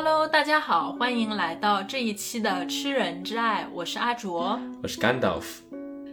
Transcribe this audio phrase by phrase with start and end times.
[0.00, 5.64] Hello，大家好，欢迎来到这一期的《吃人之爱》，我是阿卓，我是甘道夫。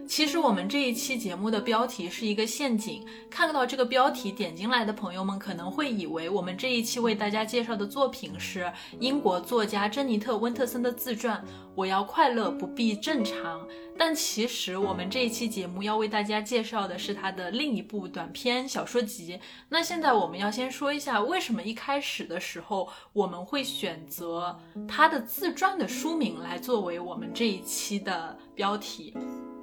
[0.08, 8.68] 其实我们这一期节目的标题是一个陷阱，看到这个标题点进来的朋友们可能会以为我们这一期为大家介绍的作品是
[8.98, 11.36] 英国作家珍妮特·温特森的自传
[11.76, 13.60] 《我要快乐不必正常》，
[13.98, 19.38] 但其实我们这一期节目要为大家介绍的是他的另一部短篇小说集。
[19.68, 29.14] 那现在我们要先说一下，为什么一开始的时候我们会选择他的自传的书名来作为我们这一期的标题。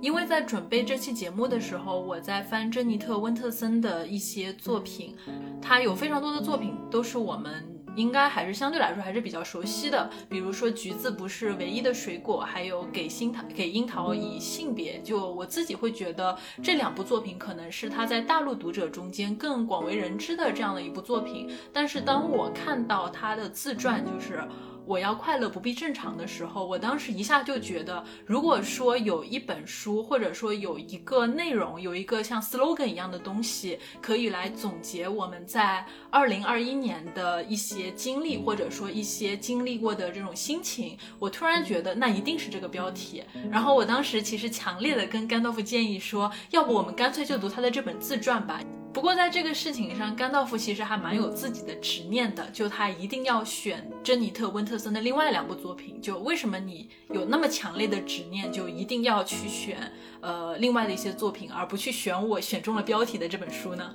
[0.01, 5.15] 因为在准备这期节目的时候，我在翻珍妮特·温特森的一些作品，
[5.61, 14.99] 他有非常多的作品都是我们应该还是相对来说还是比较熟悉的，比如说《橘子不是唯一的水果》，还有《给樱桃给樱桃以性别》。
[15.01, 21.49] 就我自己会觉得这两部作品可能是他在大陆读者中间更广为人知的这样的一部作品。
[21.71, 24.43] 但是当我看到他的自传，就是。
[24.85, 43.23] 我要快乐不必正常的时候，我当时一下就觉得，如果说有一本书，或者说有一个内容，有一个像 slogan 一样的东西，可以来总结我们在二零二一年的一些经历，或者说一些经历过的这种心情，我突然觉得那一定是这个标题。
[43.49, 48.59] 然后我当时其实强烈的跟甘道夫建议说，要不我们干脆就读他的这本自传吧。
[48.93, 56.01] 不过在这个事情上，甘道夫其实还蛮有自己的执念的，就他一定要选珍妮特·温特特森的另外两部作品。
[56.01, 59.77] 就为什么你有那么强烈的执念，就一定要去选
[60.19, 63.93] 呃另外的一些作品，而不去选我选中了标题的这本书呢？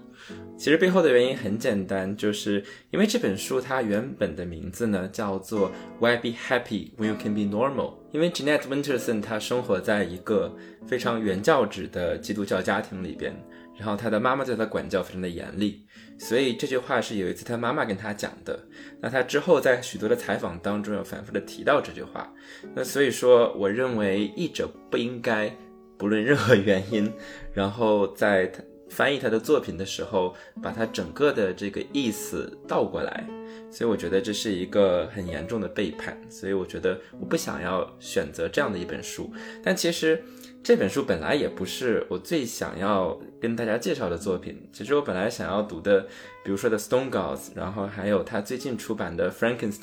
[0.56, 7.94] 其实背后的原因很简单，就是因为这本书它原本的名字呢叫做 Why Be Happy When You Can Be Normal。
[8.12, 10.56] 因为 Jeanette Winterson 她生活在一个
[10.86, 13.34] 非常原教旨的基督教家庭里边。
[13.76, 15.86] 然后他的妈妈对他管教非常的严厉，
[16.18, 18.58] 所以这句话是有一次他妈妈跟他讲的。
[19.00, 22.32] 那他之后在许多的采访当中有反复的提到这句话。
[22.74, 25.54] 那所以说，我认为译者不应该
[25.96, 27.12] 不论任何原因，
[27.54, 28.50] 然后在
[28.90, 33.24] 翻译他的作品的时候，把他整个的这个意思倒过来。
[33.70, 36.18] 所以我觉得这是一个很严重的背叛。
[36.28, 39.32] 所以我觉得我不想要选择这样的一本书。
[39.62, 40.22] 但其实。
[40.68, 44.68] 这本书本来也不是我最想要跟大家介绍的作品。
[44.70, 46.02] 其实我本来想要读的，
[46.44, 49.80] 比如说的《Stone Gods》，然后还有他最近出版的《Frankenstein》，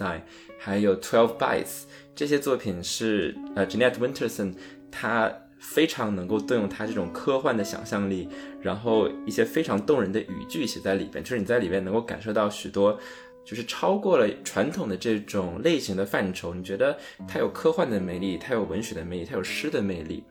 [0.59, 1.63] 还有《Twelve Bites》
[2.16, 4.53] 这些作品是呃 Jeanette Winterson，
[4.91, 8.29] 他非常能够动用他这种科幻的想象力，
[8.62, 13.00] 然后一些非常动人的语句写在里边，就是你在里面能够感受到许多，
[13.44, 16.53] 就是超过了传统的这种类型的范畴。
[16.53, 16.96] 你觉得
[17.28, 20.23] 它有科幻的魅力，它有文学的魅力，它有诗的魅力。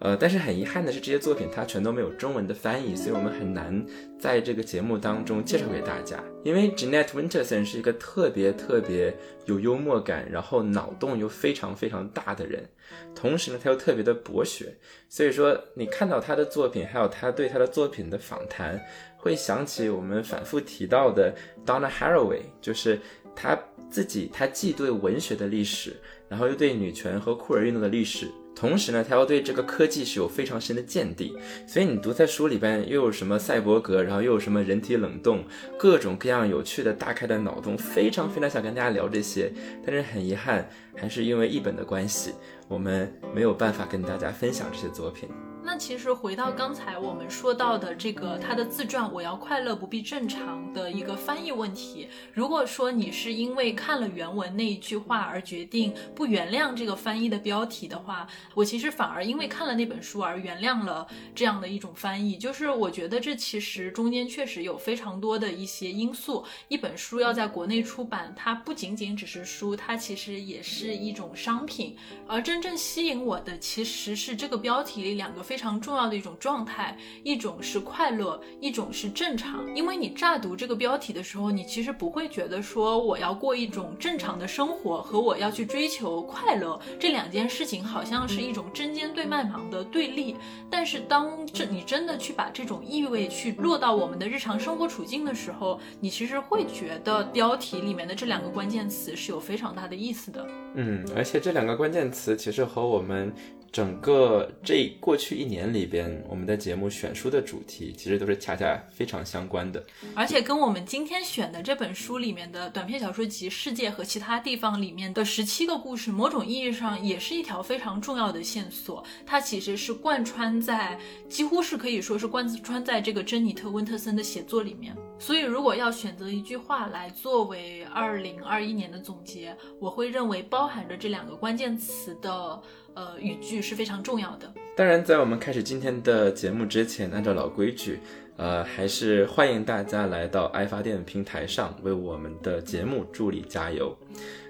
[0.00, 3.84] 呃，但是很遗憾的是，这些作品它全都没有中文的翻译，所以我们很难
[4.18, 6.22] 在这个节目当中介绍给大家。
[6.44, 9.12] 因为 Jeanette Winterson 是一个特别特别
[9.46, 12.64] 有幽默感，然后脑洞又非常非常大的人，
[13.12, 14.72] 同时呢，他又特别的博学，
[15.08, 18.80] 所以说你看到他的作品，还有他对他的作品的访谈，
[19.16, 21.34] 会想起我们反复提到的
[21.66, 23.00] Donna Haraway，就是
[23.34, 23.58] 他
[23.90, 25.96] 自己，他既对文学的历史，
[26.28, 28.28] 然后又对女权和酷儿运动的历史。
[28.58, 31.32] 同时呢，他要对这个科技是有非常深的见地，
[31.64, 35.44] 所以你读在书里边又有什么赛博格，然后又有什么人体冷冻，
[35.78, 39.52] 各种各样有趣的大开的脑洞，非常非常想跟大家聊这些，
[39.86, 42.32] 但是很遗憾，还是因为译本的关系，
[42.66, 45.28] 我们没有办法跟大家分享这些作品。
[45.70, 62.38] 那其实回到刚才我们说到的这个他的自传《我要快乐不必正常》的一个翻译问题，如果说你是因为看了原文那一句话而决定不原谅这个翻译的标题的话，我其实反而因为看了那本书而原谅了这样的一种翻译。
[62.38, 66.46] 就是我觉得这其实中间确实有非常多的一些因素。
[66.68, 71.94] 一本书要在国内出版，它不仅仅只是书，它其实也是一种商品。
[72.26, 75.57] 而真正吸引我的其实是这个标题里两个非。
[75.58, 79.66] 非常重要的一种状态，一种是快乐，一种是正常。
[79.74, 90.36] 因为你乍读这个标题的时候，你其实不会觉得说我要过一种正常的生活和我要去追求快乐这两件事情好像是一种针尖对麦芒的对立。
[90.70, 100.46] 但是当这你真的去把这种意味去落到我们的日常生活处境的时候，你其实会觉得标题里面的这两个关键词是有非常大的意思的。
[100.74, 103.34] 嗯，而且这两个关键词其实和我们。
[103.70, 109.84] 整个这过去一年里边，我们的节目选书的主题其实都是恰恰非常相关的，
[110.14, 119.04] 而且跟我们今天选的这本书里面的短篇小说集《世界和其他地方》里面的十七个故事，某种意义上也是一条非常重要的线索。
[119.26, 120.98] 它其实是贯穿在，
[121.28, 124.96] 几乎是可以说是贯穿在这个珍妮特·温特森的写作里面。
[125.18, 132.60] 所以，如果要选择一句话来作为二零二一年的总结，我会认为包含着这两个关键词的。
[132.98, 134.52] 呃，语句是非常重要的。
[134.76, 138.00] 当然，在我们开始今天的节目之前，按照老规矩，
[138.36, 143.96] 呃，还是欢迎大家来到爱发电平台上为我们的节目助力加油。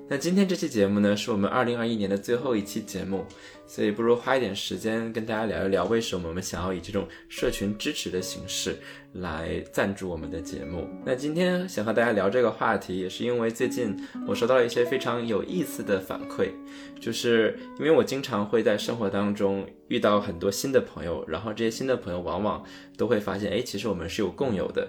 [0.09, 3.27] 那今天这期节目呢，是我们二零二一年的最后一期节目。
[3.69, 8.75] 所以不如花一点时间跟大家聊一聊，为什么我们想要以这种社群支持的形式
[9.13, 10.89] 来赞助我们的节目。
[11.05, 13.95] 那今天想和大家聊这个话题，也是因为最近
[14.27, 16.49] 我收到了一些非常有意思的反馈，
[16.99, 22.65] 就是因为我经常会在生活当中遇到很多新的朋友，然后这些新的朋友往往
[22.97, 24.89] 都会发现，哎，其实我们是有共有的。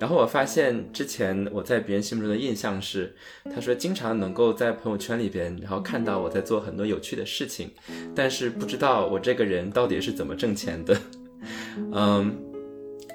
[0.00, 3.14] 然后我发现之前我在别人心目中的印象是，
[3.54, 7.70] 他说经常能够在朋友圈里边，然后看到我在做很多有趣的事情。
[8.14, 11.00] 但是不知道我这个人到底是怎么挣钱的，
[11.94, 12.36] 嗯，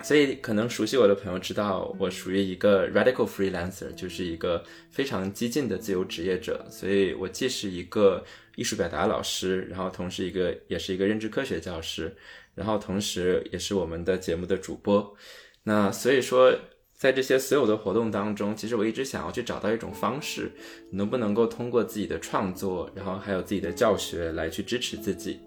[0.04, 6.66] 所以可能熟悉我的朋友知道我属于一个 radical freelancer，就是一个非常激进的自由职业者。
[6.72, 8.24] 所以我既是一个
[8.56, 12.16] 艺术表达老师，然后同时一个也是一个认知科学教师，
[12.56, 15.16] 然后同时也是我们的节目的主播。
[15.69, 16.51] 那所以说。
[17.00, 20.51] 在这些所有的活动当中，其实我一直想要去找到一种方式，
[20.92, 25.39] 能不能够通过自己的创作，然后还有自己的教学来去支持自己。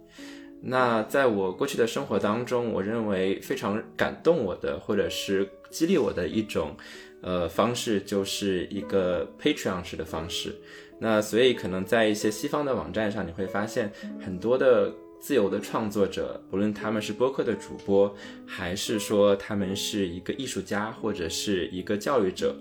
[0.62, 6.74] 那在我过去的生活当中，我认为非常感动我的，或者是激励我的一种，
[7.20, 10.56] 呃方式，就是一个 Patreon 式的方式。
[10.98, 13.92] 那所以可能在一些西方的网站上，你会发现
[14.24, 14.90] 很多的。
[15.22, 18.12] 自由的创作者，不论他们是播客的主播，
[18.44, 22.56] 还是说他们是一个艺术家或者是一个教育者，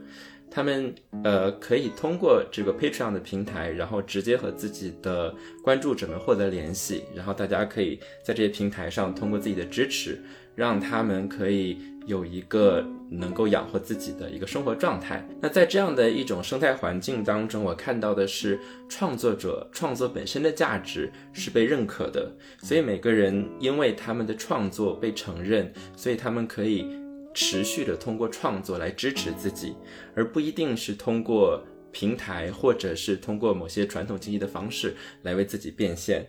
[0.51, 0.93] 他们
[1.23, 10.21] 呃可以通过这个 Patreon 的平台，然后直接和自己的关注者们获得联系，然后大家可以在这些平台上通过自己的支持，
[10.55, 11.79] 让他们可以。
[12.05, 15.27] 有一个能够养活自己的一个生活状态。
[15.39, 18.59] 那在这样的一种生态环境当中，我看到的是
[18.89, 22.31] 创作者创作本身的价值是被认可的。
[22.59, 26.85] 所以每个人因为他们的创作被承认，所以他们可以
[27.33, 29.75] 持续的通过创作来支持自己，
[30.15, 36.25] 而不一定是通过平台或者是通过某些传统经济的方式来为自己变现。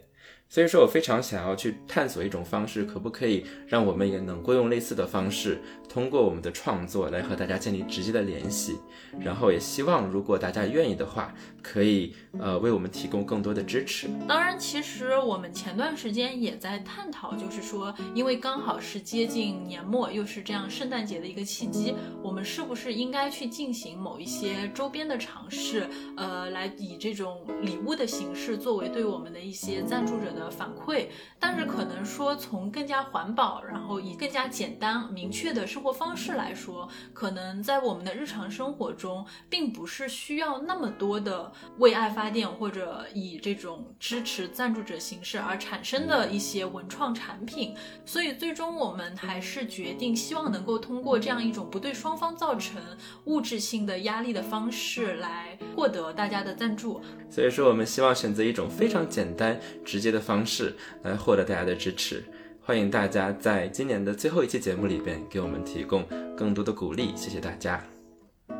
[0.52, 5.58] 所以说我非常想要去探索一种方式，可不可以让我们也能够用类似的方式，
[5.88, 8.78] 通过我们的创作来和大家建立直接的联系，
[9.19, 14.08] 然后也希望如果大家愿意的话，可以呃为我们提供更多的支持。
[14.29, 30.43] 当然，其实我们前段时间也在探讨，就是说，因为刚好是接近年末，又是这样圣诞节的一个契机，我们是不是应该去进行某一些周边的尝试，呃，来以这种礼物的形式作为对我们的一些赞助者的。
[30.52, 31.06] 反馈，
[31.38, 47.75] 但是可能说从更加环保，然后以更加简单明确的生活方式来说，可能在我们的日常生活中，并不是需要那么多的为爱发发电或者以这种支持赞助者形式而产生的一些文创产品。
[48.07, 52.81] 所以最终我们还是决定，希望能够通过这样一种不对双方造成
[53.25, 57.00] 物质性的压力的方式来获得大家的赞助。
[57.29, 60.23] 所以说，我们希望选择一种非常简单直接的。
[60.23, 62.25] 方式来获得大家的支持，
[62.61, 67.85] 欢迎大家在今年的最后一期节目里边给我们提供更多的鼓励，谢谢大家。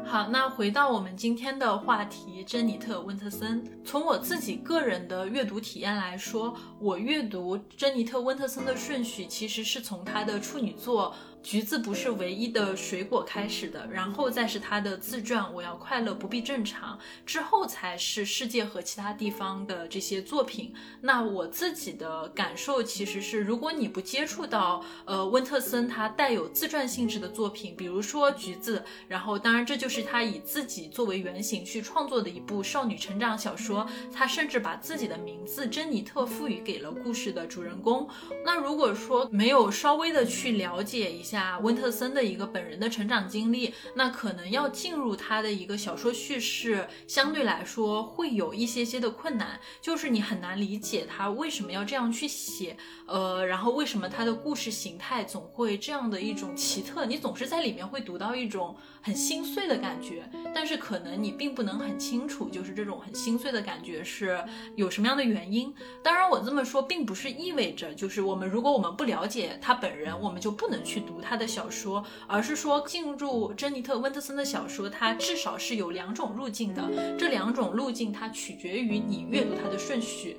[0.05, 3.65] 好，那回到我们今天的话题，珍妮特·温特森。
[3.83, 11.15] 从我自己个人的阅读体验来说，我阅读珍妮特·温特森的顺序其实是从她的处女作。
[11.43, 16.97] 橘子不是唯一的水果开始的，然后再是他的自传《我要快乐不必正常》，
[17.27, 20.73] 之后才是世界和其他地方的这些作品。
[21.01, 33.85] 那我自己的感受其实是，如果你不接触到呃温特森他带有自传性质的作品，比如说橘子，然后当然这就是他以自己作为原型去创作的一部少女成长小说，
[34.15, 38.09] 他甚至把自己的名字珍妮特赋予给了故事的主人公。
[38.45, 41.32] 那如果说没有稍微的去了解一下。
[41.33, 60.23] 下温特森的一个本人的成长经历，那可能要进入他的一个小说叙事，相对来说会有一些些的困难，就是你很难理解他为什么要这样去写，呃，然后为什么他的故事形态总会这样的一种奇特，你总是在里面会读到一种很心碎的感觉，
[60.55, 64.43] 但是可能你并不能很清楚，就是这种很心碎的感觉是
[64.77, 65.75] 有什么样的原因。
[66.03, 77.17] 当然，我这么说并不是意味着就是我们如果我们不了解他本人，我们就不能去读他的小说，而是说进入珍妮特·温特森的小说，它至少是有两种路径的。
[77.19, 80.37] 这两种路径它取决于你阅读它的顺序。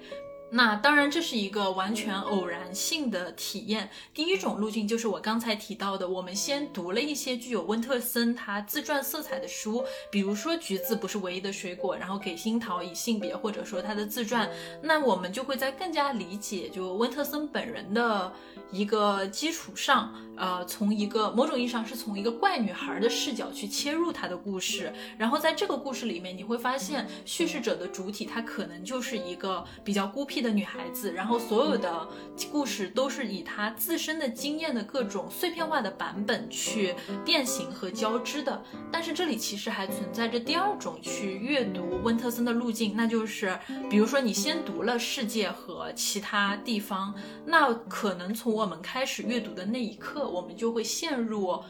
[0.56, 3.90] 那当然，这是一个完全偶然性的体验。
[4.14, 14.48] 第一种路径就是我刚才提到的，我们先读了一些具有温特森他自传色彩的书，比如说《橘子不是唯一的水果》，然后给樱桃以性别，或者说他的自传，
[14.80, 18.32] 那我们就会在更加理解就温特森本人的
[18.72, 30.44] 一个基础上，呃，从一个某种意义上是从一个怪女孩的视角去切入她的故事，然后在这个故事里面，你会发现叙事者的主体她可能就是一个比较孤僻。
[30.44, 32.06] 的女孩子，然后所有的
[32.52, 38.62] 故事都是以她自身的经验的各种碎片化的版本去变形和交织的。
[38.92, 43.58] 但是这里其实还存在着第二种去阅读温特森的路径，那就是
[43.90, 51.64] 比如说你先读了世界和其他地方，那可能从我们开始阅读的那一刻，我们就会陷入。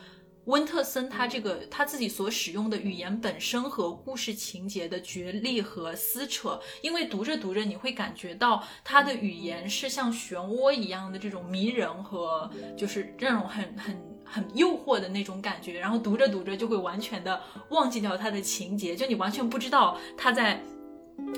[0.45, 20.61] 温特森他这个他自己所使用的语言本身和故事情节的角力和撕扯，因为读着读着你会感觉到他的语言是像漩涡一样的这种迷人和就是这种很很很诱惑的那种感觉，然后读着读着就会完全的忘记掉他的情节，就你完全不知道他在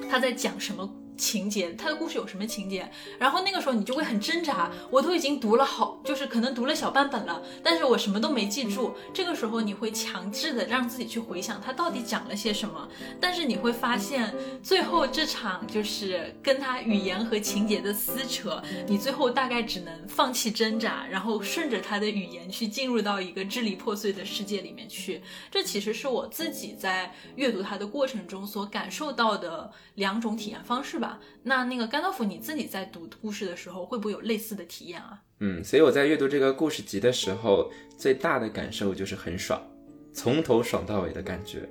[0.09, 1.04] 他在讲什么。
[1.17, 2.89] 情节，他的故事有什么情节？
[3.19, 4.71] 然后那个时候你就会很挣扎。
[4.89, 8.95] 我都已经读了好，就是可能读了小半本了，但是我什么都没记住。
[9.13, 12.87] 这个时候你会强制的让自己去回想他到底讲了些什么。
[13.19, 25.21] 但是你会发现，最后这场就是跟他语言和情节的撕扯，你最后大概只能放弃挣扎，然后顺着他的语言去进入到一个支离破碎的世界里面去。
[25.51, 31.04] 这其实是我自己在阅读他的过程中所感受到的两种体验方式吧。
[31.43, 35.21] 那那个甘道夫，你自己在读故事的时候，会不会有类似的体验啊？
[35.39, 39.61] 嗯，所以我在阅读这个故事集的时候，最大的感受就是很爽，
[40.13, 41.67] 从头爽到尾的感觉。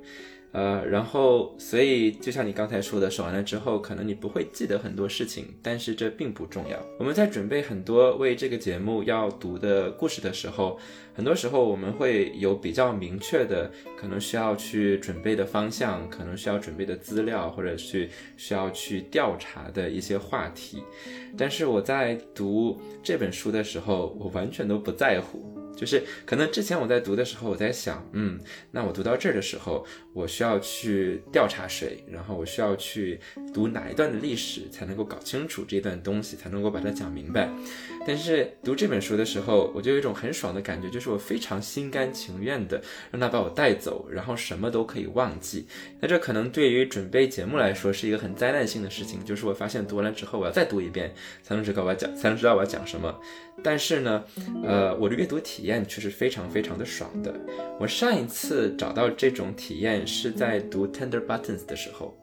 [0.55, 6.79] 呃，然后，所以就像你刚才说的，说完了之后，可能你不会记得很多事情，但是这并不重要。
[6.97, 10.79] 我们在准备很多为这个节目要读的故事的时候，
[11.13, 13.69] 很多时候我们会有比较明确的
[13.99, 20.85] 可能需要去准备的方向，可能需要准备的资料，或者去需要去调查的一些话题。
[21.37, 25.63] 但是我在读这本书的时候，我完全都不在乎。
[25.76, 28.38] 就是可能之前我在读的时候，我在想，嗯，
[28.71, 33.21] 那我读到这儿的时候，我需要去调查谁，然后我需要去
[33.52, 37.49] 读哪一段的历史，才能够搞清楚这段东西，才能够把它讲明白。
[38.07, 45.66] 但是读这本书的时候，我就有一种很爽的感觉，就是我非常心甘情愿的让他把我带走，然后什么都可以忘记。
[46.00, 53.21] 那这可能对于准备节目来说是一个很灾难性的事情，就是我发现读完了之后，我要再读一遍，才能知道我要讲，才能知道我要讲什么。
[53.63, 54.25] 但是呢，
[54.63, 57.35] 呃，我的阅读体验却是非常非常的爽的。
[57.81, 62.15] 我上一次找到这种体验是在读《Tender Buttons》的时候，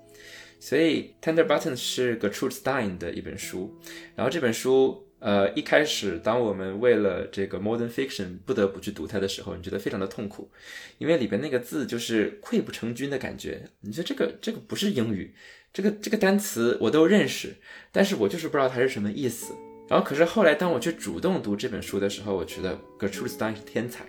[0.59, 3.75] 所以《Tender Buttons》是 Gertrude Stein 的一本书。
[4.15, 10.51] 然后这本书，呃，一开始当我们为了这个 Modern Fiction 不得不去读它的时候，你觉得非常的痛苦，
[10.99, 13.63] 因为里边那个字就是溃不成军的感觉。
[13.81, 15.33] 你觉得这个这个不是英语，
[15.73, 17.55] 这个这个单词我都认识，
[17.91, 19.55] 但是我就是不知道它是什么意思。
[19.91, 24.05] 然后，可是后来，当我去主动读这本书的时候，我觉得 Gertrude Stein 是天才，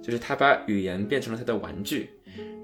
[0.00, 2.10] 就是他把语言变成了他的玩具，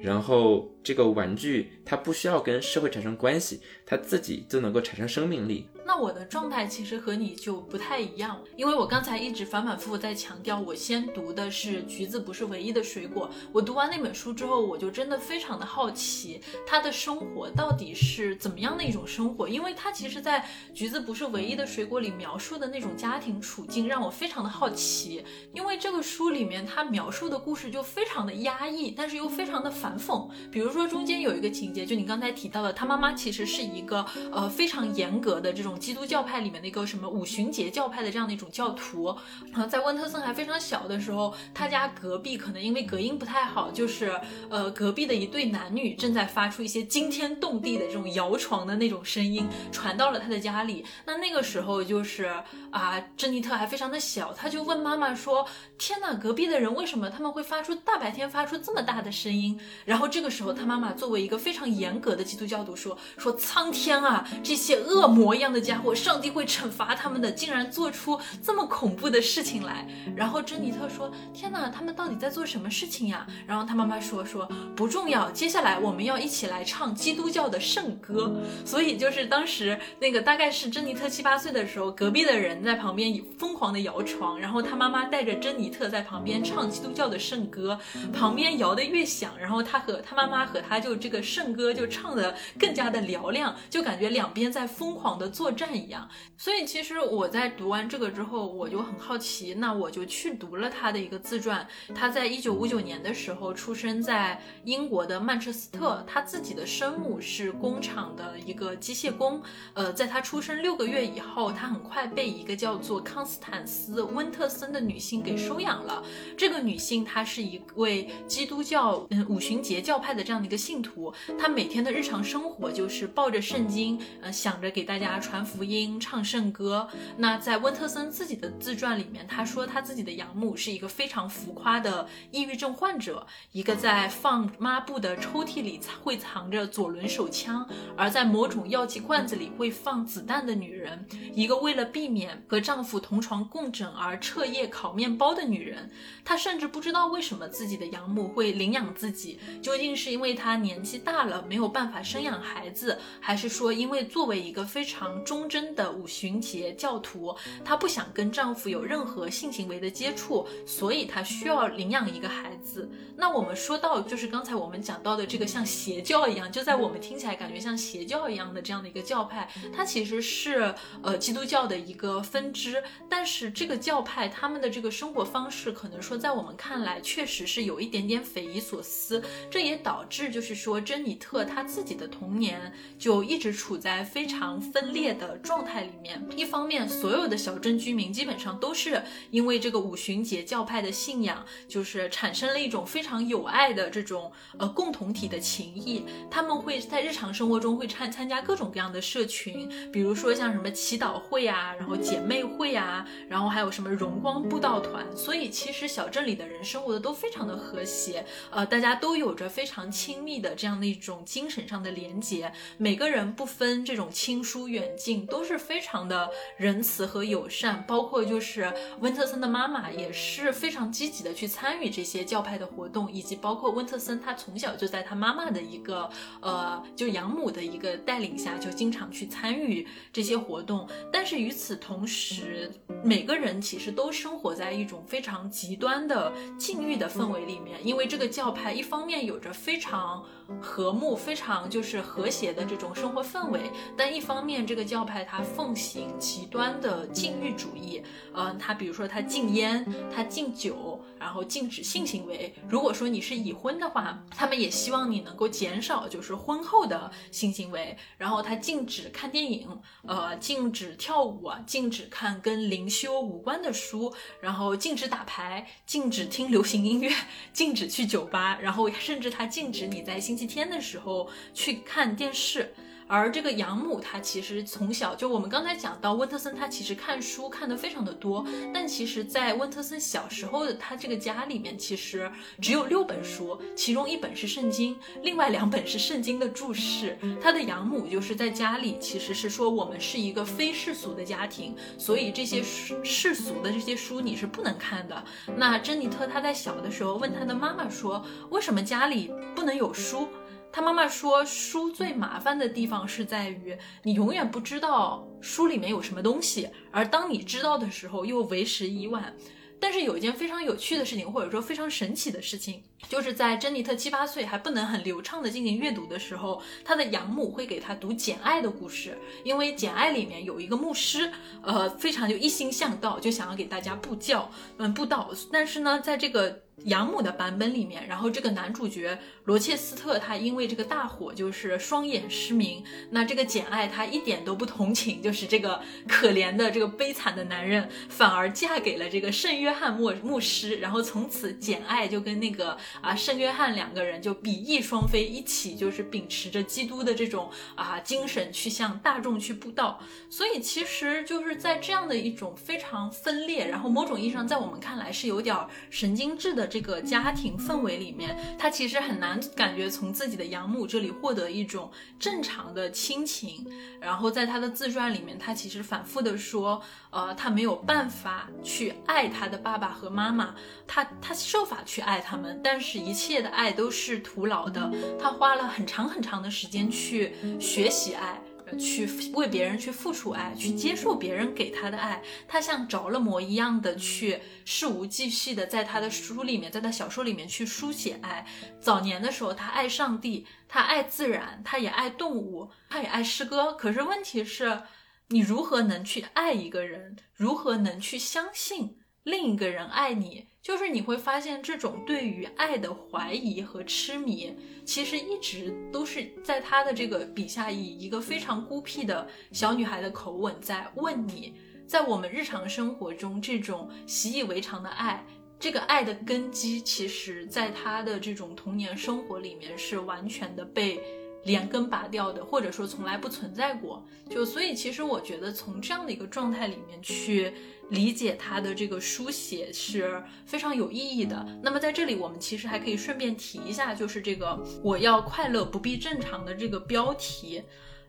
[0.00, 5.66] 然后这个玩具它不需要跟社会产生关系，它自己就能够产生生命力。
[5.86, 13.28] 那我的状态其实和你就不太一样，因为我刚才一直反反复复在强调，我先读的是《橘子不是唯一的水果》。
[13.52, 19.46] 我读完那本书之后，我就真的非常的好奇，他的生活到底是怎么样的一种生活？
[19.48, 20.40] 因为他其实，在
[20.74, 25.22] 《橘子不是唯一的水果》里描述的那种家庭处境，让我非常的好奇。
[25.52, 30.30] 因为这个书里面他描述的故事就非常的压抑，但是又非常的反讽。
[30.50, 39.06] 比如说中间有一个情节，就你刚才提到的，他妈妈其实是一个呃非常严格的这种基督教派里面的一个什么五旬节教派的这样的一种教徒。
[39.52, 50.84] 然后，在温特森还非常小的时候，他家隔壁可能因为隔音不太好，就是呃隔壁的一对男女正在发出一些惊天动地的这种摇床的那种声音，传到了他的家里。
[51.06, 52.32] 那那个时候就是
[52.70, 55.46] 啊，珍妮特还非常的小，他就问妈妈说
[55.78, 87.78] ：“天哪，隔壁的人为什么他们会发出大白天发出这么大的声音？”然后这个时候，他妈妈作为一个非常严格的基督教徒说：“说苍天啊，这些恶魔一样的家伙，上帝会惩罚他们的，竟然做出这么恐怖的事情来。”然后珍妮特说：“天哪，他们到底在做什么事情呀？”然后他妈妈说：“说不重要，接下来我们要一起来唱基督教的圣歌。”所以就是当时那个大概是珍妮特七八岁的时候，隔壁的人在旁边疯狂的摇床，然后他妈妈带着珍妮特在旁边唱基督教的圣歌，
[88.12, 96.08] 旁边摇得越响，然后他和他妈妈和他就这个圣歌就唱得更加的嘹亮，就感觉两边在疯狂的作战一样。
[96.38, 101.66] 所以其实我在读完这个之后，我就很好奇，那我就去读了他的一个自传。
[101.92, 109.42] 他在一九五九年的时候出生在英国的曼彻斯特，他自己的生母是工厂的一个机械工。
[109.72, 116.00] 呃，在他出生六个月以后，他很快被一个叫做康斯坦斯·温特森的女性给收养了。
[116.36, 126.86] 这个女性她是一位基督教嗯五旬节教派的这样一个信徒，她每天的日常生活就是抱着圣经，呃，想着给大家传福音、唱圣歌。
[127.16, 145.90] 那在温特森自己的自传里面，他说他自己的养母是一个非常浮夸的抑郁症患者，一个在放抹布的抽屉里会藏着左轮手枪，而在某种药剂罐子里会放子弹的女人，一个为了避免和丈夫同床共枕而彻夜烤面包的女人。
[146.24, 162.90] 她甚至不知道为什么自己的养母会领养自己，究竟是因为她年纪大了没有办法生养孩子，还是说因为作为一个非常忠贞的五旬节教徒，她不想跟丈夫有任何性行为的接触，所以她需要领养一个孩子。
[163.16, 186.20] 那我们说到就是刚才我们讲到的这个像邪教一样，就在我们听起来感觉像邪教一样的这样的一个教派，它其实是呃基督教的一个分支，但是这个教派他们的这个生活方式，可能说在我们看来确实是有一点点匪夷所思，这也导致就是说珍妮特她自己的童年就一直处在非常分裂的状态里面。
[186.36, 196.06] 一方面，所有的小镇居民基本上都是因为这个五旬节教派的信仰，就是产生了一种非非常有爱的这种呃共同体的情谊。
[196.30, 205.04] 他们会在日常生活中会参参加各种各样的社群，比如说像什么祈祷会啊，然后姐妹会啊，然后还有什么荣光布道团。
[205.14, 212.50] 所以其实小镇里的人生活的都非常的和谐，呃，大家都有着非常亲密的这样的一种精神上的连结。
[212.78, 217.84] 每个人不分这种亲疏远近，都是非常的仁慈和友善。
[217.86, 226.08] 包括就是温特森的妈妈也是非常积极的去参与这些教派的活动，动以及包括温特森他从小就在他妈妈的一个
[226.40, 230.88] 呃就养母的一个带领下，就经常去参与这些活动。
[231.12, 232.70] 但是与此同时，
[233.02, 240.24] 每个人其实都生活在一种非常极端的禁欲的氛围里面，因为这个教派一方面有着非常
[240.60, 243.60] 和睦、非常就是和谐的这种生活氛围，
[243.96, 248.02] 但一方面这个教派它奉行极端的禁欲主义，
[248.34, 252.54] 嗯，它比如说它禁烟，它禁酒，然后禁止性行为。
[252.68, 259.66] 如果说你是已婚的话，他们也希望你能够减少就是婚后的性行为，然后他禁止看电影，
[260.06, 267.10] 呃，禁止跳舞，禁止看跟灵修无关的书，然后禁止打牌，禁止听流行音乐，
[267.54, 272.74] 禁止去酒吧，然后甚至他禁止你在星期天的时候去看电视。
[273.06, 287.18] 而这个养母，她其实从小就我们刚才讲到温特森，他其实看书看的非常的多，但其实，在温特森小时候的他这个家里面，其实只有六本书，其中一本是圣经，另外两本是圣经的注释。
[287.40, 295.24] 他的养母就是在家里其实是说我们是一个非世俗的家庭，所以这些世世俗的这些书你是不能看的。
[295.56, 300.28] 那珍妮特她在小的时候问她的妈妈说，为什么家里不能有书？
[300.74, 309.32] 他妈妈说，书最麻烦的地方是在于你永远不知道书里面有什么东西，而当你知道的时候又为时已晚。
[309.78, 321.30] 但是有一件非常有趣的事情，或者说非常神奇的事情，就是在珍妮特七八岁还不能很流畅的进行阅读的时候，她的养母会给她读《简爱》的故事，因为《简爱》里面有一个牧师，
[321.62, 325.30] 呃，非常就一心向道，就想要给大家布教，嗯，布道。
[325.52, 355.56] 但是呢，在这个养母的版本里面，然后这个男主角罗切斯特他因为这个大火就是双眼失明，那这个简爱他一点都不同情，就是这个可怜的这个悲惨的男人，反而嫁给了这个圣约翰牧牧师，然后从此简爱就跟那个啊圣约翰两个人就比翼双飞，一起就是秉持着基督的这种啊精神去向大众去布道，所以其实就是在这样的一种非常分裂，然后某种意义上在我们看来是有点
[355.88, 356.64] 神经质的。
[356.74, 363.64] 这个家庭氛围里面，他其实很难感觉从自己的养母这里获得一种正常的亲情。
[364.00, 370.54] 然后在他的自传里面，他其实反复的说，呃，他没有办法去爱他的爸爸和妈妈，
[370.86, 374.92] 他他设法去爱他们，但是是一切的爱都是徒劳的。
[375.18, 378.38] 他花了很长很长的时间去学习爱。
[378.78, 388.44] 去为别人去付出爱，去接受别人给他的爱，他像着了魔一样的去事无巨细的在他的书里面，在他小说里面去书写爱。
[388.80, 393.74] 早年的时候，他爱上帝，他爱自然，他也爱动物，他也爱诗歌。
[393.74, 394.82] 可是问题是，
[395.28, 397.16] 你如何能去爱一个人？
[397.34, 400.46] 如何能去相信另一个人爱你？
[400.60, 411.54] 就是你会发现，这种对于爱的怀疑和痴迷，其实一直都是在他的这个笔下，以一个非常孤僻的小女孩的口吻在问你。
[411.86, 415.24] 在我们日常生活中，这种习以为常的爱，
[415.58, 421.00] 这个爱的根基，其实在他的这种童年生活里面是完全的被
[421.44, 424.06] 连根拔掉的，或者说从来不存在过。
[424.28, 427.52] 就所以，其实我觉得从这样的一个状态里面去。
[427.90, 431.46] 理解他的这个书写是非常有意义的。
[431.62, 437.62] 那么在这里，我们其实还可以顺便提一下，就是这个“我要快乐，不必正常”的这个标题。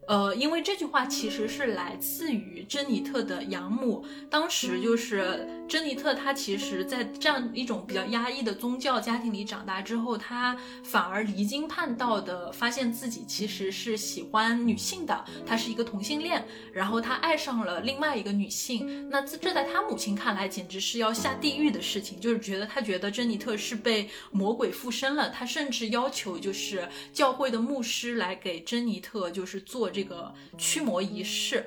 [0.08, 4.06] 呃，因为这句话其实是来自于珍妮特的养母。
[4.30, 16.46] 当时就是珍妮特，她其实在这样一种比较压抑的宗教家庭里长大之后，她反而离经叛道的发现自己其实是喜欢女性的，她是一个同性恋。
[16.72, 25.30] 然后她爱上了另外一个女性，那这在她母亲看来简直是要下地狱的事情，就是觉得她觉得珍妮特是被魔鬼附身了。
[25.32, 29.90] 她甚至要求就是教会的牧师来给珍妮特就是做。
[29.96, 31.66] 这个驱魔仪式，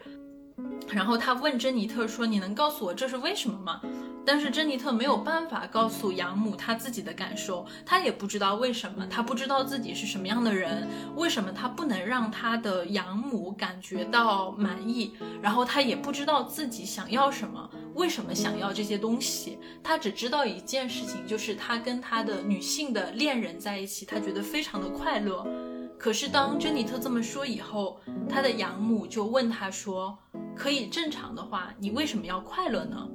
[0.91, 3.81] 然后他问珍妮特说：“你能告诉我这是为什么吗？”
[4.27, 10.87] 但是珍妮特没有办法告诉养母她自己的感受，她也不知道为什么，她不知道自己是什么样的人，
[11.17, 25.47] 为什么她不能让她的养母感觉到满意，然后她也不知道自己想要什么，为什么想要这些东西，她只知道一件事情，就是她跟她的女性的恋人在一起，她觉得非常的快乐。
[25.99, 30.17] 可是当珍妮特这么说以后，她的养母就问她说
[30.55, 33.09] ：“可以正常的话，你为什么要快乐呢？”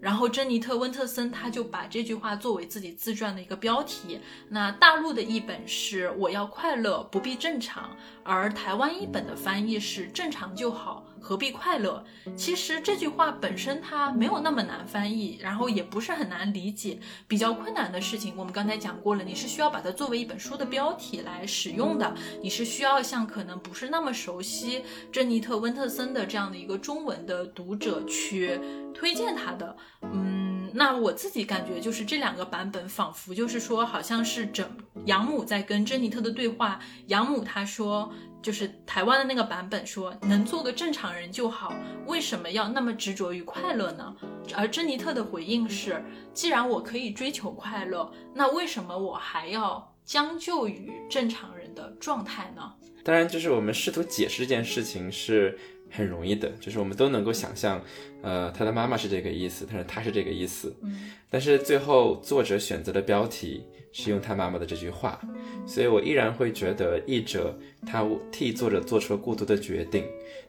[0.00, 4.20] 然后珍妮特温特森他就把这句话作为自己自传的一个标题。
[4.48, 11.04] 那大陆的译本是“我要快乐，不必正常”，而台湾译本的翻译是“正常就好”。
[11.20, 12.04] 何必快乐？
[12.36, 16.98] 其实这句话本身它没有那么难翻译，然后也不是很难理解。
[17.26, 28.60] 比较困难的事情，我们刚才讲过了，你是需要把它作为一本书的标题来使用的，你是需要向可能不是那么熟悉珍妮特·温特森的这样的一个中文的读者去
[28.94, 29.76] 推荐它的。
[30.02, 34.66] 嗯，那我自己感觉就是这两个版本仿佛就是说，好像是整
[35.06, 36.80] 养母在跟珍妮特的对话。
[37.06, 38.12] 养母她说。
[38.40, 41.74] 就是台湾的那个版本说，能做个正常人就好，
[42.06, 44.14] 为什么要那么执着于快乐呢？
[44.54, 52.72] 而珍妮特的回应是，既然我可以追求快乐，那为什么我还要将就于正常人的状态呢？
[53.04, 55.58] 当然，就是我们试图解释这件事情是
[55.90, 57.82] 很容易的，就是我们都能够想象，
[58.22, 63.64] 呃，他的妈妈是这个意思，但是他是这个意思，嗯，但是最后作者选择的标题。
[63.92, 65.20] 是用他妈妈的这句话，
[65.66, 70.04] 所以我依然会觉得译者他替作者做出了过多的决定，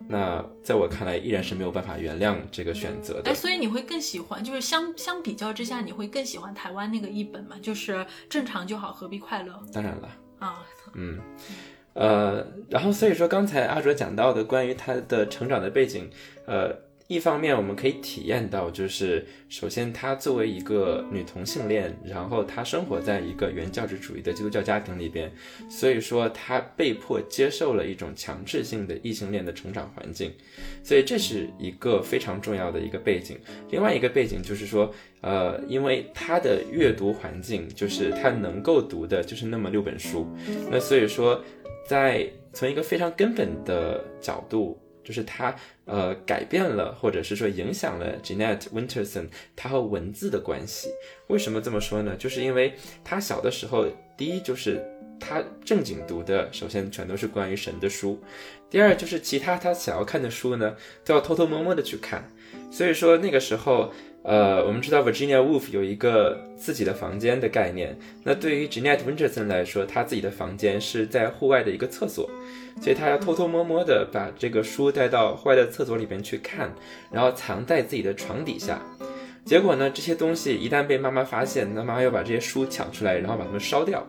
[0.08, 3.32] 那在我看来依然是没有办法原谅这个选择的。
[3.32, 7.56] 哎，所以你会更喜欢，就是相相比较之下，你会更喜欢台湾那个译本吗？
[7.62, 9.54] 就是正常就好，何必快乐？
[9.74, 11.20] 当然了，啊，嗯，
[11.94, 16.10] 呃，然后所以说刚才阿卓讲到的关于他的成长的背景，
[16.46, 16.89] 呃。
[17.10, 25.32] 一方面我们可以体验到，就是首先她作为一个女同性恋，然后她生活在一个原教旨主义的基督教家庭里边，
[25.68, 30.32] 所以说她被迫接受了一种强制性的异性恋的成长环境，
[30.84, 33.40] 所以这是一个非常重要的一个背景。
[33.72, 40.28] 另外一个背景就是说，呃，因为她的阅读环境就是她能够读的就是那么六本书，
[40.70, 41.44] 那所以说
[41.88, 44.80] 在从一个非常根本的角度。
[45.10, 50.90] 就是他呃改变了，或者是说影响了 Jeanette Winterson 他和文字的关系。
[51.30, 52.16] 为什么这么说呢？
[52.16, 54.86] 就是因为他小的时候，第一就是
[55.20, 58.20] 他正经读的，首先全都是关于神的书；
[58.70, 62.30] 第二就是其他他想要看的书呢，都要偷偷摸摸的去看。
[62.70, 63.92] 所以说那个时候。
[64.22, 67.98] 呃，我们知道 Virginia Woolf 有一个自己的房间的概念。
[68.24, 72.30] 那对于 Jeanette Winterson 来说，她自己的房间是在户外的一个厕所，
[72.82, 76.70] 所以她要偷偷摸摸的把这个书带到户外的厕所里边去看，
[77.10, 78.82] 然后藏在自己的床底下。
[79.46, 84.06] 结果呢，这些东西一旦被妈妈发现，那妈妈要把这些书抢出来，然后把它们烧掉。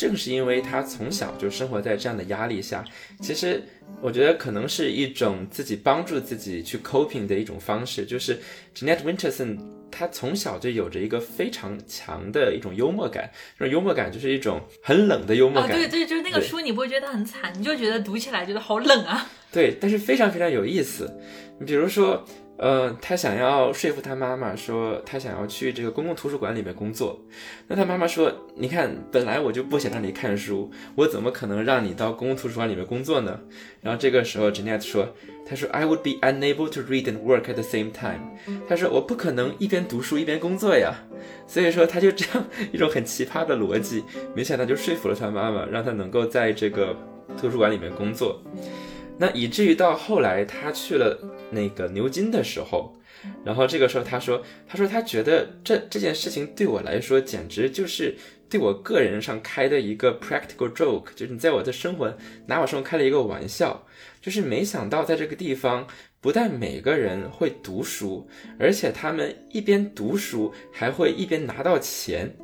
[0.00, 2.82] 正是因为他从小就生活在这样的压力下，
[3.20, 3.62] 其实
[4.00, 8.06] 我觉得可能是一种自己帮助自己去 coping 的一种方式。
[8.06, 8.40] 就是
[8.74, 9.58] Jeanette Winterson，
[9.90, 15.76] 他从小就有着一个非常强的一种幽默感，这种幽默感就是一种很冷的幽默感。
[15.76, 19.30] 对对，就是那个书，你不会觉得很惨，你就觉得读起来觉得好冷啊。
[19.52, 21.14] 对，但是非常非常有意思。
[21.58, 22.24] 你比如说。
[22.60, 27.18] 呃，他想要说服他妈妈说，他想要去这个公共图书馆里面工作。
[27.66, 33.40] 那他妈妈说：“你看，本来我就不想让你看书，我怎么可能让你到公共图书馆里面工作呢？”
[33.80, 35.08] 然后这个时候，Jeanette 说
[35.48, 38.20] ：“他说 I would be unable to read and work at the same time。”
[38.68, 40.94] 他说：“我不可能一边读书一边工作呀。”
[41.48, 44.04] 所以说，他就这样一种很奇葩的逻辑，
[44.36, 46.94] 没想到就说服了他妈妈，让他能够在这个
[47.40, 48.38] 图书馆里面工作。
[49.16, 51.18] 那以至于到后来，他去了
[51.50, 52.96] 那个牛津的时候，
[53.44, 58.16] 然后这个时候他说，他说他觉得这这件事情对我来说，简直就是
[58.48, 63.86] 对我个人上开的一个 practical joke，就是你在我的生活拿我生活开了一个玩笑，
[64.20, 65.86] 就是没想到在这个地方，
[66.20, 72.34] 不但每个人会读书，而且他们一边读书还会一边拿到钱。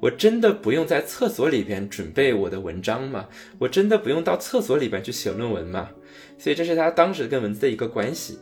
[0.00, 3.28] 我真的不用在厕所里边准备我的文章吗？
[3.60, 5.90] 我真的不用到厕所里边去写论文吗？
[6.36, 8.36] 所以这是他当时跟文字的一个关系。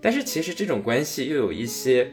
[0.00, 2.10] 但是其实这种关系又有一些，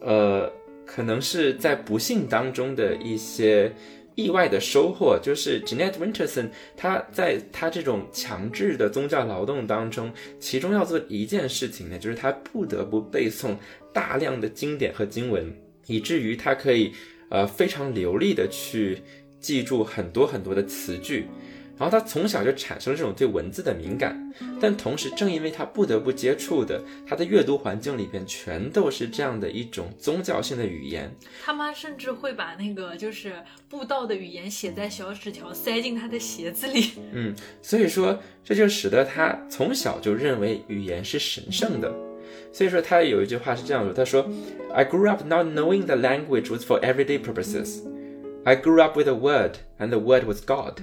[0.00, 0.52] 呃，
[0.86, 3.72] 可能是在不幸当中的一些
[4.14, 5.18] 意外的收获。
[5.22, 13.56] 就是 Jeanette Winterson，他在他这种强制的宗教劳动当中，其中要做一件事情呢，就是他不得不背诵
[13.92, 15.54] 大量的经典和经文，
[15.86, 16.92] 以至于他可以。
[17.30, 19.02] 呃，非常流利的去
[19.38, 21.26] 记住很多很多的词句，
[21.78, 31.14] 然后他从小就产生了这种对文字的敏感，但同时正因为他不得不接触的，他的阅读环境里边全都是这样的一种宗教性的语言，
[31.44, 33.34] 他妈甚至会把那个就是
[33.68, 41.94] 布道的语言写在小纸条塞进他的鞋子里，嗯，所以说这就使得他从小就认为语言是神圣的。
[42.50, 44.26] 所以说，他有一句话是这样说：“他说
[44.72, 47.82] ，I grew up not knowing the language was for everyday purposes.
[48.44, 50.80] I grew up with a word, and the word was God.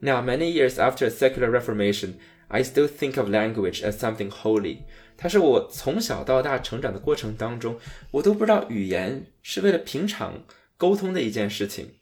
[0.00, 2.14] Now, many years after secular reformation,
[2.48, 4.78] I still think of language as something holy。”
[5.16, 7.78] 他说：“我从小到大成长的过程当中，
[8.10, 10.44] 我都不知道语言是为了平常
[10.76, 11.94] 沟通的一件事情。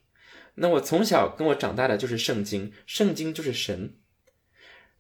[0.57, 3.95] 那我从小跟我长大的就是圣经，圣经就是神。”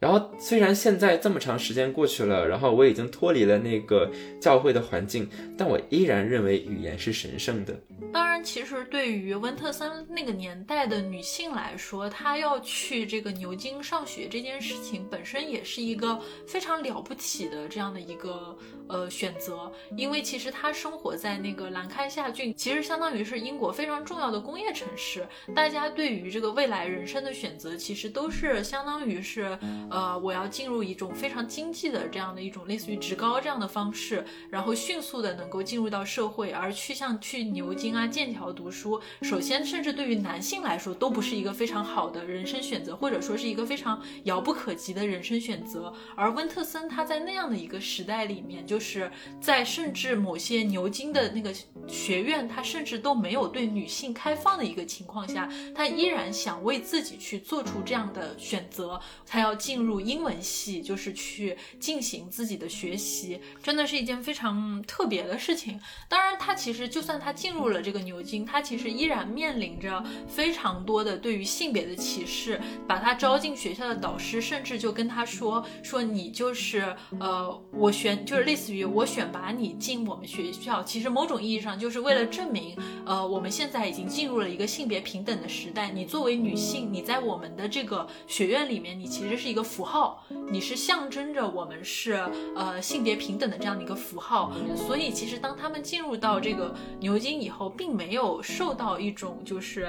[0.00, 7.74] 然后，虽然现在这么长时间过去了，然后我已经脱离了那个教会的环境，但我依然认为语言是神圣的。
[8.12, 18.56] 当然，其实对于温特森那个年代的女性来说，她要去这个牛津上学这件事情本身也是一个非常了不起的这样的一个
[18.88, 29.58] 呃选择，因为其实她生活在那个兰开夏郡，其实相当于是英国非常重要的工业城市，大家对于这个未来人生的选择，其实都是相当于是。
[29.90, 45.94] 呃，我要进入一种非常经济的这样的一种类似于职高这样的方式，然后迅速的能够进入到社会，而去像去牛津啊、剑条读书，首先甚至对于男性来说都不是一个非常好的人生选择，或者说是一个非常遥不可及的人生选择。
[46.16, 49.08] 而温特森他在那样的一个时代里面，就是
[49.40, 51.54] 在甚至某些牛津的那个
[51.86, 59.84] 学院，他甚至都没有对女性开放的一个情况下，他依然想为自己去做出这样的选择，他要进。
[59.84, 65.78] 入英文系就是去进行自己的学习，真的是一件非常特别的事情。
[66.08, 72.60] 当然，他其实就算他进入了这个牛津，它其实依然面临着非常多的对于性别的歧视。
[72.88, 85.90] 把他招进学校的导师，甚至就跟他说：“说你就是呃，我选就是类似于我选拔你进我们学校，其实某种意义上就是为了证明，呃，我们现在已经进入了一个性别平等的时代。
[85.90, 92.12] 你作为女性，你在我们的这个学院里面，你其实是一个符号，你是象征着我们是
[92.54, 94.52] 呃性别平等的这样的一个符号。
[94.76, 99.88] 所以，其实当他们进入到这个牛津以后，并没有有受到一种就是。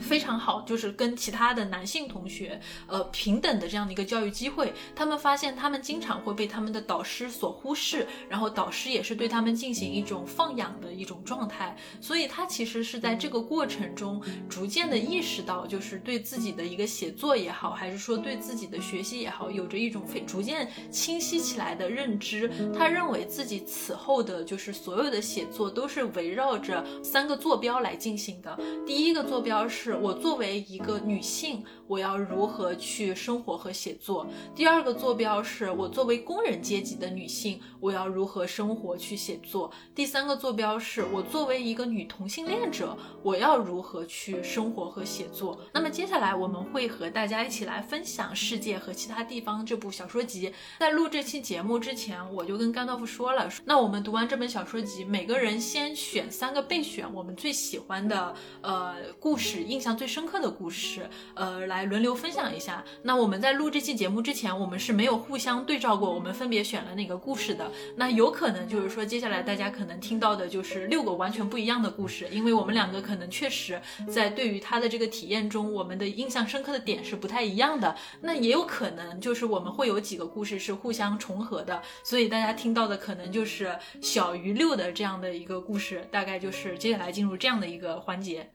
[0.00, 4.72] 非常好，就是跟其他的男性同学，呃，平等的这样的一个教育机会。
[4.94, 11.76] 他们发现他们经常会被他们的导师所忽视，然后导师也是对他们进行一种放养的一种状态。
[12.00, 22.50] 所以他其实是在这个过程中逐渐的意识到，就是对自己的一个写作也好，还是说对自己的学习也好，有着一种非逐渐清晰起来的认知。
[22.76, 28.58] 他认为自己此后的就是所有的写作都是围绕着三个坐标来进行的。
[28.86, 29.75] 第一个坐标是。
[29.76, 34.26] 是我作为一个女性，我要如何去生活和写作？
[34.54, 39.70] 第二个坐标是我作为工人阶级的女性，我要如何生活去写作？
[39.94, 45.58] 第三个坐标是我作为一个女同性恋者，我要如何去生活和写作？
[45.72, 50.52] 那么接下来我们会和大家一起来分享《世界和其他地方》这部小说集。
[50.78, 59.62] 在录这期节目之前，我就跟甘道夫说了，那我们读完这本小说集，每个人先选三个备选，我们最喜欢的呃故事。
[59.62, 62.82] 印象最深刻的故事，呃，来来轮流分享一下。
[63.02, 67.70] 那我们在录这期节目之前，我们是没有互相对照过，我们分别选了哪个故事的。
[67.96, 77.94] 那有可能就是说，接下来大家可能听到的就是六个完全不一样的故事，因为我们两个可能确实在对于他的这个体验中，我们的印象深刻的点是不太一样的。
[78.22, 88.50] 那也有可能就是我们会有几个故事是互相重合的，所以大家听到的可能就是小于六的这样的一个故事，大概就是接下来进入这样的一个环节。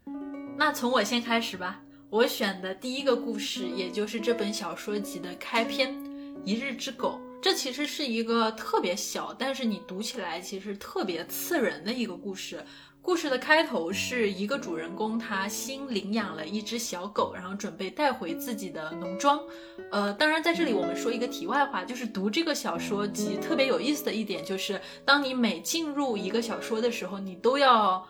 [0.57, 1.81] 那从我先开始吧。
[2.11, 5.95] 我选的第一个故事，也就是这本小说集的开篇
[6.43, 7.17] 《一日之狗》。
[7.41, 12.61] 这其实是一个特别小，但是你读起来其实特别刺人的一个故事。
[13.01, 19.39] 故事的开头是一个主人公，他新领养了一只小狗，然后准备带回自己的农庄。
[19.89, 28.05] 呃，当然在这里我们说一个题外话，就是读这个小说集特别有意思的一点，就是当你每进入一个小说的时候，你都要。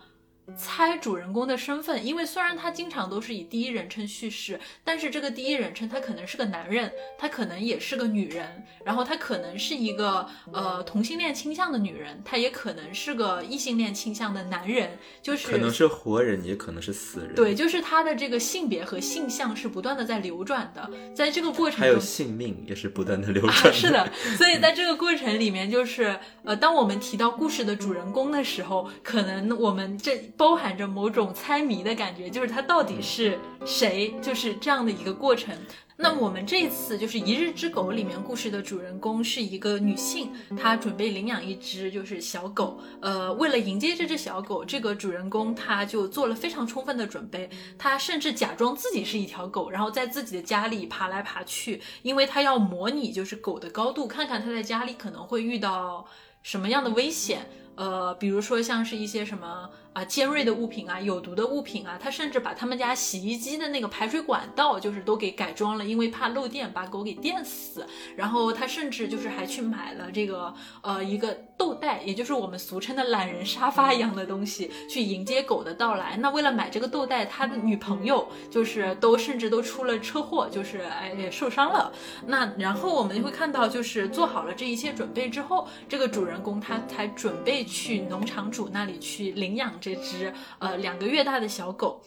[0.57, 17.33] 猜主人公的身份，因为虽然他经常都是以第一人称叙事，但是这个第一人称他可能是个男人，他可能也是个女人，然后他可能是一个呃同性恋倾向的女人，他也可能是个异性恋倾向的男人，就是可能是活人，也可能是死人。
[17.35, 23.73] 对，就是他的这个性别和性向是不断的在流转的，在这个过程中还有性命也是不断的流转。
[23.73, 30.31] 是的，所以在这个过程里面，就是呃，当我们提到故事的主人公的时候，可能我们这。
[30.41, 35.55] 包含着某种猜谜的感觉，就是他到底是谁，就是这样的一个过程。
[35.97, 42.79] 那么我们这次就是《一日之狗》里面故事的主人公是一个女性，她准备领养一只就是小狗。
[43.03, 56.03] 呃，为了迎接这只小狗，这个主人公她就做了非常充分的准备，他甚至假装自己是一条狗，然后在自己的家里爬来爬去，因为他要模拟就是狗的高度，看看他在家里可能会遇到
[56.41, 57.47] 什么样的危险。
[57.75, 59.69] 呃，比如说像是一些什么。
[59.93, 67.85] 啊，尖锐的物品啊，有毒的物品啊，他甚至把他们家洗衣机的那个排水管道就是都给改装了，因为怕漏电把狗给电死。
[68.15, 76.17] 然后他甚至就是还去买了这个呃一个豆袋，也就是我们俗称的懒人沙发一样的东西，去迎接狗的到来。
[76.17, 81.93] 那为了买这个豆袋，他的女朋友就是都甚至都出了车祸，就是哎也受伤了。
[82.25, 89.71] 那然后我们会看到，就是做好了这一切准备之后，这个主人公他才准备去农场主那里去领养。
[89.79, 92.01] 这只呃两个月大的小狗。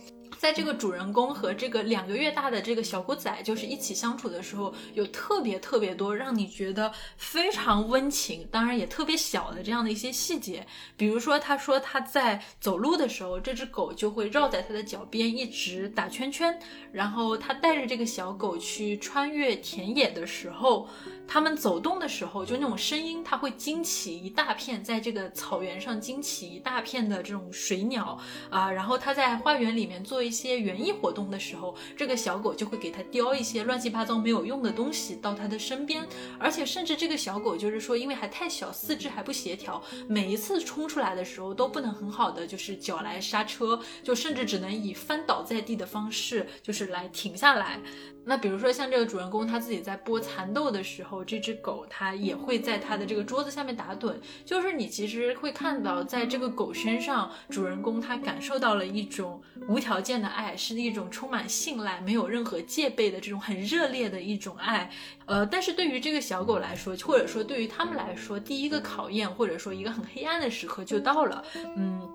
[0.44, 10.66] 在这个主人公和这个两个月大的这个小狗仔就是一起相处的时候，有特别特别多让你觉得非常温情，当然也特别小的这样的一些细节。
[10.98, 16.58] 比如说，他说他在走路的时候，这只狗就会绕在他的脚边一直打圈圈。
[16.92, 20.86] 然后他带着这个小狗去穿越田野的时候，
[21.28, 28.18] 他们走动的时候，就那种声音，它会惊起一大片，在这个草原上惊起一大片的这种水鸟
[28.50, 28.68] 啊。
[28.72, 30.24] 然后它在花园里面做。
[30.24, 36.08] 一些园艺活动的时候，这个小狗就会给它叼一些乱七八糟没有用的东西到它的身边，
[36.38, 47.78] 而且甚至这个小狗就是说，因为还太小，四肢还不协调，每一次冲出来的时候都不能很好的就是脚来刹车，就甚至只能以翻倒在地的方式就是来停下来。
[48.24, 54.14] 那比如说像这个主人公他自己在剥蚕豆的时候，这只狗它也会在他的这个桌子下面打盹。
[54.44, 64.90] 就是你其实会看到，在这个狗身上，主人公他感受到了一种无条件的爱，是一种充满信赖、没有任何戒备的这种很热烈的一种爱。
[65.26, 71.44] 呃，但是对于这个小狗来说，或者说对于他们来说，第一个考验或者说一个很黑暗的时刻就到了。
[71.76, 72.13] 嗯。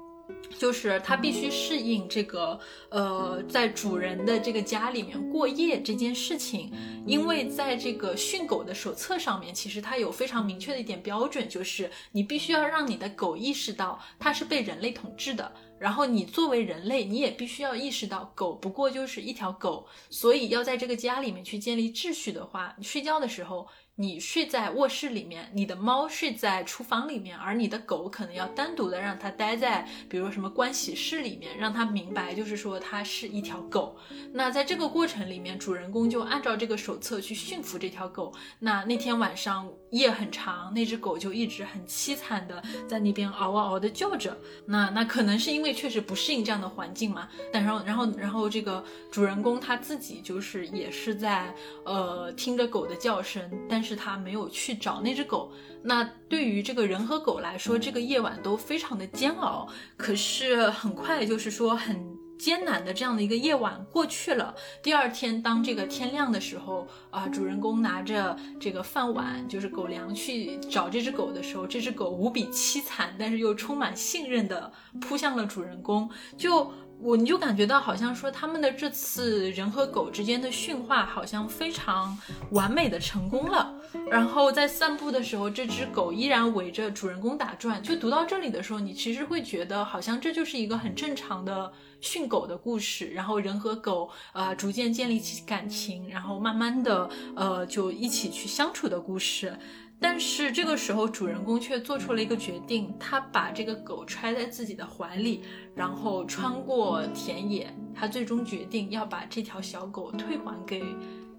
[0.57, 6.71] 就是它必须适应这个，呃，在主人的这个家里面过夜这件事情，
[7.05, 23.67] 因为在这个训狗的手册上面，其实它有非常明确的一点标准，就是你必须要让你的狗意识到它是被人类统治的，然后你作为人类，你也必须要意识到狗不过就是一条狗，所以要在这个家里面去建立秩序的话，你睡觉的时候。
[24.01, 33.97] 你睡在卧室里面，你的猫睡在厨房里面，而你的狗可能要单独的让它待在，比如什么盥洗室里面，让它明白，就是说它是一条狗。
[34.31, 38.33] 那在这个过程里面，主人公就按照这个手册去驯服这条狗。
[38.59, 44.37] 那那天晚上夜很长，那只狗就一直很凄惨的在那边嗷嗷嗷的叫着。
[44.65, 47.27] 那那可能是因为确实不适应这样的环境嘛。
[47.51, 48.81] 但然后然后然后这个
[49.11, 53.88] 主人公他自己就是也是在呃听着狗的叫声，但是。
[53.89, 55.51] 是他没有去找那只狗。
[55.81, 59.67] 那对于这个人和狗来说，这个夜晚都非常的煎熬。
[59.97, 64.53] 可是很快，就是说很艰难的这样的一个夜晚过去了。
[64.83, 74.71] 第二天，当这个天亮的时候，啊，主人公拿着这个饭碗，就是狗粮去找这只狗的时候，这只狗无比凄惨，但是又充满信任的
[75.01, 76.07] 扑向了主人公。
[76.37, 76.71] 就。
[77.01, 82.17] 我你就感觉到好像说他们的这次人和狗之间的驯化好像非常
[82.51, 83.73] 完美的成功了。
[84.07, 87.81] 然后在散步的时候，这只狗依然围着主人公打转。
[87.81, 93.07] 就读到这里的时候，你其实会觉得好像这就是一个很正常的训狗的故事。
[93.07, 99.57] 然后人和狗呃逐渐建立起感情，然后慢慢的呃就一起去相处的故事。
[100.01, 105.41] 但是这个时候，主人公却做出了一个决定，他把这个狗揣在自己的怀里，
[105.75, 110.81] 然后穿过田野，他最终决定要把这条小狗退还给。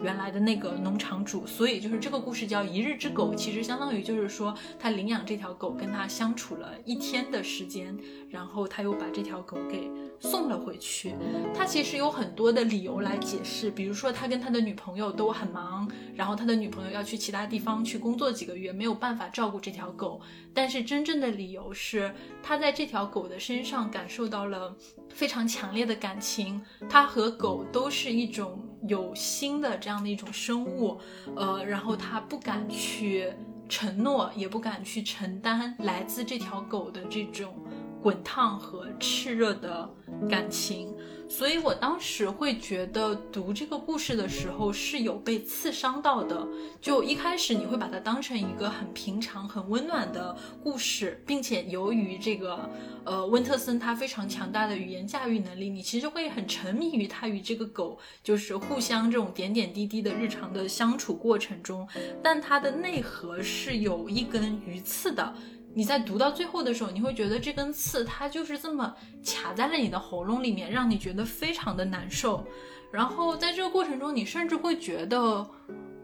[0.03, 7.96] 原来的那个农场主，所以就是这个故事叫《一日之狗》，其实相当于就是说他领养这条狗，跟他相处了一天的时间，
[8.30, 11.14] 然后他又把这条狗给送了回去。
[11.55, 20.20] 他其实有很多的理由来解释，比如说他跟他的女朋友都很忙，然后他的女朋友要去其他地方去工作几个月，没有办法照顾这条狗。
[20.55, 24.74] 但是真正的理由是他在这条狗的身上感受到了
[25.11, 28.66] 非常强烈的感情，他和狗都是一种。
[28.89, 30.99] 有心的这样的一种生物，
[31.37, 33.33] 呃，然后他不敢去
[33.68, 37.55] 承诺，也不敢去承担来自这条狗的这种
[38.03, 39.89] 滚烫和炽热的
[40.28, 40.95] 感情。
[41.31, 46.47] 所以我当时会觉得读这个故事的时候是有被刺伤到的。
[46.81, 52.68] 就一开始你会把它当成一个很平常、很温暖的故事，并且由于这个
[53.05, 61.89] 呃温特森他非常强大的语言驾驭能力，你其实会很沉迷于他与这个狗就是互相这种点点滴滴的日常的相处过程中。
[62.20, 65.33] 但它的内核是有一根鱼刺的。
[65.72, 68.92] 你在读到最后的时候，你会觉得这根刺它就是这么
[69.24, 72.44] 卡在了你的喉咙里面，让你觉得非常的难受。
[72.90, 75.48] 然后在这个过程中，你甚至会觉得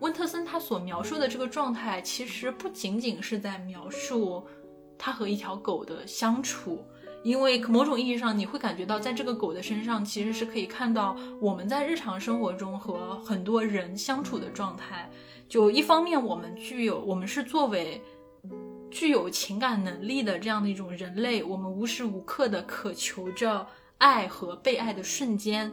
[0.00, 4.46] 温特森他所描述的这个状态，其实不仅仅是在描述
[4.96, 6.84] 他和一条狗的相处，
[7.24, 15.10] 因为某种意义上，你会感觉到在这个狗的身上，其实是可以看到我们在日常生活中和很多人相处的状态。
[15.48, 18.00] 就一方面，我们具有，我们是作为。
[18.90, 23.66] 具有情感能力的这样的一种人类，我们无时无刻的渴求着
[23.98, 25.70] 爱和被爱的瞬间，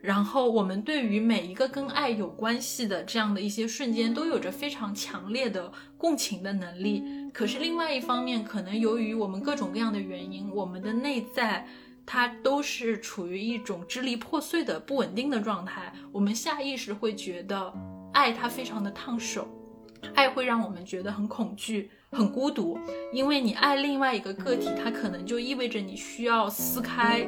[0.00, 7.02] 然后我们对于每一个跟爱有关系的这样的一些瞬间，都有着非常强烈的共情的能力。
[7.32, 11.66] 可是另外一方面，可能由于我们各种各样的原因，我们的内在
[12.04, 15.92] 它都是处于一种支离破碎的不稳定的状态。
[16.10, 17.72] 我们下意识会觉得
[18.12, 19.46] 爱它非常的烫手，
[20.14, 21.90] 爱会让我们觉得很恐惧。
[22.16, 22.78] 很孤独，
[23.12, 27.26] 因为你爱另外一个个体，它可能就意味着你需要撕开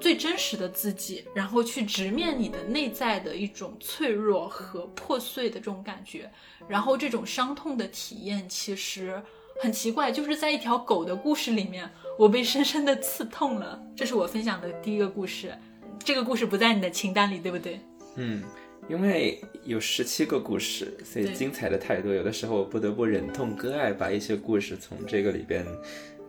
[0.00, 6.28] 最真实的自己，然后去直面你的内在的一种脆弱和破碎的这种感觉。
[6.66, 9.22] 然后这种伤痛的体验其实
[9.62, 13.80] 很奇怪，就是在一条狗的故事里面，我被深深的刺痛了。
[13.94, 15.56] 这是我分享的第一个故事，
[16.02, 17.80] 这个故事不在你的清单里，对不对？
[18.16, 18.42] 嗯。
[18.88, 25.64] 因为有十七个故事，所以精彩的太多，有的时候我不得不忍痛割爱，把一些故事从这个里边，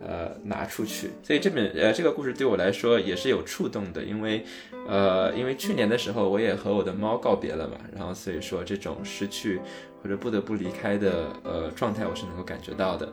[0.00, 1.10] 呃拿出去。
[1.22, 4.44] 所以这本呃这个故事对我来说也是有触动的，因为
[4.88, 9.60] 呃因为去年的时候我也和我的猫告别了嘛，然后所以说这种失去
[10.02, 13.12] 或者不得不离开的呃状态我是能够感觉到的。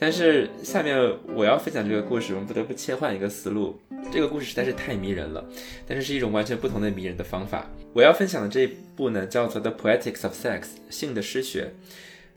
[0.00, 0.98] 但是下面
[1.34, 3.78] 我要分享这个故事，我们不得不切换一个思路。
[4.10, 5.46] 这个故事实在是太迷人了，
[5.86, 7.70] 但是是一种完全不同的迷人的方法。
[7.92, 11.74] 我要分享的这一部呢，叫做《The Poetics of Sex》性的诗学。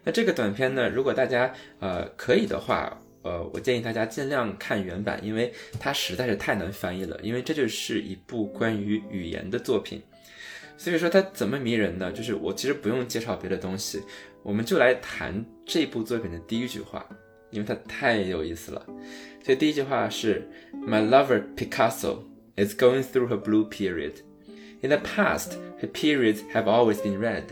[0.04, 7.18] 那这个短片呢，如果大家呃可以的话，呃，我建议大家尽量看原版，因为它实在是太难翻译了。
[7.24, 10.02] 因为这就是一部关于语言的作品，
[10.78, 12.12] 所以说它怎么迷人呢？
[12.12, 14.02] 就是我其实不用介绍别的东西，
[14.44, 17.08] 我们就来谈这部作品的第一句话。
[17.53, 18.85] 因为它太有意思了，
[19.43, 22.19] 所以第一句话是 My lover Picasso
[22.57, 24.17] is going through her blue period.
[24.83, 27.45] In the past, her periods have always been red.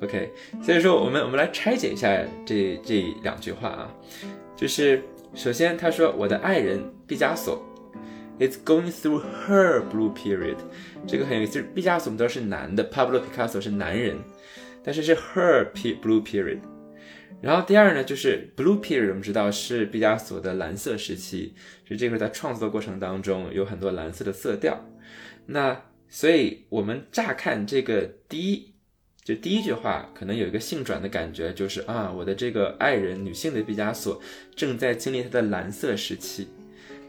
[0.00, 0.30] OK，
[0.62, 3.94] 所以说我们我们来拆解一下这这两句话啊，
[4.56, 5.02] 就是
[5.34, 7.62] 首先他说我的爱人毕加索
[8.38, 10.56] is going through her blue period，
[11.06, 14.16] 这个很有意思，毕加索我们都是男的，Pablo Picasso 是男人，
[14.82, 16.60] 但是是 her blue period。
[17.43, 21.53] 然后第二呢，就是 Blue Period，我们知道是毕加索的蓝色时期，
[21.85, 24.85] 就这个在创作过程当中有很多蓝色的色调。
[25.47, 28.73] 那所以我们乍看这个第一，
[29.25, 34.21] 就第一句话，可能有一个性转的感觉，就是啊，我的这个爱人女性的毕加索
[34.55, 36.47] 正在经历她的蓝色时期。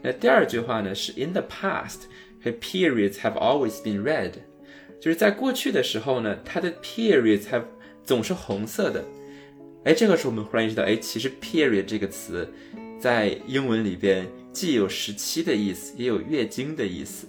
[0.01, 2.09] 那第二句话呢，是 In the past,
[2.43, 4.33] her periods have always been red，
[4.99, 7.63] 就是在过去的时候呢，她的 periods have
[8.03, 9.01] 总是红色的。
[9.85, 12.51] 哎，这个时候我们忽然意识到，哎，其实 period 这个词，
[12.99, 17.27] 在英文里边既有时期的意思，也有月经的意思。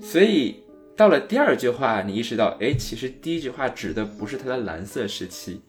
[0.00, 0.62] 所以
[0.96, 5.60] 到了第二句话，你意识到，哎，其实第一句话指的不是他的蓝色时期，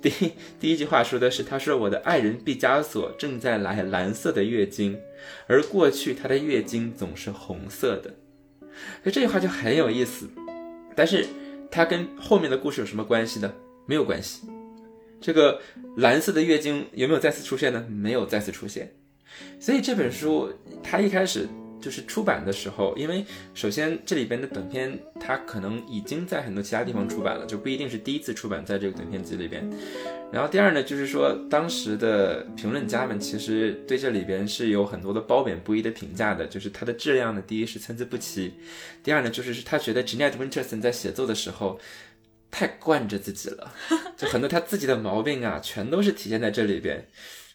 [0.00, 0.10] 第
[0.58, 4.98] 第一句话说的是，他说我的爱人毕加索正在来蓝色的月经，
[5.46, 8.14] 而过去他的月经总是红色的。
[9.02, 10.30] 所以这句话就很有意思，
[10.94, 11.26] 但是
[11.70, 13.52] 它跟后面的故事有什么关系呢？
[13.84, 14.48] 没有关系。
[15.20, 15.60] 这个
[15.96, 17.84] 蓝色的月经有没有再次出现呢？
[17.88, 18.92] 没有再次出现。
[19.60, 20.52] 所以这本书
[20.82, 21.46] 它一开始
[21.80, 29.68] 就是出版的时候，因为首先这里边的短片它可能已经在很多其他地方出版了，就不一定是第一次出版在这个短片集里边。
[30.32, 38.52] 然后第二呢，就是说当时的评论家们其实对这里边是有很多的褒贬不一的评价的，就是它的质量呢，第一是参差不齐，
[39.02, 41.78] 第二呢就是他觉得 Jeanette Winterson 在写作的时候。
[42.50, 43.74] 太惯着自己了，
[44.16, 47.06] 就很多他自己的毛病啊，全都是体现在这里边。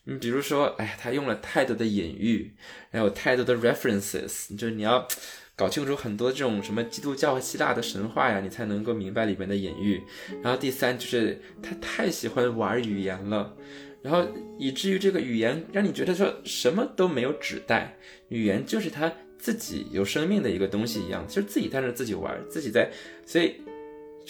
[0.04, 2.56] 你比如说，哎呀，他用了太多的隐喻，
[2.92, 5.08] 还有太多的 references，就是你要
[5.56, 10.02] 搞清楚很多这种什么基督教和希腊的神话呀，你才能够明白里面的隐喻。
[10.42, 13.56] 然后第三就是他太喜欢玩语言了，
[14.02, 14.28] 然后
[14.58, 17.96] 以至于这个语言让你觉得说什么都没有指代，
[18.30, 22.92] 语言就是他自己有生命的一个东西一样，就是自己在那自己玩，自己在，
[23.24, 23.62] 所以。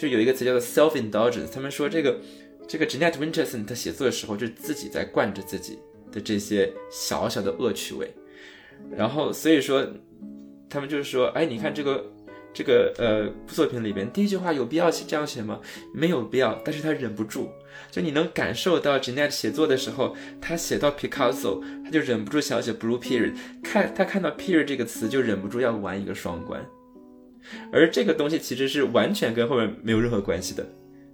[0.02, 2.20] 就有一个词叫做 self-indulgence，他们说这个
[2.68, 5.78] 这个 Jeanette Winterson 他写作的时候，就是自己在惯着自己
[6.12, 8.12] 的这些小小的恶趣味，
[8.98, 9.88] 然后所以说
[10.68, 12.04] 他们就是说，哎，你看这个
[12.52, 15.60] 这个呃作品里边第一句话有必要写这样写吗？
[15.94, 17.50] 没有必要，但是他忍不住，
[17.92, 26.66] 就你能感受到 Jeanette 写作的时候，他写到 Picasso，他就忍不住想写 Blue Period，看他看到 Period 这个词就忍不住要玩一个双关。
[27.72, 30.66] 而这个东西其实是完全跟后面没有任何关系的，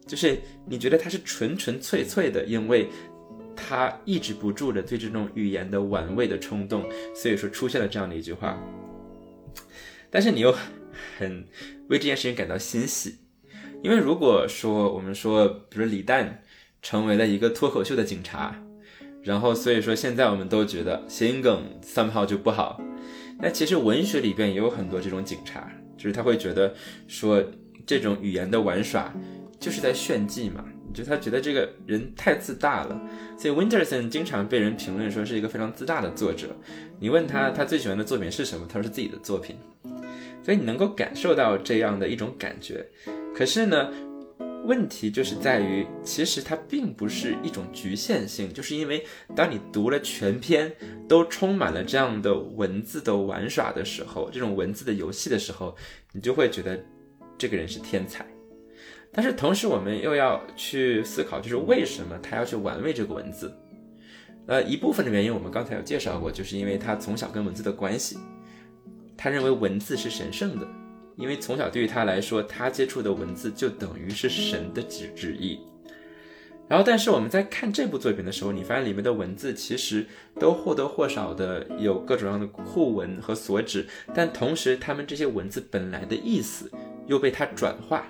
[0.05, 2.87] 就是你觉得它是纯纯粹粹的，因为
[3.55, 8.57] 它抑制不住的对这种语言的玩味的冲动，所以说出现了这样的一句话。
[10.09, 10.55] 但是你又
[11.17, 11.45] 很
[11.89, 13.15] 为这件事情感到欣喜，
[13.83, 16.43] 因为如果说我们说，比如李诞
[16.81, 18.63] 成为了一个脱口秀的警察，
[19.23, 22.81] 然后所以说现在我们都觉得谐音梗 somehow 就不好，
[23.39, 25.69] 那其实文学里边也有很多这种警察。
[25.97, 26.73] 就是他会觉得
[27.07, 27.43] 说
[27.85, 29.13] 这种语言的玩耍
[29.59, 33.01] 就是在炫技嘛，就他觉得这个人太自大了，
[33.37, 36.55] 所以 Winterson 经常被人评论说是一个非常自大的作者。
[36.99, 39.57] 你问他他最喜欢的作品是什么，他说是自己的作品。
[40.43, 42.85] 所以你能够感受到这样的一种感觉。
[43.35, 43.91] 可是呢，
[44.67, 50.69] 问题就是在于，其实它并不是一种局限性，就是因为当你读了全篇
[51.07, 55.73] 都充满了这样的文字的玩耍的时候，这种文字的游戏的时候，
[56.11, 56.77] 你就会觉得
[57.37, 58.27] 这个人是天才。
[59.13, 63.49] 但是同时，我们又要去思考，就是为什么他要去玩味这个文字？
[64.47, 68.17] 呃，一部分的原因我们刚才有介绍过，就是因为他从小跟文字的关系，
[69.15, 70.67] 他认为文字是神圣的。
[71.17, 75.59] 因为从小对于他来说，他接触的文字就等于是神的旨旨意。
[76.69, 80.05] 然后，但是我们在看这部作品的时候，你发现里面的文字其实
[80.37, 86.69] 都或多或少的有各种各样的互文和所指，但同时，他们这些文字本来的意思
[87.07, 88.05] 又被他转化，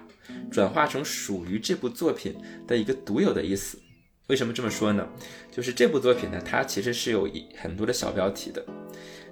[0.52, 2.36] 转化成属于这部作品
[2.68, 3.80] 的一个独有的意思。
[4.26, 5.08] 为什么这么说呢？
[5.52, 8.66] 就是这部作品呢，它其实是有一很多的小标题的。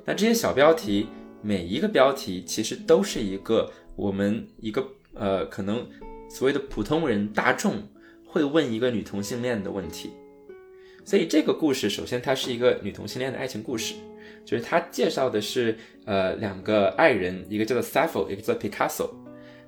[0.06, 1.08] 那这些小标题，
[1.46, 4.84] 每一个标题其实都是一个我们一个
[5.14, 5.88] 呃，可能
[6.28, 7.84] 所谓的普通人大众。
[8.28, 10.10] 会问一个女同性恋的问题，
[11.06, 13.96] 所以这个故事首先它是一个女同性恋的爱情故事，
[14.44, 19.10] 就是它介绍的是呃两个爱人，一个叫做 Saffo，一个叫 Picasso，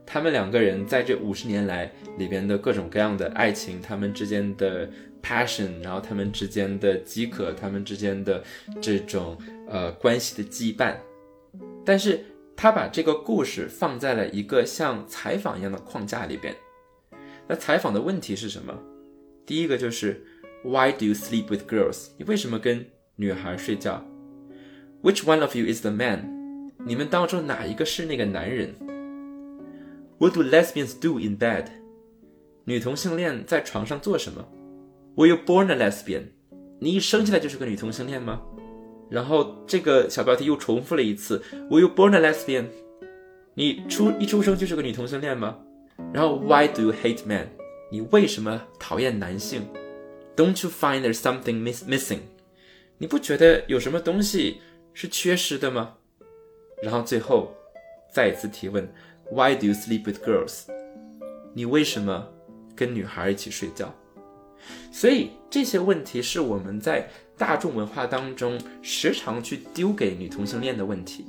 [0.06, 4.90] 他们两个人在这五十年来里边的各种各样的爱情，他们之间的
[5.24, 8.44] passion，然后他们之间的饥渴，他们之间的
[8.82, 9.38] 这种
[9.70, 10.98] 呃关系的羁绊，
[11.88, 12.20] 但是
[12.54, 16.54] 他把这个故事放在了一个像采访一样的框架里边。
[17.48, 18.78] 那采访的问题是什么？
[19.46, 20.22] 第一个就是
[20.66, 22.10] Why do you sleep with girls？
[22.18, 22.86] 你为什么跟
[23.16, 24.04] 女孩睡觉
[25.02, 26.74] ？Which one of you is the man？
[26.86, 28.76] 你们当中哪一个是那个男人
[30.18, 31.68] ？What do lesbians do in bed？
[32.66, 34.46] 女同性恋在床上做什么
[35.16, 36.24] ？Were you born a lesbian？
[36.82, 38.42] 你一生下来就是个女同性恋吗？
[39.10, 42.66] 然后这个小标题又重复了一次：Were you born a lesbian？
[43.54, 45.58] 你出一出生就是个女同性恋吗？
[46.14, 47.48] 然后，Why do you hate men？
[47.92, 49.68] 你为什么讨厌男性
[50.36, 52.20] ？Don't you find there's something miss missing？
[52.98, 54.62] 你不觉得有什么东西
[54.94, 55.96] 是缺失的吗？
[56.84, 57.56] 然后最后
[58.12, 58.88] 再一次提问
[59.32, 60.66] ：Why do you sleep with girls？
[61.54, 62.28] 你为什么
[62.76, 63.92] 跟女孩一起睡觉？
[64.92, 71.26] 所以这些问题是我们在大众文化当中时常去丢给女同性恋的问题。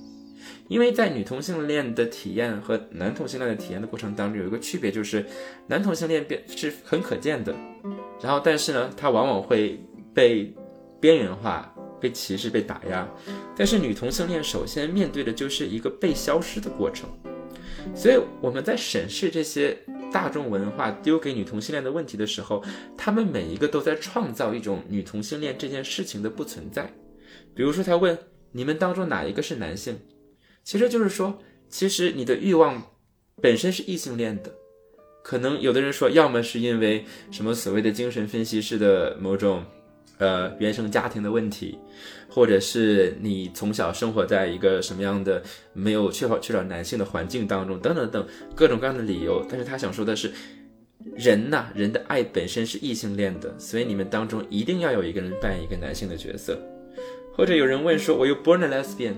[0.68, 5.24] 因为在女同性恋的体验和男同性恋的体验的过程当中，有一个区别，就是
[5.66, 7.54] 男同性恋变是很可见的，
[8.22, 9.82] 然后但是呢，他往往会
[10.14, 10.54] 被
[11.00, 13.08] 边缘化、被歧视、被打压。
[13.56, 17.08] 但是女同性恋首先面对的就是一个被消失的过程。
[17.94, 19.76] 所以我们在审视这些
[20.12, 22.64] 大众文化丢给女同性恋的问题的时候，
[22.96, 26.90] 他们每一个都在创造一种女同性恋这件事情的不存在。
[27.54, 28.16] 比如说，他问
[28.52, 29.98] 你们当中哪一个是男性？
[30.62, 32.80] 其实就是说，其实你的欲望
[33.42, 34.52] 本身是异性恋的，
[35.24, 39.64] 可能有的人说，要么是因为什么所谓的精神分析式的某种，
[40.18, 41.78] 呃，原生家庭的问题，
[42.28, 45.42] 或者是你从小生活在一个什么样的
[45.72, 49.46] 没有缺少缺少男性的环境当中，等等等各种各样的理由。
[49.48, 50.32] 但是他想说的是，
[51.14, 56.58] 人呐，人的爱本身是异性恋的，所以你们当中一定要有一个人扮演一个男性的角色。
[57.34, 59.14] 或者有人问说，我又 born a lesbian。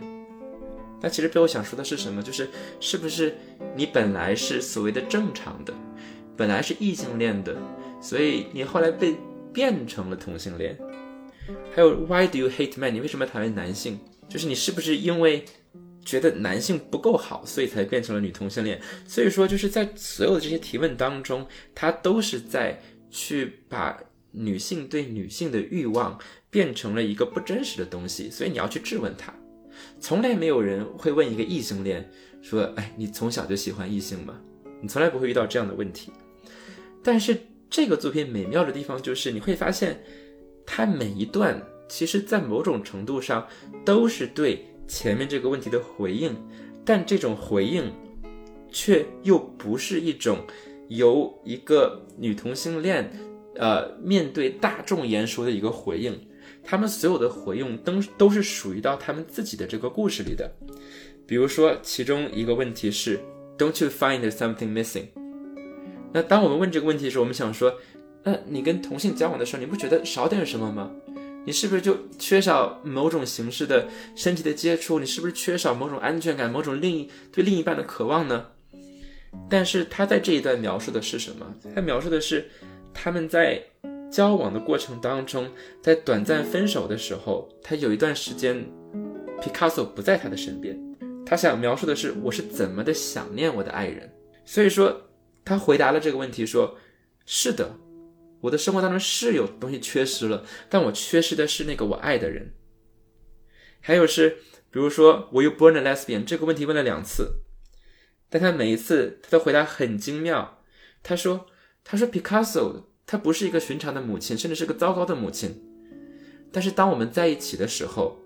[1.01, 2.23] 那其实背后想说的是什么？
[2.23, 2.47] 就是
[2.79, 3.35] 是不是
[3.75, 5.73] 你本来是所谓的正常的，
[6.37, 7.57] 本来是异性恋的，
[8.03, 9.17] 所以你后来被
[9.51, 10.79] 变成了同性恋？
[11.75, 12.91] 还有 Why do you hate men？
[12.91, 13.99] 你为什么要讨厌男性？
[14.29, 15.45] 就是你是不是因为
[16.05, 18.81] 觉得男性不够好，所以才变成了女同性恋？
[19.07, 22.81] 所以说就是在所有的这些提问当中，他都是在
[23.11, 29.35] 去把女性对女性的欲望变成了一个不真实的东西，所以你要去质问他。
[29.99, 32.09] 从来没有人会问一个异性恋
[32.41, 34.39] 说：“哎，你从小就喜欢异性吗？”
[34.81, 36.13] 你从来不会遇到这样的问题。
[37.03, 37.37] 但是
[37.69, 40.03] 这个作品美妙的地方就是，你会发现，
[40.73, 43.45] 它每一段其实在某种程度上
[43.85, 46.33] 都是对前面这个问题的回应，
[46.85, 47.93] 但这种回应
[48.71, 50.39] 却又不是一种
[50.87, 53.11] 由一个女同性恋，
[53.57, 56.17] 呃，面对大众言说的一个回应。
[56.63, 60.49] 他们所有的回应都都是属于到他们自己的这个故事里的，
[61.27, 63.19] 比如说其中一个问题是
[63.59, 65.07] Don't you find something missing？
[66.13, 67.75] 那当我们问这个问题的时候，我们想说，
[68.23, 70.91] 那你跟同性交往的时候，你不觉得少点什么吗？
[71.47, 74.99] 你是不是就缺少某种形式的身体的接触？
[74.99, 78.47] 你是不是缺少某种安全感、某种另一对另一半的渴望呢？
[79.49, 81.55] 但是他在这一段描述的是什么？
[81.75, 82.51] 他描述的是
[82.93, 83.63] 他们在。
[84.11, 85.49] 交往的过程当中，
[85.81, 88.67] 在短暂分手的时候，他有一段时间
[89.41, 90.77] ，Picasso 不在他的身边。
[91.25, 94.13] 他想描述的是我是怎么的想念我的爱人。
[94.45, 95.03] 所以说，
[95.45, 96.77] 他回答了这个问题，说
[97.25, 97.73] ：“是的，
[98.41, 102.55] 我的生活当中是有东西缺失了，但我缺失的是那个我爱的人。”
[103.81, 104.39] 还有是，
[104.71, 106.25] 比如说，Were you born a lesbian？
[106.25, 107.41] 这个问题问了两次，
[108.29, 110.63] 但他每一次他的回答很精妙。
[111.03, 111.47] 他说
[111.85, 115.61] ：“他说 Picasso。”她不是一个寻常的母亲，甚至是个糟糕的母亲。
[116.53, 118.17] 但是当我们在一起的时候，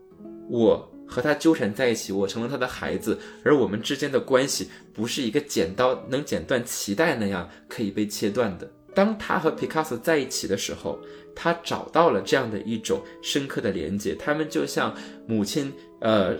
[0.50, 8.70] 我和她纠缠在一起，我成了她的孩子，而我们之间的关系不是一个剪刀能剪断脐带那样可以被切断的。
[8.95, 10.99] 当他和 Picasso 在一起的时候，
[11.34, 14.95] 他找到了这样的一种深刻的连接，他们就像
[15.26, 16.36] 母亲呃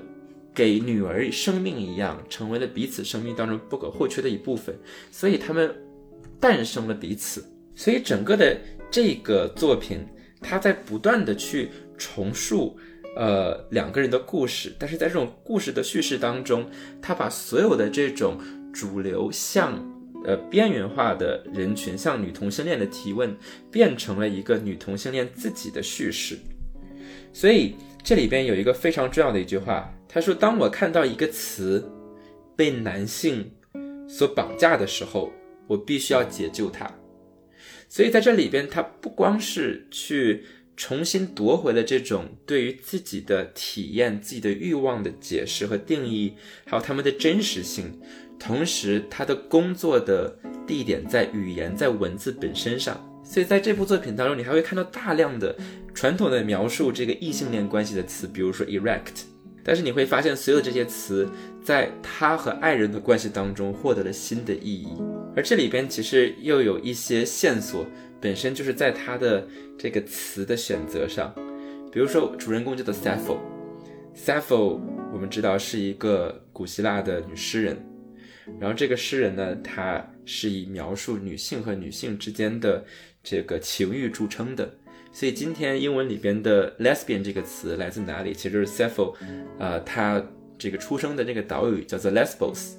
[0.55, 4.79] 给女儿生命一样，成为了彼此生命当中不可或缺的一部分，
[5.11, 5.75] 所以他们
[6.39, 7.45] 诞生了彼此。
[7.75, 8.57] 所以整个的
[8.89, 10.07] 这个作品，
[10.41, 12.79] 他在不断的去重述
[13.17, 16.71] 呃两个人的故事，但是在这种故事的叙事当中，
[17.03, 18.39] 他把所有的这种
[18.73, 19.94] 主流向。
[20.25, 23.37] 呃，边缘化的人群向女同性恋的提问，
[23.71, 26.39] 变成了一个女同性恋自己的叙事。
[27.33, 31.91] 所以这里边有一个非常重要的一句话，他说：“当我看到一个词
[32.57, 33.51] 被男性
[34.09, 35.33] 所绑架的时候，
[35.67, 36.91] 我必须要解救它。”
[37.89, 40.45] 所以在这里边，他不光是去
[40.77, 48.01] 重新夺回了这种对于自己的体验、自己的欲望的解释和定义，还有他们的真实性。
[48.39, 55.57] 同时，他的工作的地点在语言，在文字本身上，所以在这部作品当中，你还会看到大量的
[55.95, 59.23] 传统的描述这个异性恋关系的词，比如说 erect。
[59.67, 61.27] 但是你会发现，所有这些词
[61.63, 64.89] 在他和爱人的关系当中获得了新的意义。
[65.35, 67.87] 而这里边其实又有一些线索，
[68.21, 71.35] 本身就是在他的这个词的选择上，
[71.91, 74.79] 比如说主人公叫做 Sappho，Sappho
[75.11, 77.83] 我们知道是一个古希腊的女诗人。
[78.61, 82.85] 然后这个诗人呢，他是以描述女性和女性之间的
[83.23, 84.71] 这个情欲著称的。
[85.13, 88.35] 所以今天英文里边的 lesbian 这个词来自哪里？
[88.35, 89.15] 其实就是 Sappho，
[89.59, 90.23] 呃，他
[90.59, 92.73] 这个出生的那个岛屿叫做 Lesbos。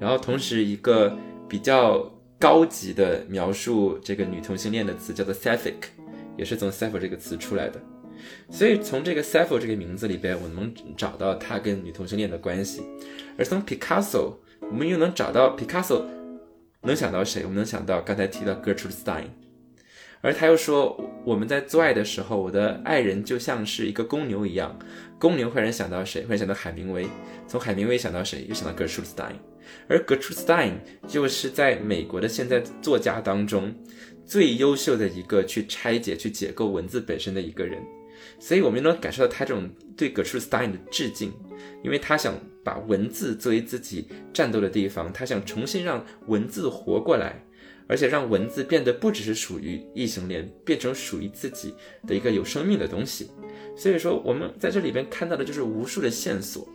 [0.00, 5.74] 然后同时一个比较高级的描述这个女同性恋的词叫做 Sapphic，
[6.38, 7.80] 也是从 Sappho 这个词出来的。
[8.50, 12.82] 所以从这个 Sappho 这个名字里边，我能找到他跟女同性恋的关系。
[13.36, 14.34] 而从 Picasso。
[14.74, 16.02] 我们又能找到 Picasso，
[16.82, 17.44] 能想到谁？
[17.44, 19.26] 我们能想到刚才提到 Gertrude Stein，
[20.20, 24.76] 而他又说我们在做爱的时候，我的爱人就像是一个公牛一样。
[25.20, 26.26] 公牛会让人想到谁？
[26.26, 27.06] 会想到海明威。
[27.46, 28.46] 从海明威想到谁？
[28.48, 29.34] 又想到 Gertrude Stein。
[29.86, 30.72] 而 Gertrude Stein
[31.06, 33.72] 就是在美国的现在作家当中
[34.26, 37.80] 最优秀的一个去拆解、去解构文字本身的一个人。
[38.46, 41.32] 所以，我们能感受到他这种对 Gertrude Stein 的致敬，
[41.82, 42.34] 因为他想。
[42.64, 47.44] 把文字作为自己战斗的地方，他想重新让文字活过来，
[47.86, 51.74] 而且让文字变得不只是属于异性恋，变成属于自己
[52.06, 53.30] 的一个有生命的东西。
[53.76, 56.66] 所以说，我们在这里边看到的就是无数的线索，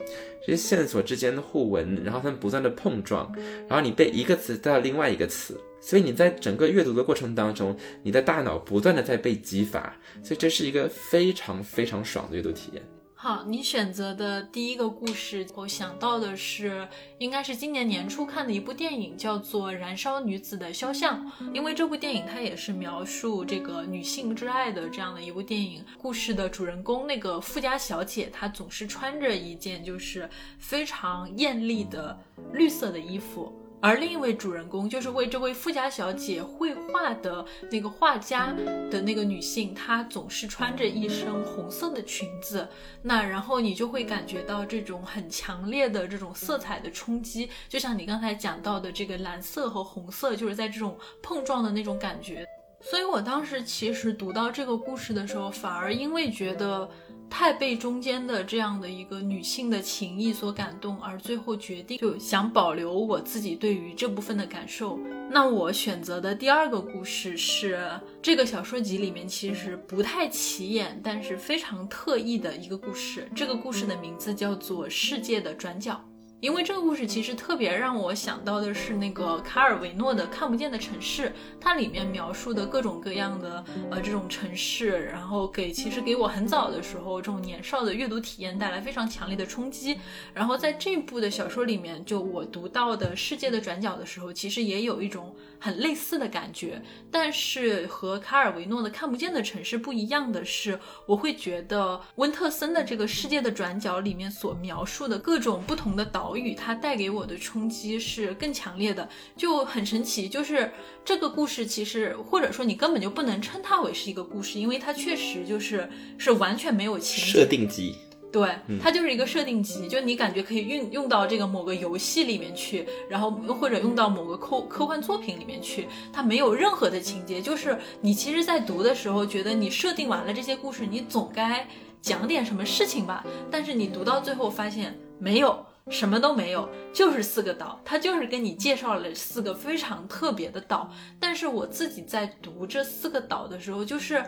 [0.46, 3.34] 这些线索之间的互文，然后它们不断的碰撞，
[3.68, 12.84] 然后你被一个词带到另外一个词，所以你在整个阅读的过程当中，你的大脑不断的在被激发，所以这是一个非常非常爽的阅读体验。
[13.22, 21.30] 好，你选择的第一个故事，我想到的是，应该是今年年初看的一部电影，叫做《燃烧女子的肖像》。
[21.54, 25.84] 因为这部电影它也是描述这个女性之爱的这样的一部电影。
[25.98, 32.18] 故事的主人公那个富家小姐，她总是穿着一件就是非常艳丽的
[32.54, 33.54] 绿色的衣服。
[33.82, 38.54] 而另一位主人公就是为这位富家小姐绘画的那个画家
[38.92, 42.68] 的那个女性，她总是穿着一身红色的裙子。
[43.02, 52.46] 那然后你就会感觉到这种很强烈的这种色彩的冲击，就像你刚才讲到的这个蓝色和红色，就是在这种碰撞的那种感觉。
[52.82, 56.90] 所以我当时其实读到这个故事的时候，反而因为觉得。
[57.30, 65.00] 太被中间的这样的一个女性的情谊所感动，而最后决定就想保留我自己对于这部分的感受。
[65.32, 67.80] 那我选择的第二个故事是
[68.22, 73.30] 这个小说集里面其实不太起眼，但是非常特异的一个故事。
[73.36, 75.94] 这个故事的名字叫做《世界的转角》。
[76.42, 81.28] 因为这个故事其实特别让我想到的是那个卡尔维诺的《看不见的城市》，
[81.60, 83.62] 它里面描述的各种各样的
[83.92, 90.00] 呃这种城市，然后给其实给我很早的时候这种年少的阅读体验带来非常强烈的冲击。
[90.34, 96.82] 然后在这部的小说里面，就我读到的《世界的转角》的时候，其实也有一种很类似的感觉。
[97.12, 106.29] 但是和卡尔维诺的《看不见的城市》不一样的是，我会觉得温特森的这个《世界的转角》里面所描述的各种不同的岛。
[106.30, 110.30] 岛屿它带给我的冲击是更强烈的，就很神奇。
[110.30, 110.72] 就是
[111.04, 117.96] 这个故事，其实或者说你根本就不能称它为是一个故事，因为它确实就是是完全没有情设定集。
[118.32, 118.48] 对，
[118.80, 125.88] 它就是一个设定集，就你感觉可以运用到这个某个游戏里面去，然后或者用到某个科科幻作品里面去。
[126.14, 131.68] 它没有任何的情节，就是你其实，在读的时候觉得你设定完了这些故事，你总该
[132.04, 133.26] 讲点什么事情吧。
[133.50, 135.66] 但是你读到最后发现没有。
[135.90, 140.92] 什么都没有，就是四个岛，他就是跟你介绍了四个非常特别的岛。
[141.20, 144.24] 但是我自己在读这四个岛的时候，就是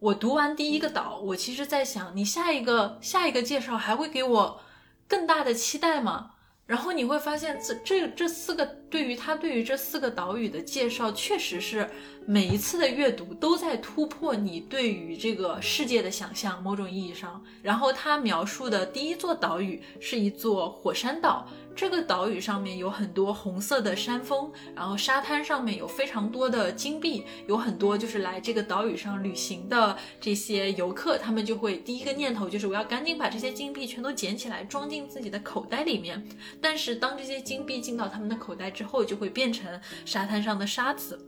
[0.00, 4.60] 我读完第一个岛，我其实在想，你下一个下一个介绍还会给我
[5.06, 6.32] 更大的期待吗？
[6.66, 11.86] 然后你会发现，这这这四个对于他对于这四个岛屿的介绍，确实是
[12.26, 17.44] 每一次的阅读都在突破你对于这个世界的想象，某种意义上。
[17.62, 21.46] 然后他描述的第一座岛屿是一座火山岛。
[21.76, 36.24] 这个岛屿上面有很多红色的山峰，然后沙滩上面有非常多的金币，有很多就是来这个岛屿上旅行的这些游客，他们就会第一个念头就是我要赶紧把这些金币全都捡起来装进自己的口袋里面。
[36.60, 41.18] 但是当这些金币进到他们的口袋之后，就会变成沙滩上的沙子。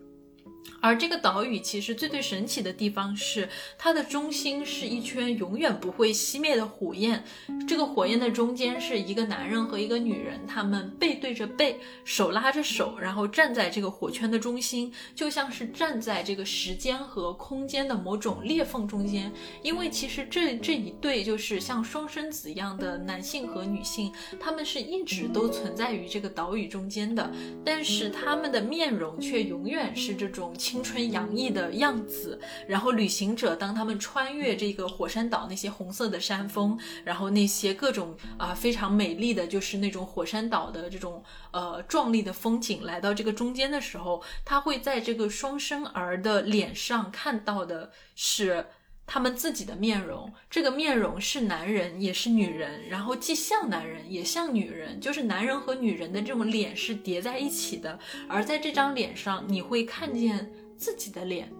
[0.80, 7.24] 而这个岛屿其实最最神奇的地方是，它的中心是一圈永远不会熄灭的火焰。
[7.66, 19.32] 这个火焰的中间是一个男人和一个女人，他们背对着背，手拉着手，然后站在这个火圈的中心，就像是站在这个时间和空间的某种裂缝中间。
[19.62, 27.30] 因为其实这这一对就是像双生子一样的男性和女性，他们是一直都存在于这个岛屿中间的，
[27.64, 30.54] 但是他们的面容却永远是这种。
[30.56, 48.66] 青春洋溢的样子，然后旅行者当他们穿越这个火山岛那些红色的山峰，然后那些各种啊非常美丽的就是那种火山岛的这种呃壮丽的风景来到这个中间的时候，他会在这个双生儿的脸上看到的是
[49.06, 57.98] 他们自己的面容，这个面容是男人也是女人，然后既像男人也像女人，就是男人和女人的这种脸是叠在一起的，
[58.28, 60.50] 而在这张脸上你会看见。
[60.78, 61.50] 自己的脸。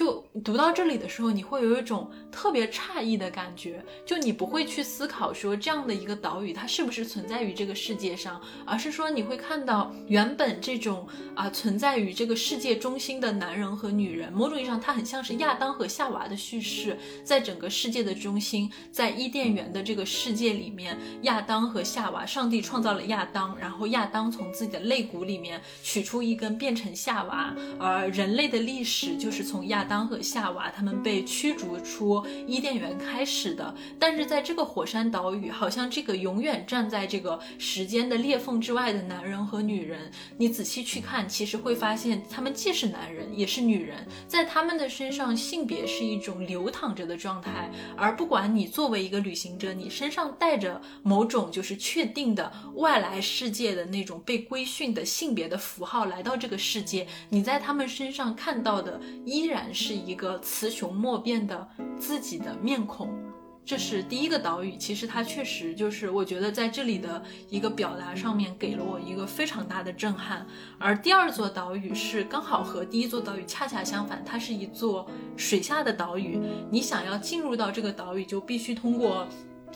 [0.00, 29.86] 就读到这里的时候，你会有一种特别诧异的感觉，就你不会去思考说这样的一个岛屿它是不是存在于这个世界上，而是说你会看到原本这种啊存在于这个世界中心的男人和女人，某种意义上它很像是亚当和夏娃的叙事，在整个世界的中心，在伊甸园的这个世界里面，亚当和夏娃，上帝创造了亚当，然后亚当从自己的肋骨里面取出一根变成夏娃，而人类的历史就是从亚。
[29.90, 47.68] 当和夏娃他们被驱逐出伊甸园开始的，但是在这个火山岛屿，好像这个永远站在这个时间的裂缝之外的男人和女人，你仔细去看，其实会发现他们既是男人也是女人，在他们的身上，性别是一种流淌着的状态。
[47.96, 59.69] 而不管你作为一个旅行者，你身上带着某种就是确定的外来世界的那种被规训的性别的符号来到这个世界，你在他们身上看到的依然。
[59.72, 61.68] 是一个雌雄莫辨的
[61.98, 63.08] 自己的面孔，
[63.64, 64.76] 这是第一个岛屿。
[64.76, 70.46] 其实它确实就是，我觉得在这里的一个表达上面给了我一个非常大的震撼。
[70.78, 76.40] 而第二座岛屿是刚好和第一座岛屿恰恰相反，它是一座水下的岛屿。
[76.70, 79.26] 你想要进入到这个岛屿，就必须通过。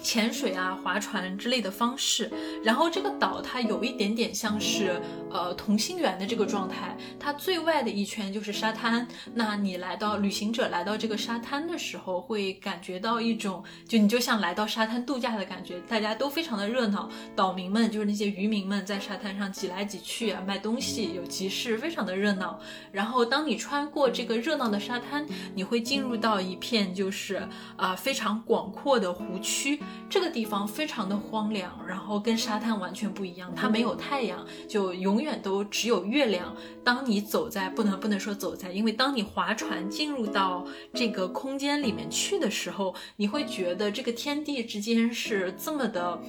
[0.03, 2.31] 潜水啊，划船之类的方式，
[2.63, 9.07] 然后这个岛它有一点点像是呃同心圆的这个状态，它最外的一圈就是沙滩。
[9.35, 22.61] 那你来到旅行者来到这个沙滩的时候，会感觉到一种就你就像来到沙滩度假的感觉，大家都非常的热闹，岛民们就是那些渔民们在沙滩上挤来挤去啊，卖东西，有集市，非常的热闹。
[22.93, 29.81] 然后当你穿过这个热闹的沙滩，你会进入到一片就是啊非常广阔的湖区。
[30.09, 36.55] 这个地方非常的荒凉，然后跟沙滩完全不一样，它没有太阳，就永远都只有月亮。
[36.85, 46.21] 当你走在不能不能说走在，因为当你划船进入到这个空间里面去的时候，你会觉得这个天地之间是这么的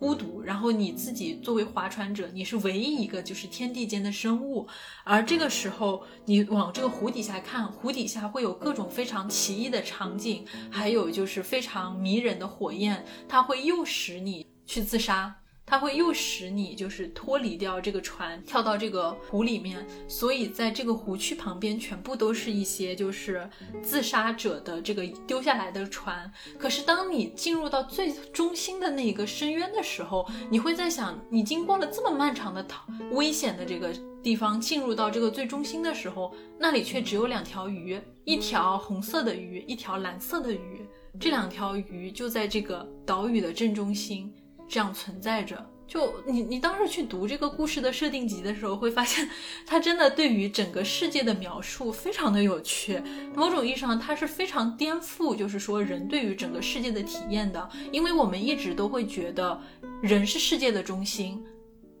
[0.00, 4.66] 孤独，然后你自己作为划船者，你是唯一一个就是天地间的生物。
[5.04, 13.04] 而这个时候，你往这个湖底下看，湖底下会有各种非常奇异的场景，还有就是非常迷人的火焰。
[13.28, 15.39] 它会诱使你去自杀，
[15.70, 19.86] 它会诱使你就是脱离掉这个船，跳到这个湖里面。
[20.08, 23.48] 所以在这个湖区旁边，全部都是一些就是
[23.80, 26.28] 自杀者的这个丢下来的船。
[26.58, 40.84] 可是当你进入到最中心的那一个深渊的时候，你会在想，你经过了这么漫长的逃危险的这个地方，进入到这个最中心的时候，那里却只有两条鱼，一条红色的鱼，一条蓝色的鱼。
[41.18, 44.32] 这两条鱼就在这个岛屿的正中心，
[44.70, 45.66] 这样存在着。
[45.86, 49.28] 就你你当时去读这个故事的设定集的时候，会发现
[49.66, 53.02] 它真的对于整个世界的描述非常的有趣。
[53.34, 57.68] 某种意义上，它是非常颠覆，就是说人对于整个世界的体验的。
[57.90, 59.60] 因为我们一直都会觉得
[60.00, 61.44] 人是世界的中心。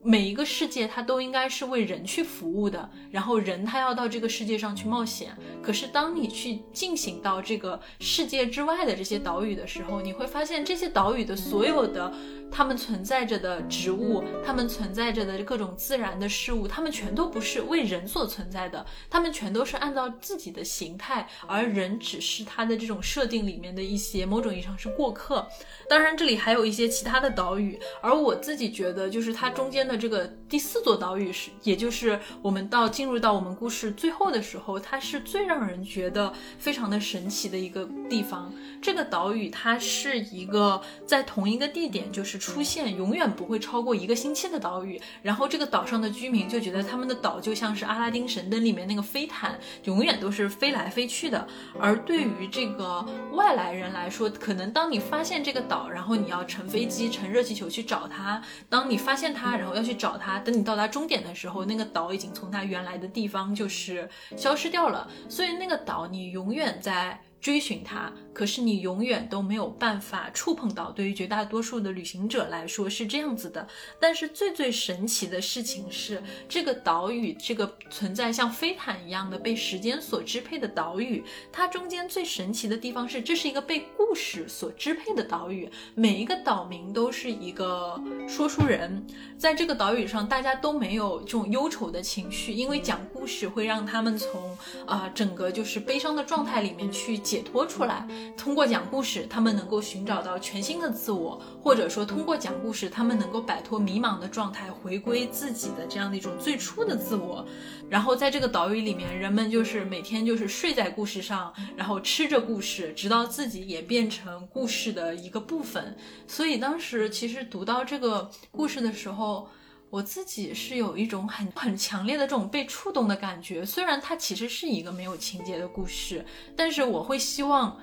[0.02, 2.88] 每一个世界，它都应该是为人去服务的。
[3.10, 5.36] 然后人他要到这个世界上去冒险。
[5.62, 12.12] 可是当你去进行到这个世界之外的这些岛屿的时候，你会发现这些岛屿的所有的。
[12.52, 25.46] 它们存在着的植物，它们存在着的各种自然的事物，它们全都不是为人所存在的，它们全都是按照自己的形态，而人只是它的这种设定里面的一些某种意义上是过客。
[25.88, 38.52] 当然，这里还有一些其他的岛屿，而我自己觉得，就是它中间的这个第四座岛屿是，也就是我们到进入到我们故事最后的时候，它是最让人觉得非常的神奇的一个地方。
[38.82, 42.38] 这个岛屿它是一个在同一个地点，就是。
[42.40, 51.46] 出现永远不会超过一个星期的岛屿，然后这个岛上的居民就觉得他们的岛就像是阿拉丁神灯里面那个飞毯，永远都是飞来飞去的。
[51.78, 65.08] 而对于这个外来人来说，可能当你发现这个岛，然后你要乘飞机、乘热气球去找它；当你发现它，然后要要去找它，等你到达终点的时候，那个岛已经从它原来的地方就是消失掉了。
[65.28, 67.18] 所以那个岛你永远在。
[67.40, 70.90] 追寻它，可是你永远都没有办法触碰到。
[70.90, 73.66] 对于绝大多数的旅行者来说是这样子的。
[74.00, 81.22] 但是最最神奇的事情是，这个岛屿，这个存在像飞毯一样的被时间所支配的岛屿，
[81.52, 85.70] 它中间最神奇的地方是，这是一个被故事所支配的岛屿。
[85.94, 89.06] 每一个岛民都是一个说书人，
[89.38, 97.20] 在这个岛屿上，大家都没有这种忧愁的情绪，因为讲故事会让他们从啊整个就是悲伤的状态里面去。
[97.20, 107.46] 解脱出来，通过讲故事，他们能够寻找到全新的自我，或者说通过讲故事，他们能够摆脱迷茫的状态，回归自己的这样的一种最初的自我。
[107.88, 115.96] 然后在这个岛屿里面，人们就是每天就是睡在故事上，然后吃着故事，直到自己也变成故事的一个部分。
[116.26, 119.48] 所以当时其实读到这个故事的时候。
[119.92, 126.24] 我自己是有一种很很强烈的这种被触动的感觉，虽然它其实是一个没有情节的故事，
[126.54, 127.76] 但是我会希望。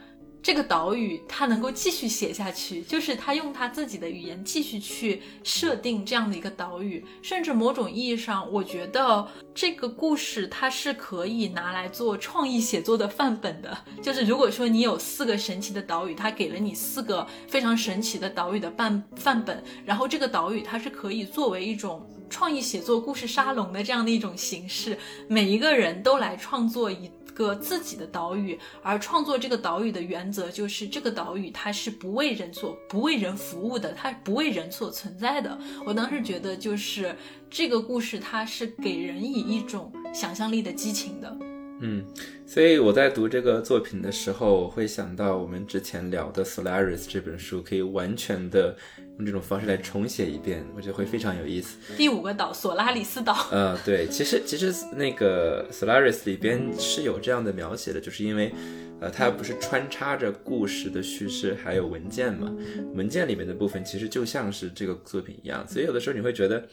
[0.48, 13.78] 这个岛屿他能够继续写下去，就是他用他自己的语言继续去设定这样的一个岛屿，甚至某种意义上，我觉得这个故事它是可以拿来做创意写作的范本的。
[14.02, 27.12] 就是如果说你有四个神奇的岛屿，他给了你四个非常神奇的岛屿的范范本，然后这个岛屿它是可以作为一种创意写作故事沙龙的这样的一种形式，每一个人都来创作一。
[27.38, 35.56] 个自己的岛屿，而创作这个岛屿的原则就是这个岛屿它是不为人所不为人服务的，它不为人所存在的。
[35.86, 37.16] 我当时觉得就是
[37.48, 41.38] 这个故事，它是给人以一种想象力的激情的。
[41.80, 42.04] 嗯，
[42.48, 48.76] 所以我在读这个作品的时候，我会想到我们之前聊的《Solaris》这本书，可以完全的。
[49.18, 51.78] 用这种方式来重写一遍，我觉得会非常有意思。
[51.98, 53.48] 第五个岛，索拉里斯岛。
[53.52, 58.54] 呃，对，其实其实那个 Solaris 里边是有这样的描写的，就是因为，
[59.02, 62.56] 呃，它不是穿插着故事的叙事，还有文件嘛？
[62.94, 66.68] 文件里面的部分其实就像是这个作品一样，所以有的时候你会觉得，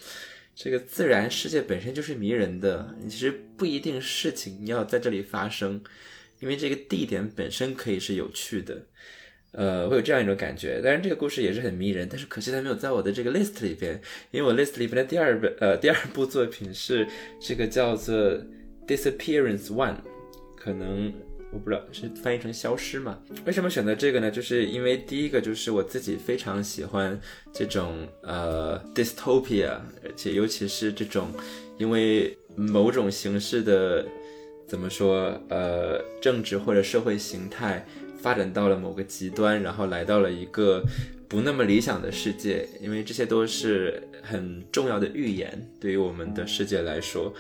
[0.55, 5.83] 这个自然世界本身就是迷人的，其实不一定事情要在这里发生，
[6.41, 8.83] 因为这个地点本身可以是有趣的。
[9.57, 14.01] 呃，会有这样一种感觉，当然这个故事也是很迷人，但是可惜它没有在我的这个 list 里边，
[14.33, 17.07] 因为我 list 里边的第二本呃第二部作品是
[17.41, 18.17] 这个叫做
[18.87, 19.95] Disappearance One，
[20.57, 21.13] 可能
[21.53, 23.21] 我不知道是翻译成消失嘛？
[23.47, 24.29] 为什么选择这个呢？
[24.29, 27.21] 就是因为第一个就是我自己非常喜欢
[27.53, 31.29] 这种呃 dystopia，而且尤其是这种
[31.79, 34.05] 因为某种形式的
[34.67, 37.87] 怎么说呃政治或者社会形态。
[38.25, 40.83] 发展到了某个极端，然后来到了一个
[41.29, 47.35] 不那么理想的世界，因为这些都是很重要的预言，对于我们的世界来说，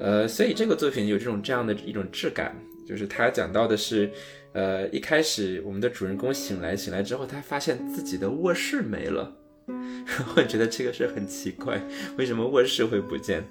[0.00, 2.52] 呃，所以这个作品有这种这样的一种质感，
[2.84, 4.10] 就是他讲到的是，
[4.54, 9.36] 呃，一开始我们的主人公醒来，醒来之后他发现自己的卧室没了，
[10.34, 11.80] 我觉得这个是很奇怪，
[12.16, 13.44] 为什么卧室会不见？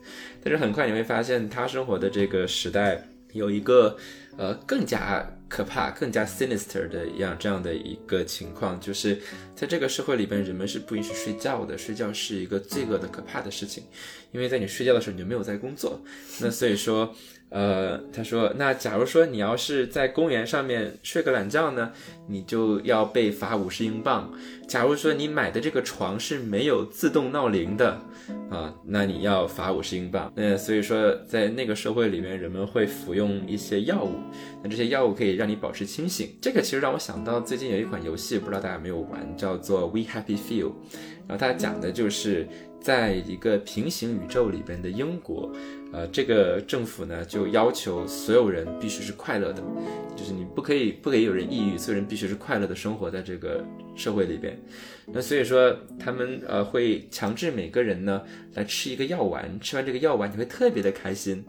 [0.44, 3.96] 但是很快你会发现，他生活的这个时代有一个，
[4.38, 5.26] 呃，更加。
[5.50, 9.20] 可怕、更加 sinister 的一样这样的一个情况，就是
[9.56, 11.78] 在这个社会里边，人们是不允许睡觉的。
[11.78, 13.84] 睡觉是一个罪恶的、可怕的事情，
[14.32, 16.02] 因为在你睡觉的时候，你就没有在工作。
[16.40, 17.16] 那所以说，
[17.50, 21.94] 呃，他说，那假如说你要是在公园上面睡个懒觉呢，
[22.28, 24.30] 你就要被罚五十英镑。
[24.68, 28.02] 假如说你买的这个床是没有自动闹铃的，
[28.50, 30.30] 啊，那你要罚五十英镑。
[30.36, 34.16] 那所以说，在那个社会里面，人们会服用一些药物，
[34.62, 36.36] 那这些药物可以让你保持清醒。
[36.42, 40.74] 这个其实让我想到最近有一款游戏，不知道大家有没有玩，叫做 We Happy Few，
[41.26, 42.46] 然后它讲的就是
[42.82, 45.50] 在一个平行宇宙里边的英国。
[45.94, 49.64] 呃，这个政府呢就要求所有人必须是快乐的，
[50.16, 53.64] 就是你不可以不可以有人抑郁，所有人必须是快乐的生活在这个
[53.96, 54.60] 社会里边。
[55.06, 58.22] 那所以说他们呃会强制每个人呢
[58.54, 61.44] 来吃一个药丸，吃完这个药丸你会特别的开心。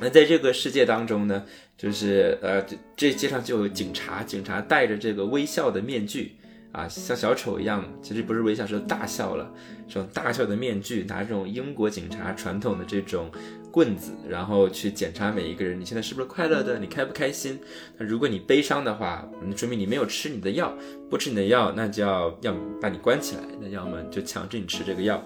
[0.00, 1.44] 那在这个世界当中呢，
[1.76, 2.64] 就是呃
[2.96, 6.32] 这街上就有警察，警察戴着这个微笑的面具。
[6.72, 9.50] 啊，像小丑一样，其实不是微笑，是大笑了。
[9.88, 13.30] 这种大笑的面具，拿这种英国警察传统的这种
[13.76, 16.78] 棍子，然后去检查每一个人，你现在是不是快乐的？
[16.78, 17.60] 你开不开心？
[17.98, 20.74] 那如果你悲伤的话，那说明你没有吃你的药。
[21.10, 23.42] 不吃你的药，那就要要把你关起来。
[23.60, 25.22] 那要么就强制你吃这个药。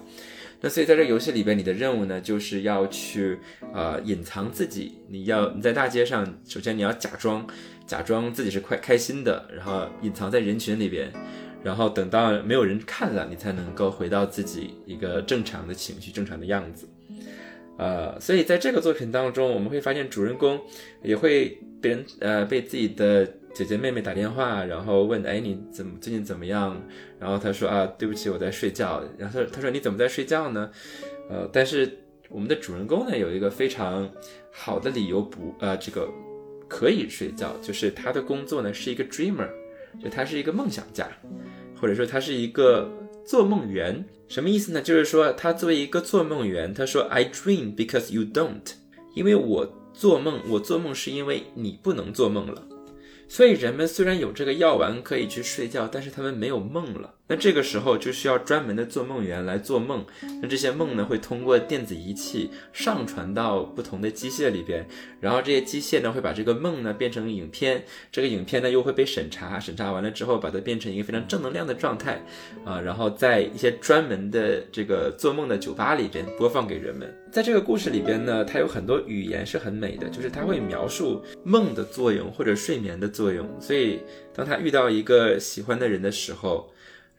[0.60, 3.38] 那所以在这个游戏里边，你的任务呢，就是要去
[3.72, 4.98] 呃隐藏自己。
[5.06, 7.46] 你要你在大街上，首先你要假装。
[7.86, 11.12] 假装自己是快开心的，然后隐藏在人群里边，
[11.62, 16.88] 然后等到没有人看了，你才能够回到自己一个正常的情绪、正常的样子。
[17.80, 20.60] 呃，所以在这个作品当中，我们会发现主人公
[21.02, 23.24] 也会被人呃被自己的
[23.54, 26.78] 姐姐妹妹打电话，然后问，哎，你怎么最近怎么样？
[27.18, 29.02] 然后他说啊，对不起，我在睡觉。
[29.16, 30.70] 然后他他说你怎么在睡觉呢？
[31.30, 31.90] 呃，但是
[32.28, 34.10] 我们的主人公呢有一个非常
[34.52, 36.06] 好的理由不呃这个。
[36.72, 39.48] 可以睡觉，就是他的工作呢是一个 dreamer，
[40.00, 41.04] 就他是一个梦想家，
[41.74, 42.88] 或者说他是一个
[43.24, 44.04] 做梦员。
[44.28, 44.80] 什么意思呢？
[44.80, 48.62] 就是说他作为一个做梦员，他说 I dream because you don't，
[49.14, 52.66] 因为我做梦，我做梦是因为你不能做梦了。
[53.28, 57.14] 所以人们虽然有这个药丸可以去睡觉，但是他们没有梦了。
[57.30, 60.04] 那这个时候就需要专门的做梦员来做梦。
[60.42, 64.84] 那这些梦呢，会通过电子仪器上传到不同的机械里边，
[65.20, 72.20] 然后这些机械呢会把这个梦呢变成影片，这个影片呢又会被审查，审查完了之后把它变成一个非常正能量的状态
[72.64, 77.16] 啊，然后在一些专门的这个做梦的酒吧里边播放给人们。
[77.30, 83.48] 在这个故事里边呢，它有很多语言是很美的，就是它会描述梦的作用或者睡眠的作用。
[83.60, 84.00] 所以
[84.34, 86.68] 当他遇到一个喜欢的人的时候，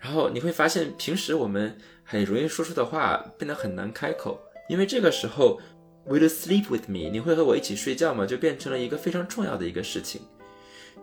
[0.01, 5.61] 然后你会发现，平时我们很容易说出的话变得很难开口，因为这个时候
[6.07, 7.09] ，Will you sleep with me？
[7.11, 8.25] 你会和我一起睡觉吗？
[8.25, 10.21] 就变成了一个非常重要的一个事情。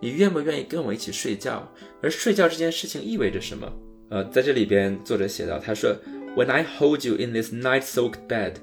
[0.00, 1.72] 你愿不愿意跟我一起睡觉？
[2.02, 3.72] 而睡觉这件事情意味着什么？
[4.10, 5.96] 呃，在这里边作者写到，他说
[6.36, 8.54] ，When I hold you in this night-soaked bed,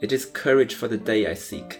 [0.00, 1.78] it is courage for the day I seek.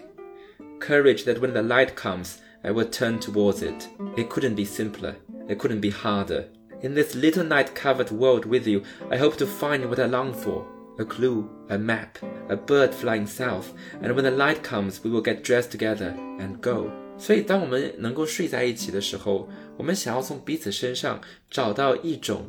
[0.79, 3.87] Courage that when the light comes, I will turn towards it.
[4.15, 5.15] It couldn't be simpler.
[5.49, 6.45] It couldn't be harder.
[6.81, 10.31] In this little night covered world with you, I hope to find what I long
[10.31, 10.63] for
[10.99, 12.19] a clue, a map,
[12.49, 16.61] a bird flying south, and when the light comes, we will get dressed together and
[16.61, 16.91] go.
[17.17, 21.19] 所以，当我们能够睡在一起的时候，我们想要从彼此身上
[21.49, 22.47] 找到一种，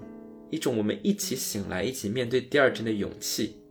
[0.51, 3.63] 一种我们一起醒来、一起面对第二天的勇气。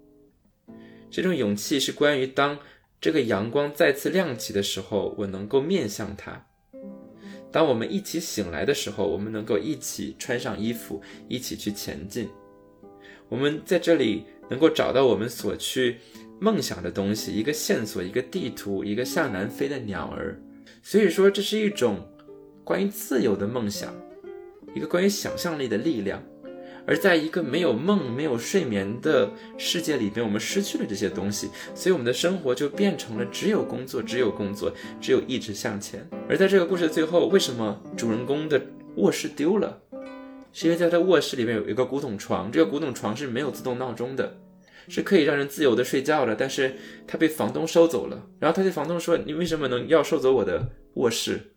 [1.12, 2.58] 这种勇气是关于当
[3.00, 6.47] 这个阳光再次亮起的时候，我能够面向它。
[7.52, 12.30] 当我们一起醒来的时候，我们能够一起穿上衣服，一起去前进。
[13.30, 15.98] 我们在这里能够找到我们所去
[16.40, 20.40] 梦想的东西，一个线索，一个地图，一个向南飞的鸟儿。
[20.84, 22.08] 所以说，这是一种
[22.64, 23.94] 关于自由的梦想，
[24.76, 26.24] 一个关于想象力的力量。
[26.88, 34.72] 而在一个没有梦、没有睡眠的世界里边，我们失去了这些东西，所以我们的生活就变成了只有工作、只有工作、
[35.02, 36.10] 只有一直向前。
[36.30, 38.60] 而在这个故事的最后，为什么主人公的
[38.96, 39.82] 卧室丢了？
[40.54, 44.38] 是因为在他卧室里面有一个古董床，这个古董床是没有自动闹钟的，
[44.88, 48.28] 是可以让人自由的睡觉的，但是他被房东收走了。
[48.40, 51.52] 然后他对房东说：“你为什么能要收走我的卧室？”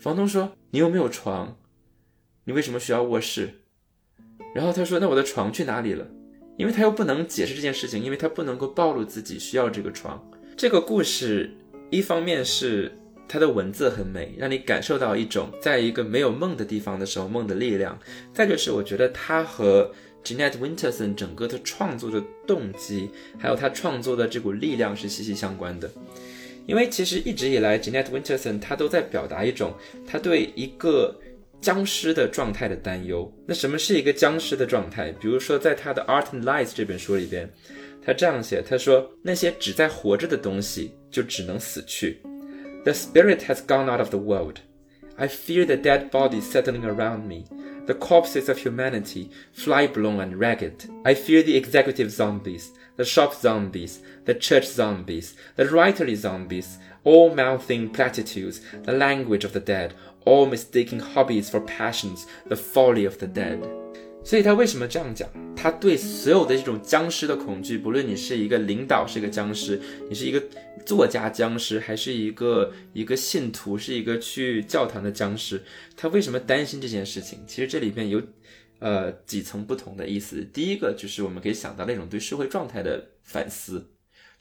[0.00, 1.56] 房东说：“你又没有床，
[2.44, 3.60] 你为什么需要卧室？”
[4.54, 6.06] 然后他说：“那我的床去哪里了？”
[6.58, 10.22] 因为他又不能解释这件事情，因为他不能够暴露自己需要这个床。
[10.54, 11.50] 这个故事
[11.90, 12.92] 一方面是
[13.26, 17.96] 它的文字很美，让你感受到一种在一个没有梦的地方的时候梦的力量；
[18.34, 19.90] 再就是我觉得他和
[20.22, 25.90] Jeanette Winterson 整个的创作的动机，还有他创作的这股力量是息息相关的。
[26.66, 29.72] 因为其实一直以来，Jeanette Winterson 他都在表达一种
[30.06, 31.16] 他对一个。
[31.61, 33.31] 僵尸的状态的担忧。
[33.47, 35.11] 那什么是一个僵尸的状态？
[35.13, 37.49] 比如说，在他的《Art and Lies》这本书里边，
[38.05, 42.21] 他这样写：他说，那些只在活着的东西就只能死去
[42.83, 44.57] The spirit has gone out of the world.
[45.17, 47.45] I fear the dead bodies settling around me.
[47.87, 50.89] The corpses of humanity, fly blown and ragged.
[51.03, 57.33] I fear the executive zombies, the shop zombies, the church zombies, the writerly zombies, all
[57.33, 59.93] mouthing platitudes, the language of the dead,
[60.24, 63.58] all mistaking hobbies for passions, the folly of the dead.
[64.24, 65.28] 所以他为什么这样讲？
[65.56, 70.40] 他对所有的这种僵尸的恐惧，不论你是一个领导是一个僵尸，你是一个
[70.86, 75.60] 作家僵尸，还是一个一个信徒，是一个去教堂的僵尸，
[75.96, 77.40] 他为什么担心这件事情？
[77.48, 78.22] 其实这里边有，
[78.78, 80.48] 呃，几层不同的意思。
[80.52, 83.91] 第一个就是我们可以想到那种对社会状态的反思。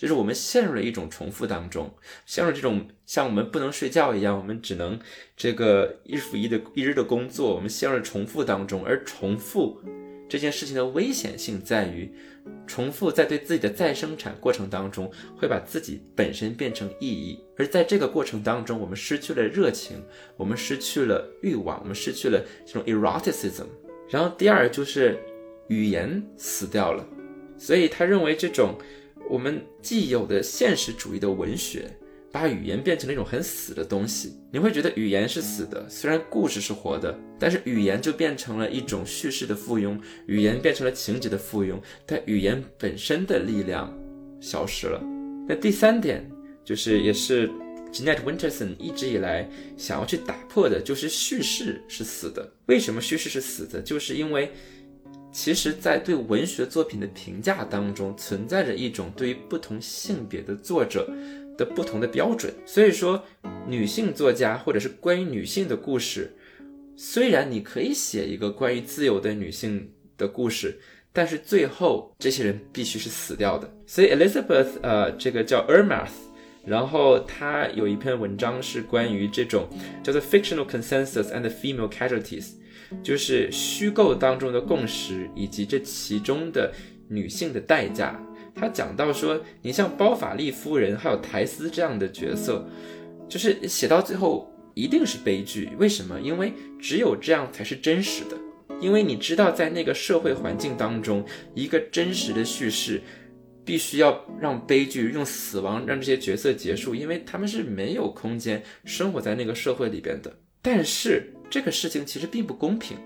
[0.01, 1.93] 就是我们陷入了一种重复当中，
[2.25, 4.99] 陷入这种像我们不能睡觉一样，我们只能
[5.37, 8.83] 这个日复一的一日的工作，我们陷入了重复当中。
[8.83, 9.79] 而重复
[10.27, 12.11] 这件事情的危险性在于，
[12.65, 15.07] 重复在对自己的再生产过程当中，
[15.37, 17.39] 会把自己本身变成意义。
[17.55, 20.03] 而在这个过程当中，我们失去了热情，
[20.35, 23.67] 我们失去了欲望，我们失去了这种 eroticism。
[24.09, 25.19] 然后第二就是
[25.67, 27.05] 语言死掉了，
[27.55, 28.75] 所以他认为这种。
[29.29, 31.89] 我们既有的现实主义的文学，
[32.31, 34.33] 把语言变成了一种很死的东西。
[34.51, 43.93] 你会觉得语言是死的，虽然故事是活的，但是语言就变成了一种叙事的附庸，语言变成了情节的附庸，但语言本身的力量
[44.41, 45.01] 消失了。
[45.47, 46.29] 那第三点
[46.65, 47.49] 就是，也是
[47.91, 52.49] Jeanette Winterson 一直以来想要去打破的，就是叙事是死的。
[52.65, 53.81] 为什么叙事是死的？
[53.81, 54.51] 就是因为。
[55.31, 61.09] 其实，在对文学作品的评价当中，存在着一种对于不同性别的作者
[61.57, 62.53] 的不同的标准。
[62.65, 63.23] 所以说，
[63.65, 66.33] 女性作家或者是关于女性的故事，
[66.97, 70.77] 虽然你可以写一个关于自由的女性的故事，
[71.13, 73.73] 但是最后这些人必须是死掉的。
[73.87, 76.11] 所以，Elizabeth，呃，这个叫 Ermath，
[76.65, 79.69] 然后她有一篇文章是关于这种
[80.03, 82.55] 叫做 Fictional Consensus and Female Casualties。
[83.03, 86.73] 就是虚构当中的共识，以及这其中的
[87.07, 88.21] 女性的代价。
[88.53, 92.67] 他讲到说，你像包法利夫人还有苔丝这样的角色，
[93.29, 95.69] 就是写到最后一定是悲剧。
[95.79, 96.19] 为什么？
[96.19, 98.37] 因为只有这样才是真实的。
[98.81, 103.01] 因为你知道，在那个社会环境当中，一个真实的叙事
[103.63, 110.35] 必须要让悲剧用死亡让这些角色结束，因为他们是没有空间生活在那个社会里边的。
[110.61, 111.33] 但是。
[111.51, 112.97] 这个事情其实并不公平，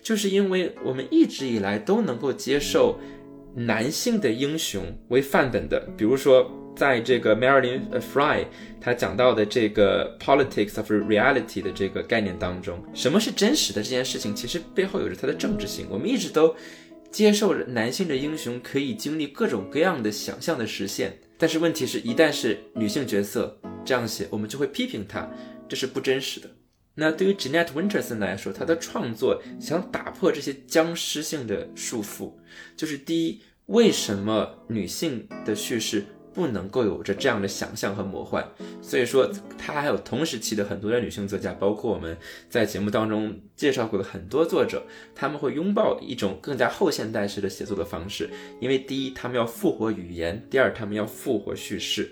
[0.00, 2.98] 就是因为我们一直以来都能够接受
[3.54, 8.44] 男性的英雄为范本的，比如说在这个 Marilyn Fry
[8.80, 15.88] 他讲到的这个 politics of reality 的这个概念当中，什么是真实的这件事情，其实背后有着它的政治性。
[15.90, 16.54] 我们一直都
[17.10, 25.28] 接受着男性的英雄可以经历各种各样的想象的实现，但是问题是一旦是女性角色这样写，我们就会批评他，
[25.68, 26.48] 这是不真实的。
[27.00, 32.32] 那对于 Jeanette Winterson 来说，她的创作想打破这些僵尸性的束缚，
[32.76, 36.04] 就是第一，为什么女性的叙事
[36.34, 38.44] 不能够有着这样的想象和魔幻？
[38.82, 42.16] 所以说，她还有同时期的很多的女性作家，包括我们
[42.50, 44.82] 在节目当中介绍过的很多作者，
[45.14, 48.28] 他们会拥抱一种更加后现代式的写作的方式，
[48.60, 52.06] 因为第一，他们要复活语言；第二，他们要复活叙事；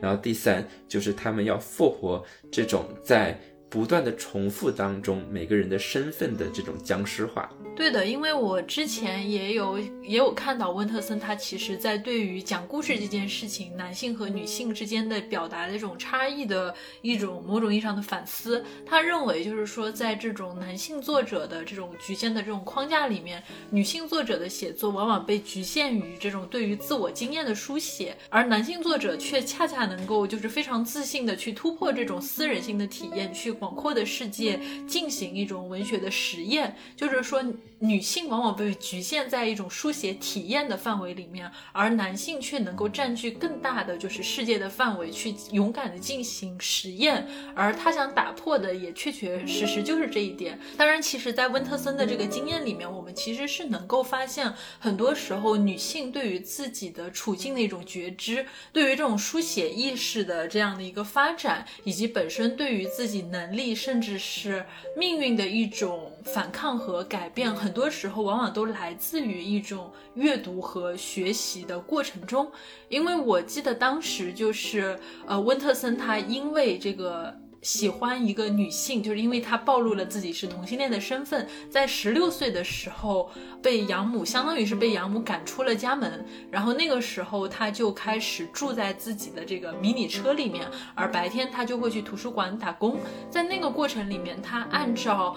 [0.00, 3.38] 然后第三，就是他们要复活这种在。
[3.70, 7.48] 不断的重复当中，每个人的身份的这种僵尸化。
[7.76, 18.62] 对的，因为我之前也有也有看到温特森，他其实在对于讲故事这件事情，男性和女性之间的表达的这种差异的一种某种意义上的反思。
[18.84, 34.58] 他认为，就是说，在这种男性作者的这种局限的这种框架里面，女性作者的写作往往被局限于这种对于自我经验的书写，而男性作者却恰恰能够就是非常自信的去突破这种私人性的体验，去广阔的世界
[34.88, 37.44] 进行一种文学的实验，就是说。
[37.82, 47.26] 女性往往被局限在一种书写体验的范围里面，而男性却能够占据更大的就是世界的范围，去勇敢的进行实验。
[47.54, 50.60] 而他想打破的也确确实实就是这一点。
[50.76, 67.70] 当然，其实，在温特森的这个经验里面，我们其实是能够发现，很多时候女性对于自己的处境的一种觉知，对于这种书写意识的这样的一个发展，以及本身对于自己能力甚至是命运的一种反抗和改变，很。
[67.70, 72.50] 很多时候，往往都来自于一种阅读和学习的过程中。
[72.88, 83.30] 因为我记得当时就是，呃，温特森他因为这个喜欢一个女性，就是因为她暴露了自己是同性恋的身份，在十六岁的时候
[83.62, 86.24] 被养母，相当于是被养母赶出了家门。
[86.50, 92.98] 然后那个时候她就开始住在自己的这个迷你车里面，而白天她就会去图书馆打工。
[93.30, 95.36] 在那个过程里面，她按照。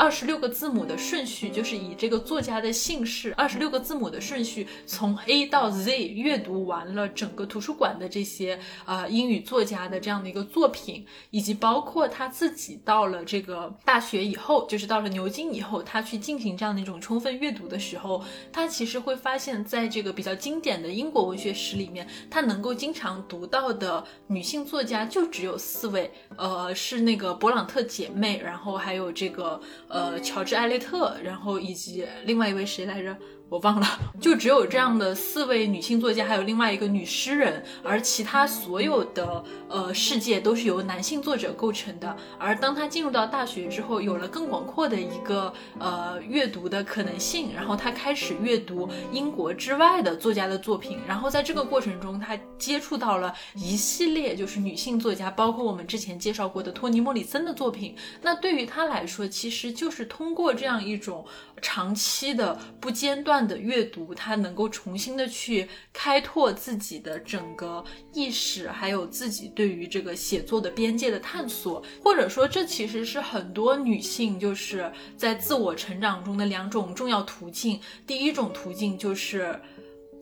[0.00, 29.60] 二十六个字母的顺序，就是以这个作家的姓氏，二十六个字母的顺序，从 A 到 Z 阅读完了整个图书馆的这些呃英语作家的这样的一个作品，以及包括他自己到了这个大学以后，就是到了牛津以后，他去进行这样的一种充分阅读的时候，他其实会发现，在这个比较经典的英国文学史里面，他能够经常读到的女性作家就只有四位，呃，是那个勃朗特姐妹，然后还有这个。
[29.90, 33.16] 呃，乔治·艾略特，然后以及另外一位谁来着？
[33.50, 33.86] 我忘了，
[34.20, 42.16] 就只有这样的四位女性作家，还有另外一个女诗人，而其他所有的呃世界都是由男性作者构成的。
[42.38, 57.96] 而当他进入到大学之后，有了更广阔的一个呃阅读的可能性，然后他开始阅读英国之外的作家的作品，然后在这个过程中，他接触到了一系列就是女性作家，包括我们之前介绍过的托尼·莫里森的作品。
[58.22, 61.26] 那对于他来说，其实就是通过这样一种。
[61.62, 77.80] 长期的不间断的阅读，他能够重新的去开拓自己的整个意识，还有自己对于这个写作的边界的探索，或者说，这其实是很多女性就是在自我成长中的两种重要途径。
[78.06, 79.60] 第一种途径就是。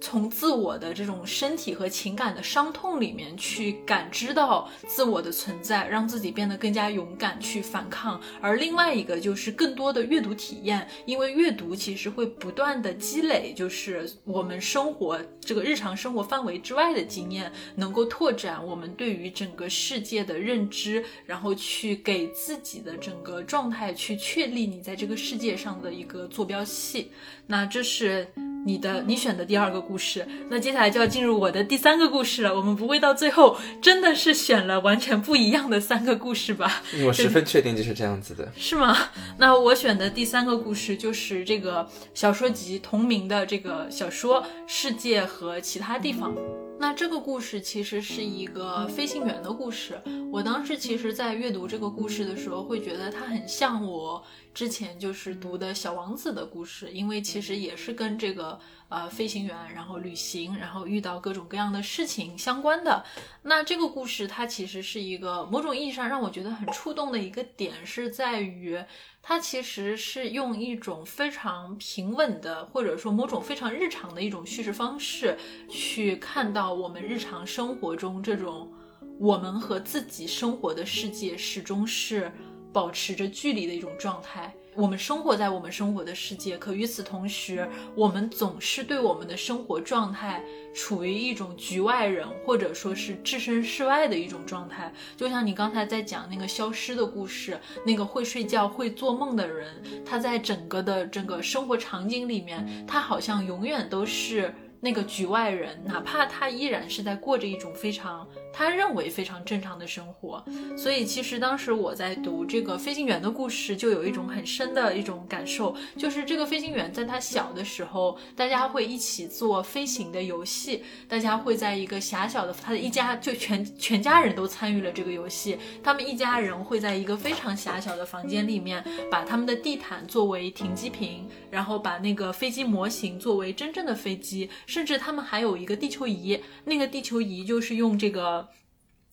[0.01, 8.20] 从自我的这种身体和情感的伤痛里面去感知到自我的存在，让自己变得更加勇敢去反抗。
[8.41, 27.11] 而另外一个就是更多的阅读体验，因为阅读其实会不断的积累，就是我们生活这个日常生活范围之外的经验，能够拓展我们对于整个世界的认知，然后去给自己的整个状态去确立你在这个世界上的一个坐标系。
[27.47, 28.29] 那这是。
[28.66, 32.55] 你的你选的第二个故事，那接下来就要进入我的第三个故事了。
[32.55, 36.83] 我们不会到最后真的是选了完全不一样的三个故事吧？
[37.07, 38.95] 我十分确定就是这样子的， 是吗？
[39.39, 46.35] 那我选的第三个故事就是这个小说集同名的这个小说《世界和和其他地方》。
[46.81, 49.97] 那这个故事其实是一个飞行员的故事。
[50.32, 54.20] 我当时其实，在阅读这个故事的时候，会觉得它很像我
[54.55, 58.59] 之前就是读的小王子的故事，因为其实也是跟这个
[58.89, 63.05] 呃飞行员，然后旅行，然后遇到各种各样的事情相关的。
[63.43, 68.83] 那这个故事它其实是一个某种意义上让我觉得很触动的一个点，是在于。
[69.20, 75.37] 它其实是用一种非常平稳的，或者说某种非常日常的一种叙事方式，
[75.69, 78.73] 去看到我们日常生活中这种
[79.19, 82.33] 我们和自己生活的世界始终是
[82.73, 84.53] 保持着距离的一种状态。
[84.74, 90.40] 我们生活在我们生活的世界，可与此同时，我们总是对我们的生活状态
[90.73, 94.93] 处于一种局外人，或者说是置身事外的一种状态。
[95.16, 99.74] 就像你刚才在讲那个消失的故事，那个会睡觉、会做梦的人，
[100.07, 104.55] 他在整个的整个生活场景里面，他好像永远都是。
[104.81, 110.45] 那个局外人，哪怕他依然是在过着一种非常他认为非常正常的生活，
[110.77, 134.49] 所以其实当时我在读这个飞行员的故事，就有一种很深的一种感受，就是这个飞行员在他小的时候，大家会一起做飞行的游戏，大家会在一个狭小的他的一家就全全家人都参与了这个游戏，他们一家人会在一个非常狭小的房间里面，把他们的地毯作为停机坪，然后把那个飞机模型作为真正的飞机。
[134.69, 138.51] 甚至他们还有一个地球仪，那个地球仪就是用这个，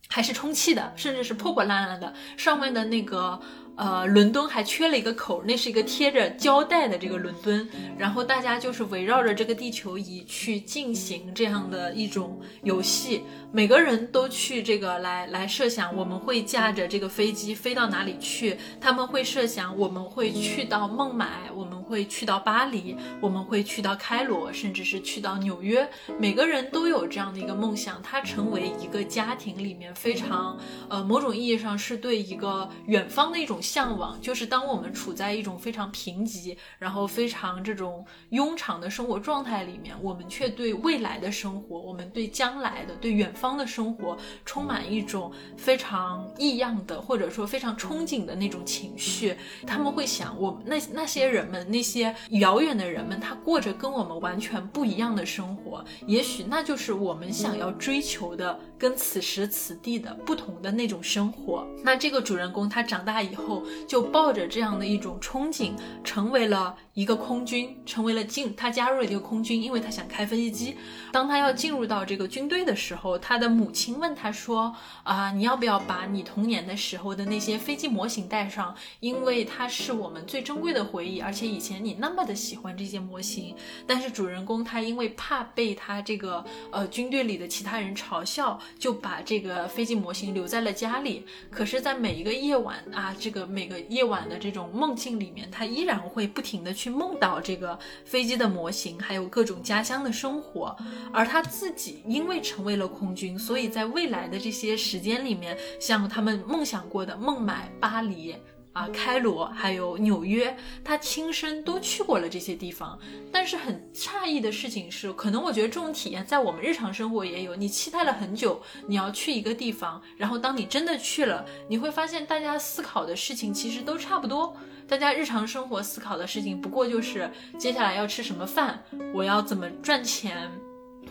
[0.09, 3.41] 还是充气的，甚至是破破烂烂的，上面的那个。
[3.77, 7.67] 呃，伦敦还缺了一个口，那是一个贴着胶带的这个伦敦。
[7.97, 18.57] 然后大家就是围绕着这个地球仪去进行这样的一种游戏，每个人都去这个来来设想我们会驾着这个飞机飞到哪里去。
[18.79, 25.87] 他们会设想我们会去到孟买，我们会去到巴黎，我们会去到开罗，甚至是去到纽约。
[26.17, 30.57] 每个人都有这样的一个梦想，它成为一个家庭里面非常
[30.87, 33.61] 呃某种意义上是对一个远方的一种。
[33.65, 49.35] 向往，就是当我们处在一种非常贫瘠，然后非常这种庸常的生活状态里面，我们却对未来的生活，我们对将来的、对远方的生活，充满一种非常异样的，或者说非常憧憬的那种情绪。
[49.65, 58.59] 他们会想，我那那些人们，那些遥远的人们，他过着跟我们完全不一样的生活，也许那就是我们想要追求的。
[58.77, 63.54] 跟此时此地的不同的那种生活，那这个主人公他长大以后
[63.87, 65.73] 就抱着这样的一种憧憬，
[66.03, 70.75] 成为了一个空军，成为了进他加入了一个空军，因为他想开飞机。
[71.11, 74.73] 当他要进入到这个军队的时候，他的母亲问他说
[75.03, 78.75] ：“啊，你要不要把你童年的时候的那些飞机模型带上？
[78.99, 83.55] 因为它是我们最珍贵的回忆，而且以前你那么的喜欢这些模型。”
[83.85, 88.59] 但是主人公他因为怕被他这个呃军队里的其他人嘲笑。
[88.79, 91.25] 就把这个飞机模型留在了家里。
[91.49, 100.75] 可是，在每一个夜晚啊，这个每个夜晚的这种梦境里面，他依然会不停的去去梦到这个飞机的模型，还有各种家乡的生活。
[101.11, 108.35] 而他自己因为成为了空军，所以在未来的这些时间里面，像他们梦想过的孟买、巴黎。
[108.73, 110.53] 啊，开罗还有纽约，
[110.83, 112.99] 他亲身都去过了这些地方。
[113.31, 117.55] 但是很诧异的事情是，可能我觉得这种体验在我们日常生活也有。
[117.55, 124.53] 你期待了很久，你要去一个地方，然后当你真的去了，你会发现大家思考的事情其实都差不多。
[124.87, 128.83] 大家日常生活思考的事情，不过就是接下来要吃什么饭，
[129.13, 130.51] 我要怎么赚钱。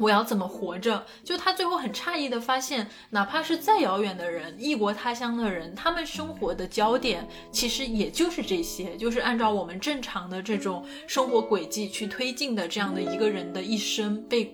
[0.00, 1.06] 我要怎么活着？
[1.22, 14.52] 就他最后很诧异的发现，哪怕是再遥远的人，异国他乡的人，他们生活的焦点其实也就是这些，就是按照我们正常的这种生活轨迹去推进的这样的一个人的一生被。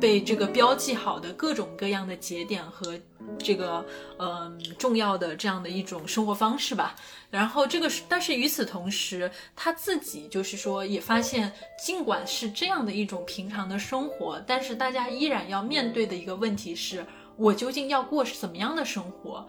[0.00, 2.98] 被这个标记好的各种各样的节点和
[3.38, 3.84] 这个
[4.18, 6.94] 嗯重要的这样的一种生活方式吧。
[7.30, 19.46] 然后这个是，但是与此同时，他自己就是说也发现，尽管是这样的一种平常的生活，但是大家依然要面对的一个问题是，我究竟要过是怎么样的生活？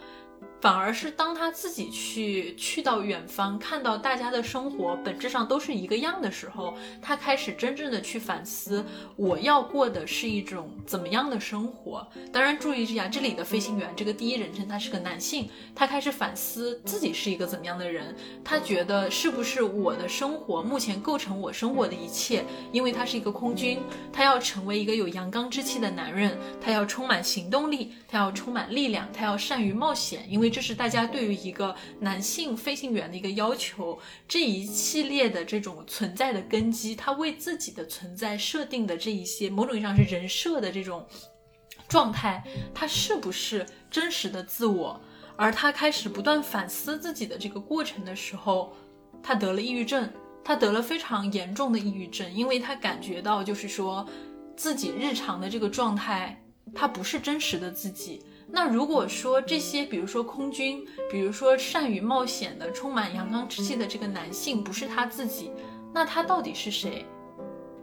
[0.62, 8.86] 反而是当他自己去去到远方，看到大家的生活本质上都是一个样的时候，他开始真正的去反思，
[9.16, 12.08] 我要过的是一种怎么样的生活。
[12.32, 18.16] 当然，注意一下，这里的飞行员这个第一人称他是个男性，他开始反思自己是一个怎么样的人。
[18.44, 22.46] 他觉得是不是我的生活目前构成我生活的一切？
[22.72, 23.80] 因为他是一个空军，
[24.14, 30.51] 他要成为一个有阳刚之气的男人，他要充满行动力，他要充满力量，他要善于冒险，因为。
[30.52, 33.98] 这是大家对于一个男性飞行员的一个要求，
[34.28, 41.08] 这一系列的这种存在的根基，他为自己的存在设定的这一些某种意义上是人设的这种
[41.88, 45.02] 状态，他是不是真实的自我？
[45.38, 48.76] 而他开始不断反思自己的这个过程的时候，
[49.24, 50.08] 他得了抑郁症，
[50.44, 54.08] 他得了非常严重的抑郁症，因为他感觉到就是说
[54.56, 56.44] 自己日常的这个状态，
[56.76, 58.22] 他不是真实的自己。
[58.54, 65.52] 那如果说这些，比如说空军，比如说善于冒险的、充满阳刚之气的这个男性不是他自己，
[65.94, 67.06] 那他到底是谁？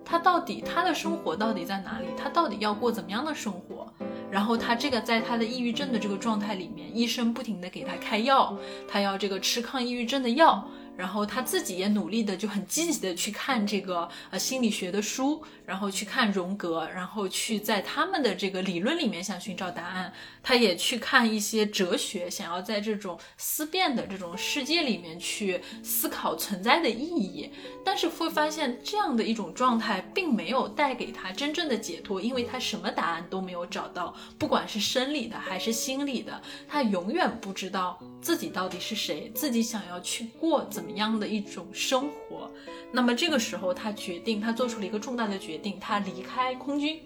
[0.05, 2.07] 他到底他的生活到底在哪里？
[2.17, 3.93] 他到底要过怎么样的生活？
[4.31, 10.69] 然后他这个在他的抑郁症的这个状态里面，医生不停的给他开药，他要这个吃抗抑郁症的药。
[10.97, 20.13] 然后他自己也努力的，就很积极的去看这个呃心理学的书，然后去看荣格，然后去在他们的这个理论里面想寻找答案。
[20.43, 27.51] 他也去看一些哲学，想要在这种思辨的这种世界里面去思考存在的意义。
[27.85, 40.99] 但是会发现这样的一种状态并没有带给他真正的解脱，因为他什么答案都没有找到，不管是生理的还是心理的，他永远不知道自己到底是谁，自己想要去过怎么。
[40.99, 42.51] 样的一种生活？
[42.91, 47.01] 那么这个时候，他决定，他做出了一个重大的决定，他离开空军。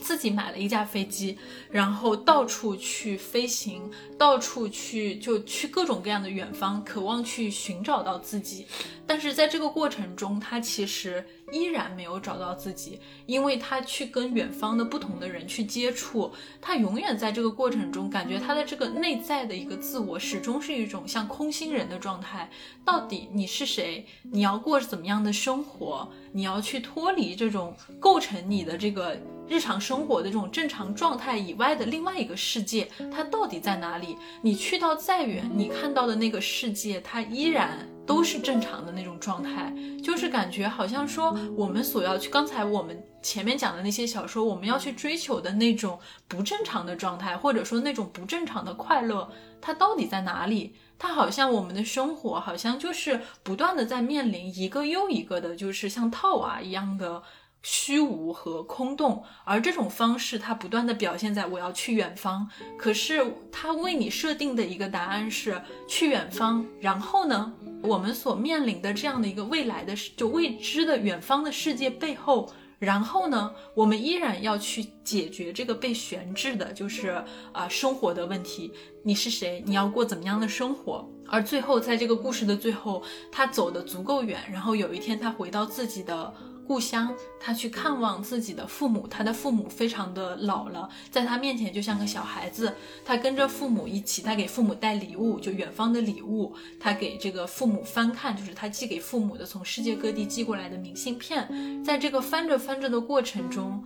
[0.00, 1.38] 自己买了一架飞机，
[1.70, 3.88] 然后到处去飞行，
[4.18, 8.66] 到处去就去各种各样的远方，渴望去寻找到自己。
[9.06, 22.50] 但是在这个过程中，他其实依然没有找到自己，因为他去跟远方的不同的人去接触，他永远在这个过程中感觉他的这个内在的一个自我始终是一种像空心人的状态。
[22.84, 24.06] 到底你是谁？
[24.22, 26.10] 你要过怎么样的生活？
[26.32, 29.16] 你要去脱离这种构成你的这个。
[29.48, 34.16] 日常生活的这种正常状态以外的另外一个世界，它到底在哪里？
[34.40, 39.72] 你去到再远，你看到的那个世界，它依然都是正常的那种状态，
[40.02, 49.30] 就是感觉好像说我们所要去，刚才我们前面讲的那些小说，我们要去追求的那种不正常的状态，或者说那种不正常的快乐，
[49.60, 50.74] 它到底在哪里？
[50.98, 57.22] 它好像我们的生活好像就是不断的在面临一个又一个的，就是像套娃一样的。
[57.62, 78.72] 虚无和空洞，而这种方式它不断的表现在我要去远方，可是它为你设定的一个答案是去远方，然后呢，我们所面临的这样的一个未来的就未知的远方的世界背后，然后呢，我们依然要去解决这个被悬置的，就是啊生活的问题，
[79.04, 79.62] 你是谁？
[79.64, 81.08] 你要过怎么样的生活？
[81.28, 86.34] 而最后在这个故事的最后，他走得足够远，然后有一天他回到自己的。
[86.66, 92.72] 故乡，他去看望自己的父母，他的父母非常的老了，在他面前就像个小孩子。
[93.04, 96.54] 他跟着父母一起，他给父母带礼物，就远方的礼物。
[96.80, 101.82] 他给这个父母翻看，就是他寄给父母的从世界各地寄过来的明信片。
[101.84, 103.82] 在这个翻着翻着的过程中，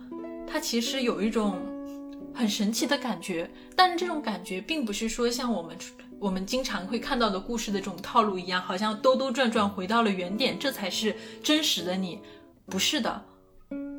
[0.47, 1.59] 他其实有一种
[2.33, 5.75] 很神奇的感觉，但是这种感觉并不是说像我们
[6.19, 12.19] 我们经常会看到的故事的这种套路一样，好像兜兜转转回到了原点，这才是真实的你。
[12.69, 13.23] 不是的，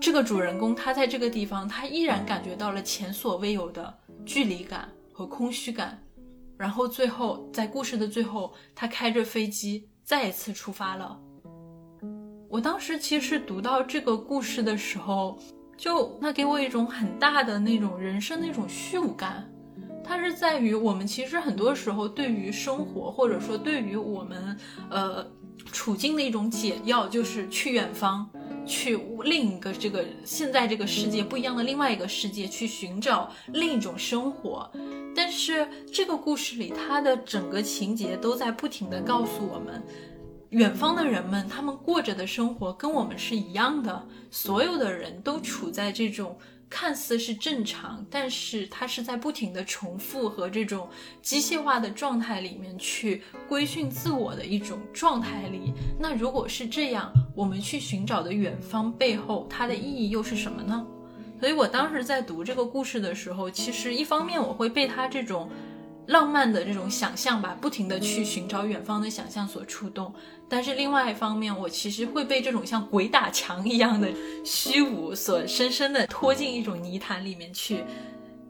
[0.01, 3.93] 这个主人公他在这个地方，他依然感觉到了前所未有的
[4.27, 5.99] 距离感和空虚感。
[6.57, 11.19] 然后最后，在故事的最后，他开着飞机再一次出发了。
[12.49, 15.39] 我当时其实读到这个故事的时候，
[15.77, 19.51] 就那给我一种很大的那种人生那种虚无感。
[20.05, 24.57] 它是在于我们其实很多时候对于生活，或者说对于我们
[24.91, 25.27] 呃
[25.71, 28.29] 处境的一种解药，就是去远方。
[28.69, 34.71] 去另一个这个现在这个世界不一样的另外一个世界去寻找另一种生活，
[35.17, 39.83] 但是这个故事里，它的整个情节都在不停的告诉我们，
[40.51, 46.37] 远方的人们他们过着的生活跟我们是一样的，所有的人都处在这种。
[46.71, 50.89] 看似是正常，但是它是在不停的重复和这种
[51.23, 55.73] 机械化的状态里面去规训自我的一种状态里。
[55.99, 60.87] 那如果是这样，我们去寻找的远方背后，它的意义又是什么呢？
[61.41, 65.49] 所以我当时在读这个故事的时候，其实一方面我会被它这种。
[66.09, 70.11] 浪漫的这种想象吧，不停的去寻找远方的想象所触动，
[70.49, 74.09] 但是另外一方面，我其实会被这种像鬼打墙一样的
[74.45, 77.85] 虚无所深深的拖进一种泥潭里面去。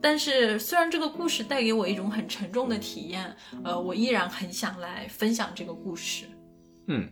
[0.00, 6.24] 但是虽然这个故事带给我一种很沉重的体验，呃，我依然很想来分享这个故事。
[6.86, 7.08] 嗯，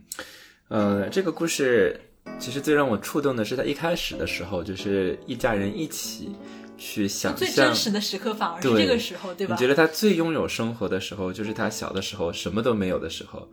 [0.68, 2.00] 呃，这个故事
[2.38, 6.34] 其实最让我触动的是，他一开始的时候就是一家人一起。
[6.78, 9.54] 去想象最真实的时刻，反而是这个时候，对吧？
[9.54, 13.48] 你觉得他最拥有生活的时候，就是他小的时候什么都没有的时候，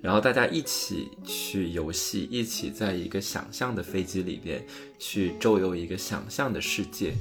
[0.00, 4.64] 然后大家一起去游戏，一起在一个想象的飞机里边
[4.98, 7.12] 去周游一个想象的世界。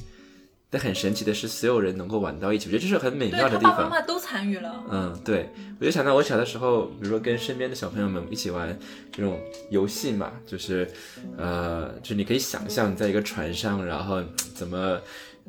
[0.69, 3.71] 但很神奇的是，所有人能够玩到一起，我觉得这是很美妙的地方。
[3.71, 4.83] 爸爸妈妈都参与了。
[4.91, 5.49] 嗯，对，
[5.79, 8.77] 我就想到我小的时候，比如说跟身边的小朋友们一起玩
[9.11, 9.39] 这种
[9.69, 10.89] 游戏嘛，就是，
[11.37, 14.23] 呃，就是你可以想象在一个船上，然后
[14.53, 14.99] 怎么。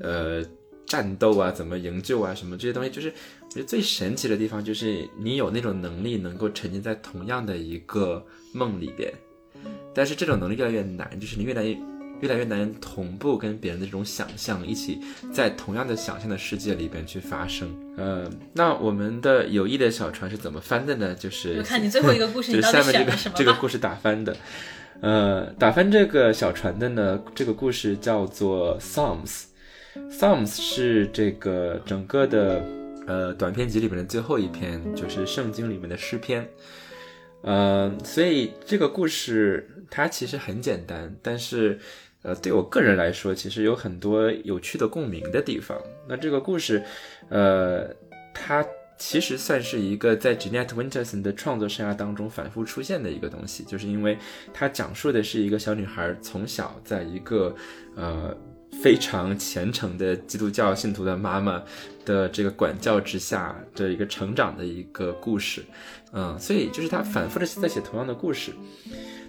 [0.01, 0.41] 呃，
[0.87, 9.13] 战斗啊，怎么营救啊，什么这些东西，就是我觉得最神奇的地方，就是你有那种能力，能够沉浸在同样的一个梦里边。
[9.95, 11.77] 但是这种能力越来越难，就是你越来越
[12.21, 15.01] 越来越难同步跟别人的这种想象，一起
[15.33, 17.69] 在同样的想象的世界里边去发生。
[17.97, 21.15] 呃，那我们的友谊的小船是怎么翻的呢？
[21.15, 24.37] 就是看你最后一个故事， 就是下面这个这个故事打翻的。
[25.01, 29.45] 呃，打翻这个小船的呢，这个故事叫做 Psalms。
[30.11, 32.63] Psalms 是这个整个的
[33.09, 36.47] 呃短篇集里面的最后一篇，就是圣经里面的诗篇。
[37.41, 41.79] 呃，所以这个故事它其实很简单，但是
[42.23, 45.81] 呃对我个人来说，其实有很多有趣的共鸣的地方。
[46.07, 46.83] 那这个故事，
[47.31, 47.89] 呃，
[48.35, 48.67] 它
[48.99, 54.19] 其实算是一个在 Jeanette Winterson 的创作生涯当中反复出现的一个东西，就是因为
[54.53, 57.57] 它讲述的是一个小女孩从小在一个
[57.97, 58.37] 呃。
[58.83, 61.63] 非常虔诚的基督教信徒的妈妈
[62.05, 65.65] 的这个管教之下的一个成长的一个故事，
[66.13, 68.53] 嗯，所以就是他反复的在写同样的故事。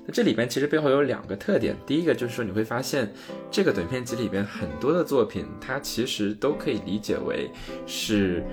[0.05, 3.11] 那这里边其实背后有两个特点，第一个就是说你会发现
[3.49, 7.49] 这个短篇集里边很多的作品，它其实都可以理解为
[7.87, 8.43] 是，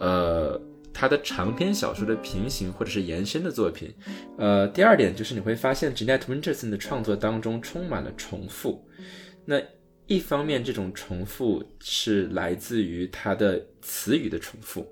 [0.00, 0.58] 呃，
[0.94, 3.94] 它的长篇小说的平行或者是延伸的作品。
[4.38, 8.88] 呃，第二点就是你会发现 Jeanette Winterson 的创作当中充满了重复，
[9.44, 9.60] 那。
[10.08, 14.86] 一方面，这种重复是来自于他的词语的重复，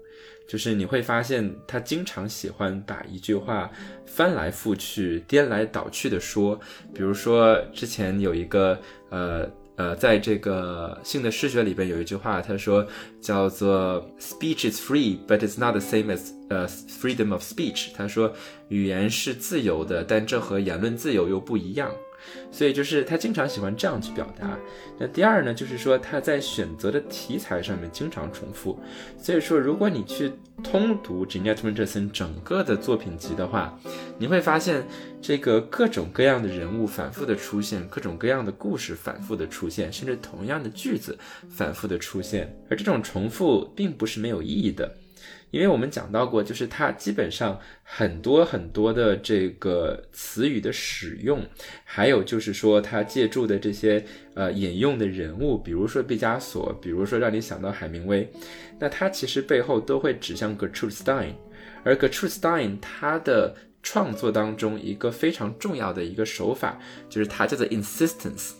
[0.47, 3.71] 就是你会发现他经常喜欢把一句话
[4.05, 6.61] 翻来覆去、颠来倒去的说。
[6.93, 8.79] 比如说之前有一个
[9.09, 12.87] 呃呃，在这个性的视觉里边有一句话，他说
[13.21, 17.89] 叫做 “Speech is free, but it's not the same as 呃 freedom of speech”。
[17.95, 18.31] 他说
[18.69, 21.91] 语言是自由的，但这和言论自由又不一样。
[22.51, 24.59] 所以就是他经常喜欢这样去表达。
[24.99, 28.79] 那第二呢，就是说他在选择的题材上面经常重复。
[29.19, 30.33] 所以说，如果你去
[30.63, 33.79] 通读 Jeanette Winterson 整个的作品集的话，
[34.19, 34.87] 你会发现
[35.21, 41.19] 这个各种各样的人物反复的出现，各种各样的故事反复的出现，甚至同样的句子
[41.51, 42.57] 反复的出现。
[42.71, 44.91] 而这种重复并不是没有意义的。
[45.53, 51.43] 因为我们讲到过，就是它基本上很多很多的这个词语的使用，
[51.85, 54.05] 还有就是说它借助的这些
[54.35, 58.29] 呃引用的人物，比如说毕加索，比如说让你想到海明威，
[58.79, 61.35] 那它其实背后都会指向 Gertrude Stein，
[61.85, 66.79] 而 Gertrude Stein 他的创作当中一个非常重要的一个手法，
[67.09, 68.51] 就是它叫做 insistence，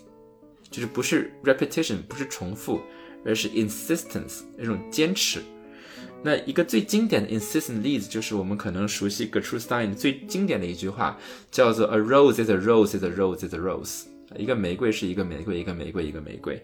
[0.71, 2.79] 就是不是 repetition，不是重复，
[3.25, 5.41] 而是 insistence 那种坚持。
[6.23, 11.17] 那一个最经典的 insistent 例子，就是我们可能熟悉 Gertrude Stein 最经典的一句话，
[11.51, 14.03] 叫做 "A rose is a rose is a rose is a rose"，
[14.35, 16.61] 一个玫瑰是一个玫瑰，一个玫瑰一个玫瑰。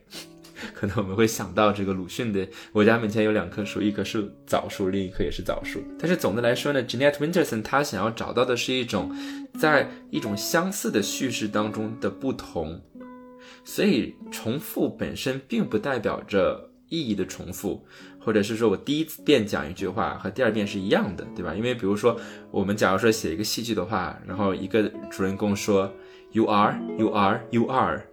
[0.74, 5.84] 可能我们会想到这个鲁迅的“我家门前有两棵树，一棵是枣树，另一棵也是枣树”。
[6.00, 9.14] 但是总的来说呢，Jeanette Winterson 她想要找到的是一种
[9.60, 12.82] 在一种相似的叙事当中的不同，
[13.66, 17.86] 所以重复本身并不代表着意义的重复。
[18.24, 21.54] 或者是说我第一遍讲一句话和第二遍是一样的，对吧？
[21.54, 22.20] 因为比如说
[22.52, 25.92] 我们假如说写一个戏剧的话，然后一个主人公说
[26.32, 28.04] “You are, you are, you are”，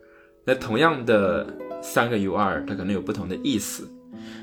[0.45, 1.47] 那同样的
[1.81, 3.89] 三个 “you are”，它可能有不同的意思。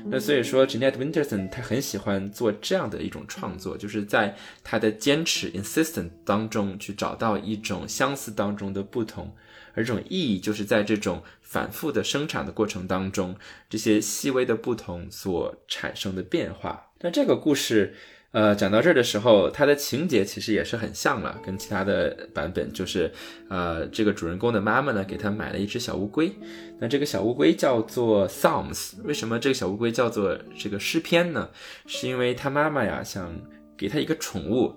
[0.06, 4.34] 那所以说，Jeanette Winterson 他很喜欢做这样的一种创作，就是在
[4.64, 9.32] 他的坚持 insistent 当中去找到一种相似当中的不同。
[9.78, 13.36] 而这种意义，就是在这种反复的生产的过程当中，
[13.70, 16.90] 这些细微的不同所产生的变化。
[17.00, 17.94] 那这个故事，
[18.32, 23.12] 呃，讲到这儿的时候，它的情节其实也是很像了，跟其他的版本，就是，
[23.48, 26.32] 呃，这个主人公的妈妈呢，给他买了一只小乌龟。
[26.80, 29.00] 那这个小乌龟叫做 Psalms。
[29.04, 31.48] 为什么这个小乌龟叫做这个诗篇呢？
[31.86, 33.32] 是因为他妈妈呀，想
[33.76, 34.74] 给他一个宠物。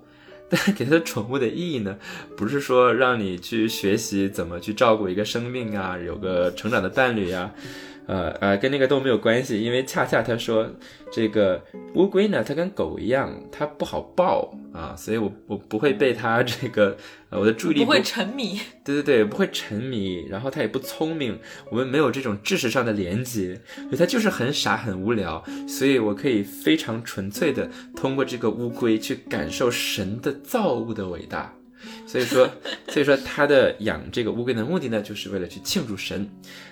[0.51, 1.97] 但是给它的宠物的意义呢，
[2.35, 7.51] 不是说让你去学习怎么去照顾一个生命啊，有个成长的伴侣呀。
[8.07, 10.69] 呃呃，跟那个都没有关系，因为恰恰他说
[11.11, 11.63] 这个
[11.95, 16.97] 乌龟呢，它跟狗一样，它不好抱啊，所以我我不会被它这个
[17.29, 31.53] 呃我的注意力不会沉迷，对对对，不会沉迷，然后它也不聪明，我们没有这种知识上的连接，所以它就是很傻很无聊，所以我可以非常纯粹的通过这个乌龟去感受神的造物的伟大。
[32.07, 32.49] 所以说，
[32.87, 36.29] 所以说他的养这个乌龟的目的呢，就是为了去庆祝神。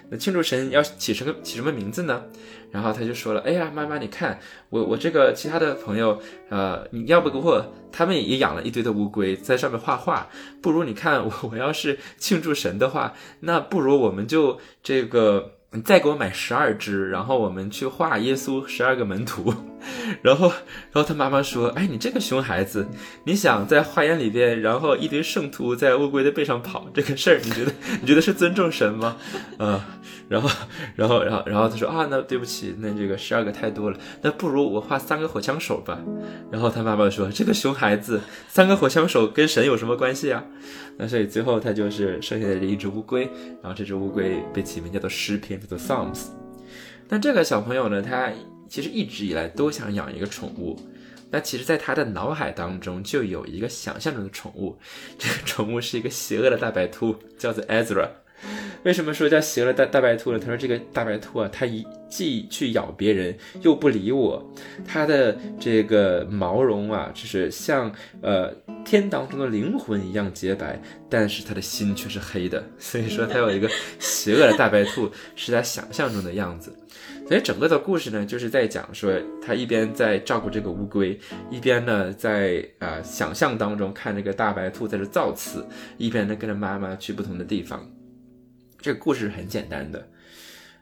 [0.09, 2.23] 那庆祝神要起什么起什么名字呢？
[2.71, 10.27] 然后他就说了：“哎呀，妈妈，你看我我这个其他的朋友，呃，你要不给我，他们也养了一堆的乌龟，在上面画画。
[10.61, 19.53] 不如你看我，我要是庆祝神的话，那不如我们就这个。”你再给我买十二只，然后我们去画耶稣十二个门徒，
[20.21, 20.47] 然后，
[20.91, 22.87] 然后他妈妈说：“哎，你这个熊孩子，
[23.23, 29.17] 你想在花园里边，然后一堆圣徒在乌龟的背上跑，这个事儿，你觉得你觉得是尊重神吗？”
[29.59, 29.79] 嗯，
[30.27, 30.49] 然后，
[30.95, 35.99] 然后，然后，然后他说：“啊，那对不起，那这个十二个太多了，那不如我画三个火枪手吧。”
[36.51, 40.43] 然后他妈妈说：“这个熊孩子，三个火枪手跟神有什么关系啊？”
[40.97, 43.23] 那所以最后他就是剩下的这一只乌龟，
[43.61, 46.25] 然后这只乌龟被起名叫做诗篇，叫做 Psalms。
[47.07, 48.29] 那这个小朋友呢，他
[48.69, 50.79] 其实一直以来都想养一个宠物。
[51.31, 54.77] 那其实，在他的脑海当中就有一个想象中的宠物，
[55.17, 58.07] 这个宠物是一个邪恶的大白兔，叫做 Ezra。
[58.83, 60.39] 为什么说叫邪恶大大白兔呢？
[60.39, 64.43] 他说这个大白兔啊，它一既去咬别人，又不理我。
[64.87, 68.51] 它的这个毛绒啊，就是像呃
[68.85, 72.63] 天当中的灵魂一样洁白，但是它的心却是黑的。
[72.79, 73.69] 所以说，它有一个
[73.99, 76.73] 邪恶的大白兔，是他想象中的样子。
[77.29, 81.15] 所以整个的故事呢，就是在讲说，他一边在照顾这个乌龟，
[81.51, 85.63] 一边呢在啊想象当中看这个大白兔在这造次，
[85.99, 87.87] 一边呢跟着妈妈去不同的地方。
[88.81, 90.09] 这个故事很简单的，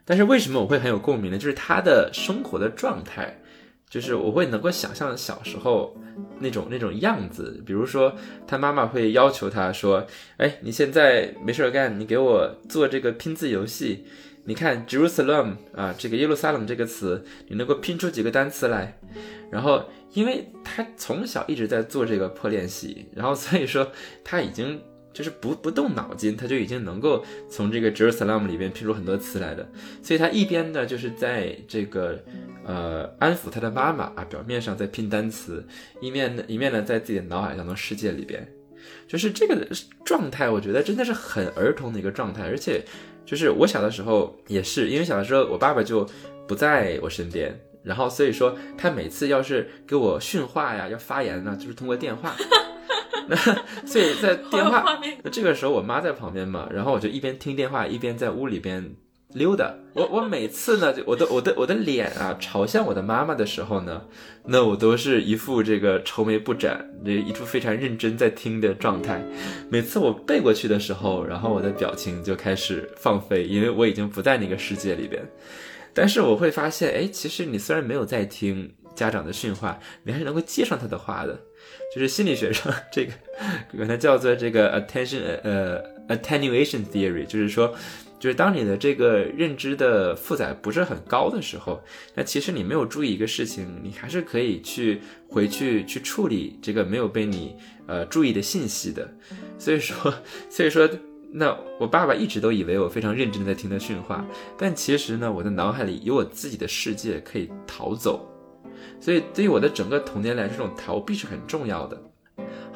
[0.06, 1.36] 但是为什么我会很有共鸣呢？
[1.36, 3.42] 就是他的生活的状态，
[3.90, 6.00] 就是我会能够想象小时候
[6.38, 7.62] 那种那种样子。
[7.66, 8.16] 比如说，
[8.46, 10.06] 他妈妈会要求他说
[10.38, 14.06] ：“哎，你现在没事干，你给我做这个拼字游戏。”
[14.48, 18.98] 你看 Jerusalem 啊，这个耶路撒冷这个词，你能够拼出几个单词来？
[19.50, 19.84] 然后，
[20.14, 23.92] 因为他从小一直在做这个破练习，然后所以说
[24.24, 24.80] 他已经
[25.12, 29.70] 就是不不动脑筋，他就已经能够从这个 Jerusalem 里边拼出很多词来的。
[30.02, 32.18] 所以他一边呢就是在这个
[32.64, 35.62] 呃安抚他的妈妈啊，表面上在拼单词，
[36.00, 38.48] 一面呢一面呢在自己的脑海当中世界里边。
[39.06, 39.68] 就是这个
[40.04, 42.82] 状态，我觉得真的是很儿童的一个状态，而且
[43.28, 46.08] 就是我小的时候也是，因为小的时候我爸爸就
[46.46, 52.34] 不在我身边，然后所以说他每次要是给我训话呀，要发言呢，就是通过电话。
[53.28, 53.36] 那
[53.84, 58.96] 所以在电话，那这个时候我妈在旁边嘛，然后我就一边听电话，一边在屋里边。
[59.34, 64.02] 溜达，我我每次呢，就我的我的我的脸啊朝向我的妈妈的时候呢，
[64.46, 69.22] 那我都是一副这个愁眉不展，这一副非常认真在听的状态。
[69.68, 75.22] 每次我背过去的时候，然后我的表情就开始放飞，因为我已经不在那个世界里边。
[75.92, 81.38] 但是我会发现，哎，其实你虽然没有在听家长的训话，你还是能够接上他的话的。
[81.94, 83.12] 就是心理学上这个
[83.76, 87.74] 管它叫做这个 attention 呃 attenuation theory，就是说。
[88.18, 91.80] 就是当你的这个认知的负载不是很高的时候，
[92.14, 99.08] 那其实你没有注意一个事情，你还是可以去回去去处理这个没有被你呃注意的信息的。
[99.58, 100.12] 所以说，
[100.50, 100.88] 所以说，
[101.30, 104.26] 那我爸爸一直都以为我非常认真在听他训话，
[104.56, 108.28] 但其实呢，我的脑海里有我自己的世界可以逃走。
[109.00, 112.02] 所以对于我的整个童年来说，这种逃避是很重要的。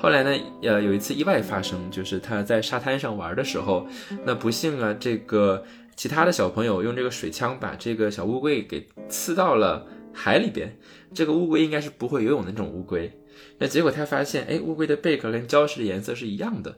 [0.03, 3.87] 后来呢，呃，有一次意外发生，就是他在沙滩上玩的时候，
[4.27, 5.65] 那不幸啊，这个
[5.95, 10.77] 其他的小朋友用这个水枪把这个小乌龟给刺到了海里边。
[11.15, 13.17] 这个乌龟应该是不会游泳的那种乌龟，
[13.59, 16.77] 那结果他发现，哎，乌龟的贝壳跟礁石的颜色是一样的，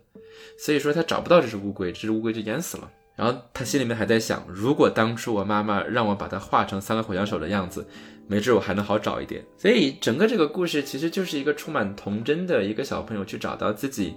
[0.59, 2.91] 所以说他找不到这只乌龟，这只乌龟就淹死了。
[3.17, 7.87] 然后他心里面还在想，如果当初我妈妈让我把它画成三个火枪手的样子。
[8.27, 14.15] 没准我还能好找一点，所以整个这个故事其实就是一个充满童真的一个小朋友去找到自己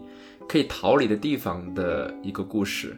[0.47, 2.95] 可以逃离的地方的一个故事，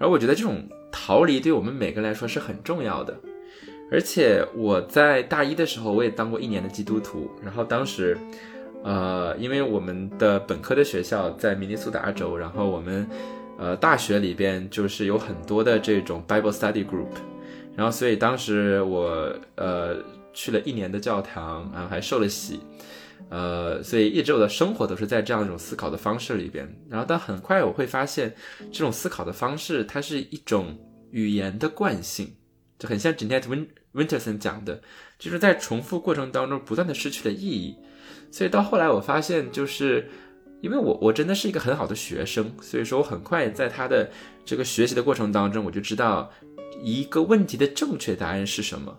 [0.00, 3.16] 而我觉得这种逃离对我们每个人来说是很重要的。
[3.90, 8.16] 而且我在大一的时候我也当过一年的基督徒，然后当时，
[8.82, 13.06] 呃，因为我们的本科的学校在明尼苏达州，然后我们，
[13.58, 17.14] 呃，大学里边就是有很多的这种 Bible Study Group，
[17.76, 20.02] 然后所以当时我，呃。
[20.32, 22.60] 去了一年的教堂，然后还受了洗，
[23.28, 26.66] 呃，所以一直我的生活都是在这样一种思考的方式里边。
[26.88, 28.34] 然后，但很快我会发现，
[28.70, 30.78] 这种思考的方式，它是一种
[31.10, 32.34] 语言的惯性，
[32.78, 34.82] 就很像 Janet Win Winterson 讲的，
[35.18, 37.76] 就是在重复过程当中不断的失去了意义。
[38.30, 40.08] 所以到后来我发现，就是
[40.62, 44.10] 因为我我真的是一个很好的学生，所以说我很快在他的
[44.44, 46.30] 这个学习的过程当中，我就知道
[46.80, 48.98] 一个问题的正确答案是什么。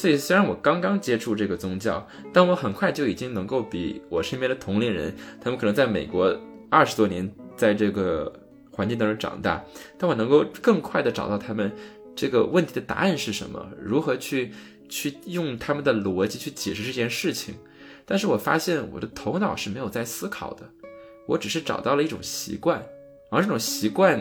[0.00, 6.34] 所以，虽然我刚刚接触这个宗教，但我很快就已经能够比我身边的同龄人，他们可能在美国
[6.70, 8.32] 二十多年，在这个
[8.72, 9.62] 环境当中长大，
[9.98, 11.70] 但我能够更快的找到他们
[12.16, 14.52] 这个问题的答案是什么，如何去
[14.88, 17.54] 去用他们的逻辑去解释这件事情。
[18.06, 20.62] 但是我发现我的头脑是没有在思考的，
[21.26, 22.82] 我只是找到了一种习惯，
[23.30, 24.18] 而这种习惯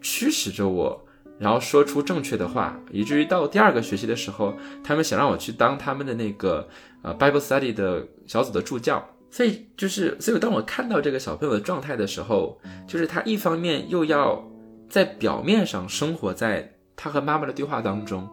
[0.00, 1.06] 驱使着我。
[1.40, 4.54] 然后说出正确的话，以至于到第二个学期的时候，
[4.84, 6.68] 他们想让我去当他们的那个
[7.00, 9.02] 呃 Bible Study 的小组的助教。
[9.30, 14.44] 所以就是，所以当我看到这个小朋友的状态的时候，就是他一方面又要
[14.88, 18.28] 在表面上生活在他和妈妈的对话当中，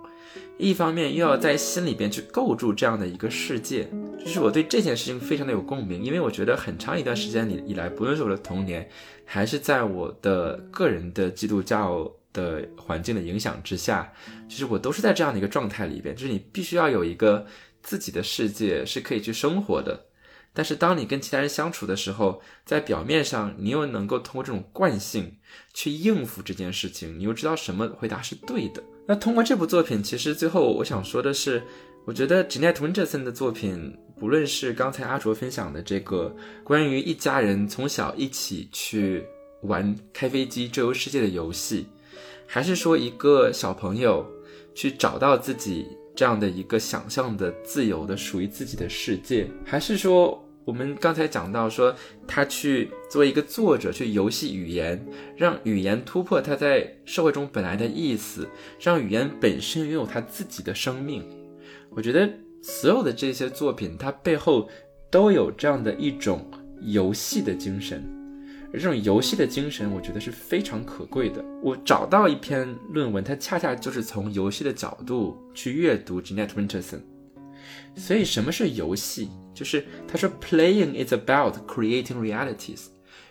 [0.58, 3.88] 一方面又要在心里边去构筑这样的一个世界。
[4.20, 8.90] 就是我对这件事情非常的有共鸣，因为我觉得很长一段时间里以来，不论是我的童年，
[9.24, 12.12] 还是在我的个人的基督教。
[12.38, 14.14] 的环境的影响之下，
[14.48, 17.48] 其实我都是在这样的一个状态里边，就是你必须要有一个
[17.82, 20.06] 自己的世界是可以去生活的。
[20.54, 25.38] 但是当你跟其他人相处的时候，在表面上你又能够通过这种惯性
[25.74, 28.84] 去应付这件事情，你又知道什么回答是对的。
[29.08, 31.62] 那通过这部作品，其实最后我想说的是，
[32.06, 39.24] 我觉得 Jeanette Winterson 的作品，不论是刚才阿卓分享的这个关于一家人从小一起去
[39.62, 41.88] 玩开飞机周游世界的游戏。
[42.48, 44.26] 还是说一个小朋友
[44.74, 51.94] 去找到自己这样的一个想象的自由的属于自己的世界，还是说我们刚才讲到说
[52.26, 55.06] 他去做一个作者去游戏语言，
[55.36, 58.48] 让语言突破他在社会中本来的意思，
[58.80, 61.24] 让语言本身拥有他自己的生命。
[61.90, 62.30] 我觉得
[62.62, 64.68] 所有的这些作品，它背后
[65.10, 66.50] 都有这样的一种
[66.82, 68.17] 游戏的精神。
[68.74, 71.44] 而这种游戏的精神，我觉得是非常可贵的。
[71.64, 77.00] 我找到一篇论文，它恰恰就是从游戏的角度去阅读 Jeanette Winterson。
[77.96, 79.30] 所以，什么是游戏？
[79.54, 82.88] 就是他说，Playing is about creating realities。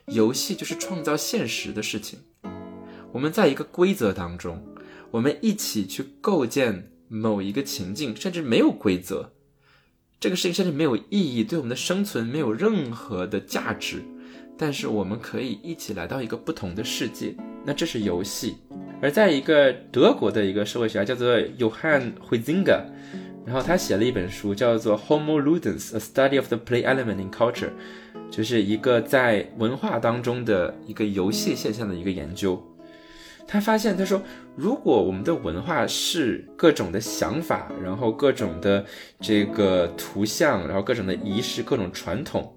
[0.06, 2.18] 游戏就是创造现实的事情。
[3.12, 4.62] 我们在一个规则当中，
[5.10, 9.30] 我们一起去构建某一个情境，甚至没有规则，
[10.18, 14.02] 这个事情甚至没有意义，对我们的生存没有任何的价值。
[14.58, 17.34] 但是我们可以一起来到一个不同的世界，
[17.64, 18.56] 那这是游戏。
[19.02, 22.80] 而在一个德国的一个社会学家叫做 Johann Huizinga，
[23.44, 27.68] 然后他写了一本书叫做《Homo Ludens: A Study of the Play Element in Culture》，
[28.30, 32.60] 就是一个在文化当中的一个游戏现象的一个研究。
[33.46, 34.20] 他发现，他说，
[34.56, 38.84] 如果我们的文化是各种的想法，然后各种的
[39.20, 42.55] 这个图像，然后各种的仪式、各种传统。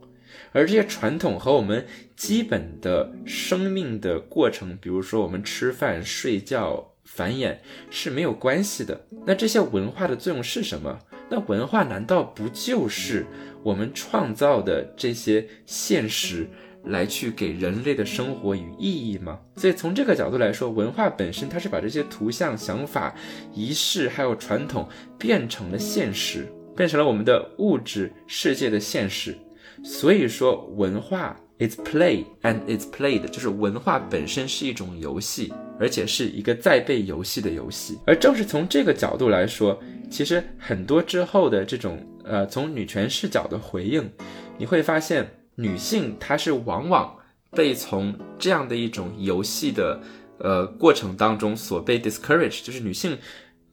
[0.51, 1.85] 而这些传统和我们
[2.15, 7.57] 基本的生命的过程，比如说我们吃饭、睡觉、繁衍
[7.89, 9.05] 是没有关系的。
[9.25, 10.99] 那这些文化的作用是什么？
[11.29, 13.25] 那文化难道不就是
[13.61, 16.47] 我们创造的这些现实，
[16.85, 19.39] 来去给人类的生活与意义吗？
[19.55, 23.13] 所以从这个角度来说，文化本身它是把这些图像、想法、
[23.53, 24.89] 仪式还有传统
[25.19, 29.37] 变成了现实，变成了我们的物质世界的现实。
[29.83, 37.97] 所以说，文化 is play and is played，就是文化本身是一种游戏，而且是一个在被游戏的游戏。
[38.05, 39.79] 而正是从这个角度来说，
[40.09, 44.09] 其实很多之后的这种呃，从女权视角的回应，
[44.57, 47.15] 你会发现，女性她是往往
[47.51, 49.99] 被从这样的一种游戏的
[50.39, 53.17] 呃过程当中所被 discourage，就是女性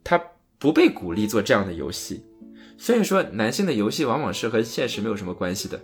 [0.02, 0.20] 她
[0.58, 2.24] 不被鼓励做这样的游戏。
[2.78, 5.80] 所以说，男性的游戏往往是和现实没有什么关系的。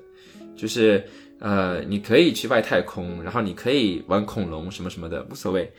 [0.57, 1.05] 就是，
[1.39, 5.73] 呃，你可以去外太空，然后你可以玩恐龙什么什么的，无所谓。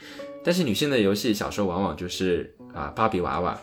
[0.44, 3.58] 但是女性的游戏小时候往往就是啊，芭比娃娃，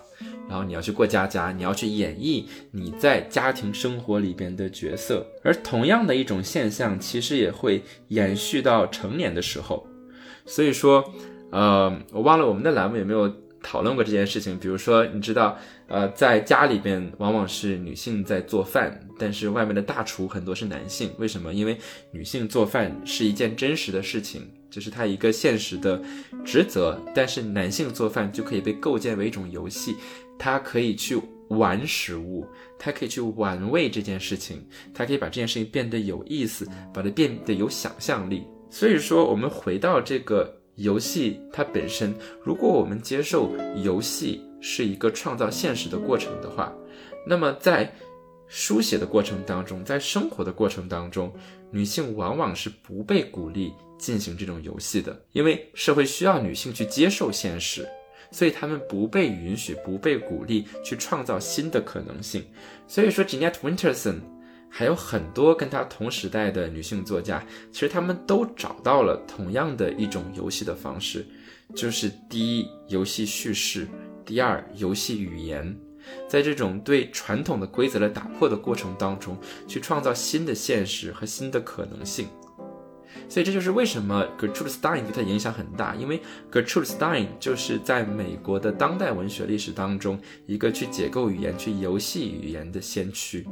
[0.48, 5.26] 然后你要去过家家，你要去演绎你在家庭生活里边的角色。
[5.44, 9.86] 而同样的一种现象，其实也会延续到成年的时候。
[10.46, 11.04] 所以说，
[11.50, 13.30] 呃，我忘了我们的栏目有没有。
[13.62, 21.10] 讨论过这件事情，比如说，你知道，呃，在家里边往往是女性在做饭，但是外面的大厨很多是男性。
[21.18, 21.52] 为什么？
[21.52, 21.78] 因为
[22.10, 26.00] 女性做饭是一件真实的事情，就是她一个现实的
[26.44, 26.98] 职责。
[27.14, 29.96] 但是男性做饭就可以被构建为一种游戏，
[30.38, 32.46] 他可以去玩食物，
[32.78, 38.44] 他可以去玩味这件事情，他可以把这件事情变得有意思，把它变得有想象力。
[38.70, 40.59] 所以说，我们回到这个。
[40.80, 43.52] 游戏它本身，如果我们接受
[43.82, 46.72] 游戏是一个创造现实的过程的话，
[47.26, 47.94] 那么在
[48.48, 51.32] 书写的过程当中，在生活的过程当中，
[51.70, 57.86] 女性往往是不被鼓励进行这种游戏的，因为社会需要女性去接受现实，
[58.30, 62.44] 所以她们不被允许、不被鼓励去创造新的可能性。
[62.88, 64.20] 所以说，Jeanette Winterson。
[64.70, 71.26] 还有很多跟她同时代的女性作家，其实她们都找到了同样的一种游戏的方式，
[71.74, 73.84] 就是第一，游戏叙事；
[74.24, 75.76] 第二，游戏语言。
[76.28, 79.36] 在这种对传统的规则的打破的过程当中，
[79.68, 82.26] 去创造新的现实和新的可能性。
[83.28, 93.46] 所以这就是为什么 Gertrude Stein 对她影响很大，因为 Gertrude Stein 就是在美国的当代文学历史当中一个去解构语言、去游戏语言的先驱。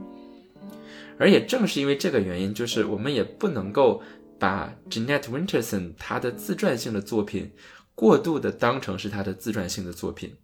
[1.19, 4.01] 而也正是因为这个原因，就是我们也不能够
[4.39, 7.51] 把 Jeanette Winterson 她的自传性的作品
[7.95, 10.37] 过度的当成是她的自传性的作品，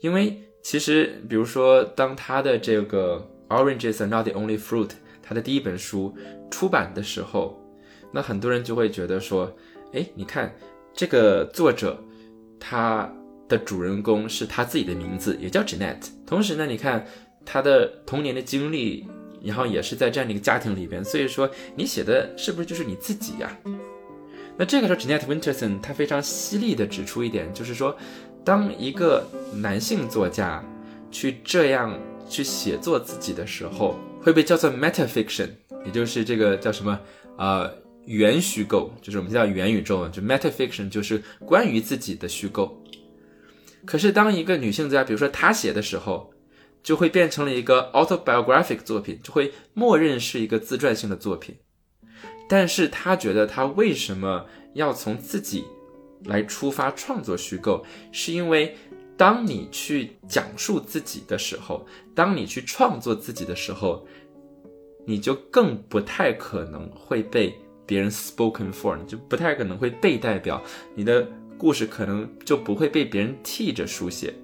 [0.00, 4.90] 因为其实，比如说，当她的这个 Oranges are not the only fruit，
[5.22, 6.12] 她的第一本书
[6.50, 7.56] 出版的时候，
[8.12, 9.56] 那很多人就会觉得说，
[9.92, 10.52] 哎，你看
[10.92, 11.96] 这个作者，
[12.58, 13.08] 他
[13.48, 17.06] 的主人公是他自己的名字，也叫 Jeanette，同时呢，你看
[17.44, 19.06] 他的童年的经历。
[19.44, 23.58] 然后也是在这样的一个家庭里边，所以说你写的是不是就是你自己呀？
[24.56, 27.96] 那这个时候，Jeanette Winterson 他非常犀利的指出一点，就是说，
[28.44, 30.62] 当一个男性作家
[31.10, 31.98] 去这样
[32.28, 35.48] 去写作自己的时候，会被叫做 metafiction，
[35.86, 37.00] 也就是这个叫什么
[37.38, 37.72] 呃
[38.04, 42.78] 元虚构，就是我们叫元宇宙，就 metafiction 就是关于自己的虚构。
[43.86, 46.31] 可是当一个女性作家，比如说她写的时候，
[46.82, 51.56] 就会变成了一个 autobiographic 作品，就会默认是一个自传性的作品。
[52.48, 55.64] 但是他觉得他为什么要从自己
[56.24, 58.76] 来出发创作虚构，是因为
[59.16, 64.06] 当你去讲述自己的时候，当你去创作自己的时候，
[65.06, 67.54] 你就更不太可能会被
[67.86, 70.62] 别人 spoken for，你就不太可能会被代表，
[70.94, 71.26] 你的
[71.56, 74.34] 故事可能就不会被别人替着书写。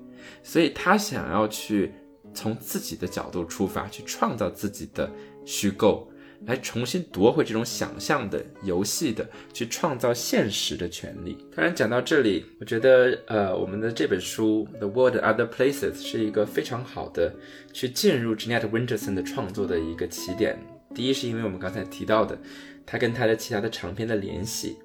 [0.43, 1.93] 所以他想要去
[2.35, 5.11] 从自己的角度出发，去创造自己的
[5.45, 6.11] 虚构。
[6.47, 11.37] 来重新夺回这种想象的游戏的，去创造现实的权利。
[11.53, 17.35] 当然，讲到这里，我觉得，呃，我们的这本书《The World Other Places》是一个非常好的
[17.73, 20.57] 去进入 Jeanette Winterson 的创作的一个起点。
[20.95, 22.39] 第一，是因为我们刚才提到的，
[22.87, 24.77] 他跟他的其他的长篇的联系；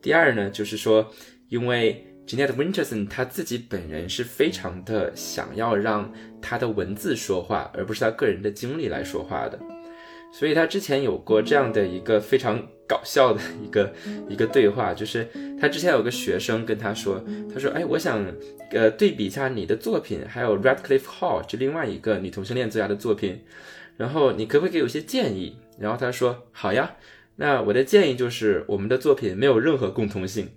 [0.00, 1.10] 第二呢，就是说，
[1.48, 6.10] 因为 Jeanette Winterson 他自己本人是非常的想要让
[6.40, 9.58] 他的文字说话，而不是他个人的经历来说话的。
[10.32, 13.92] 所以他之前有过这样的一个非常搞笑的一个
[14.30, 15.28] 一个对话，就是
[15.60, 17.22] 他之前有个学生跟他说，
[17.52, 18.24] 他说，哎，我想，
[18.70, 23.42] 呃，对比一下你的作品，还有 Radcliffe Hall 这另外一个女同性恋作家的作品，
[23.98, 25.58] 然后你可不可以给我一些建议？
[25.78, 26.96] 然后他说，好呀，
[27.36, 30.48] 那我的建议就是我们的作品没有任何共同性。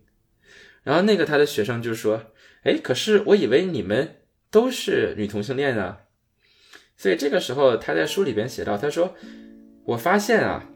[0.85, 2.31] 然后那个他的学生就说，
[2.63, 4.15] 哎，可是我以为你们
[4.49, 6.03] 都是女同性恋啊。
[6.95, 9.13] 所以这个时候他在书里边写到，他说。
[9.87, 10.67] 我发现啊，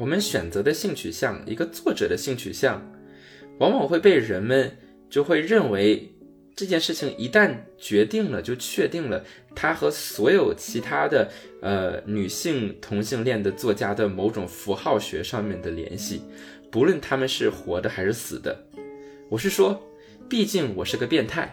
[0.00, 2.82] 我们选择的性取向，一个作者的性取向，
[3.60, 4.78] 往往会被人们
[5.08, 6.12] 就会认为
[6.56, 9.24] 这件事情一旦决定了，就确定了
[9.54, 11.30] 他和所有其他的
[11.62, 16.22] 呃女性同性恋的作家的某种符号学上面的联系，
[16.68, 18.60] 不论他们是活的还是死的。
[19.28, 19.82] 我是说，
[20.28, 21.52] 毕竟我是个变态，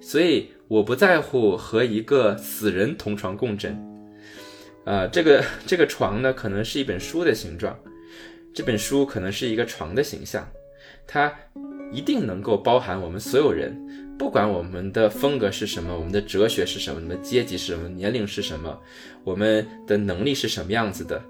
[0.00, 3.80] 所以我不在乎和一个死人同床共枕。
[4.84, 7.78] 呃，这个 这个床呢，可能是一本书的形状，
[8.52, 10.50] 这本书可能是一个床的形象，
[11.06, 11.32] 它
[11.92, 13.72] 一定能够包含我们所有人，
[14.18, 18.80] 不管我们的风格是什么，我们的哲学是什么，我们的阶级是什么，年龄是什么，
[19.22, 21.22] 我们的能力是什么样子的。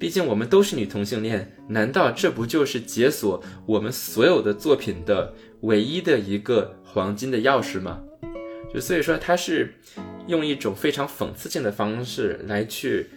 [0.00, 8.00] 毕竟我们都是女同性恋，难道这不就是解锁我们所有的作品的唯一的一个黄金的钥匙吗？
[8.74, 9.74] 就所以说，它是。
[10.26, 13.08] 用一种非常讽刺性的方式来去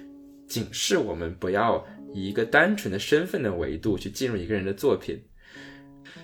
[0.47, 5.22] 警示我们，不要以一个单纯的身份的维度去进入一个人的作品。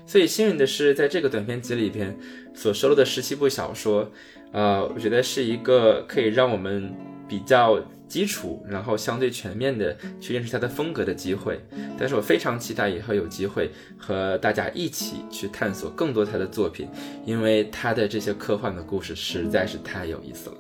[0.07, 2.17] 所以幸运的是，在这个短篇集里边
[2.55, 4.11] 所收录的十七部小说，
[4.51, 6.91] 呃，我觉得是一个可以让我们
[7.27, 7.79] 比较
[8.09, 11.61] 基础，然后相对全面的去认识他的风格的机会。
[11.97, 16.89] 但是我非常期待以后有机会和大家一起去探索更多他的作品，
[17.25, 20.57] 因为他的这些科幻的故事实在是太有意思了。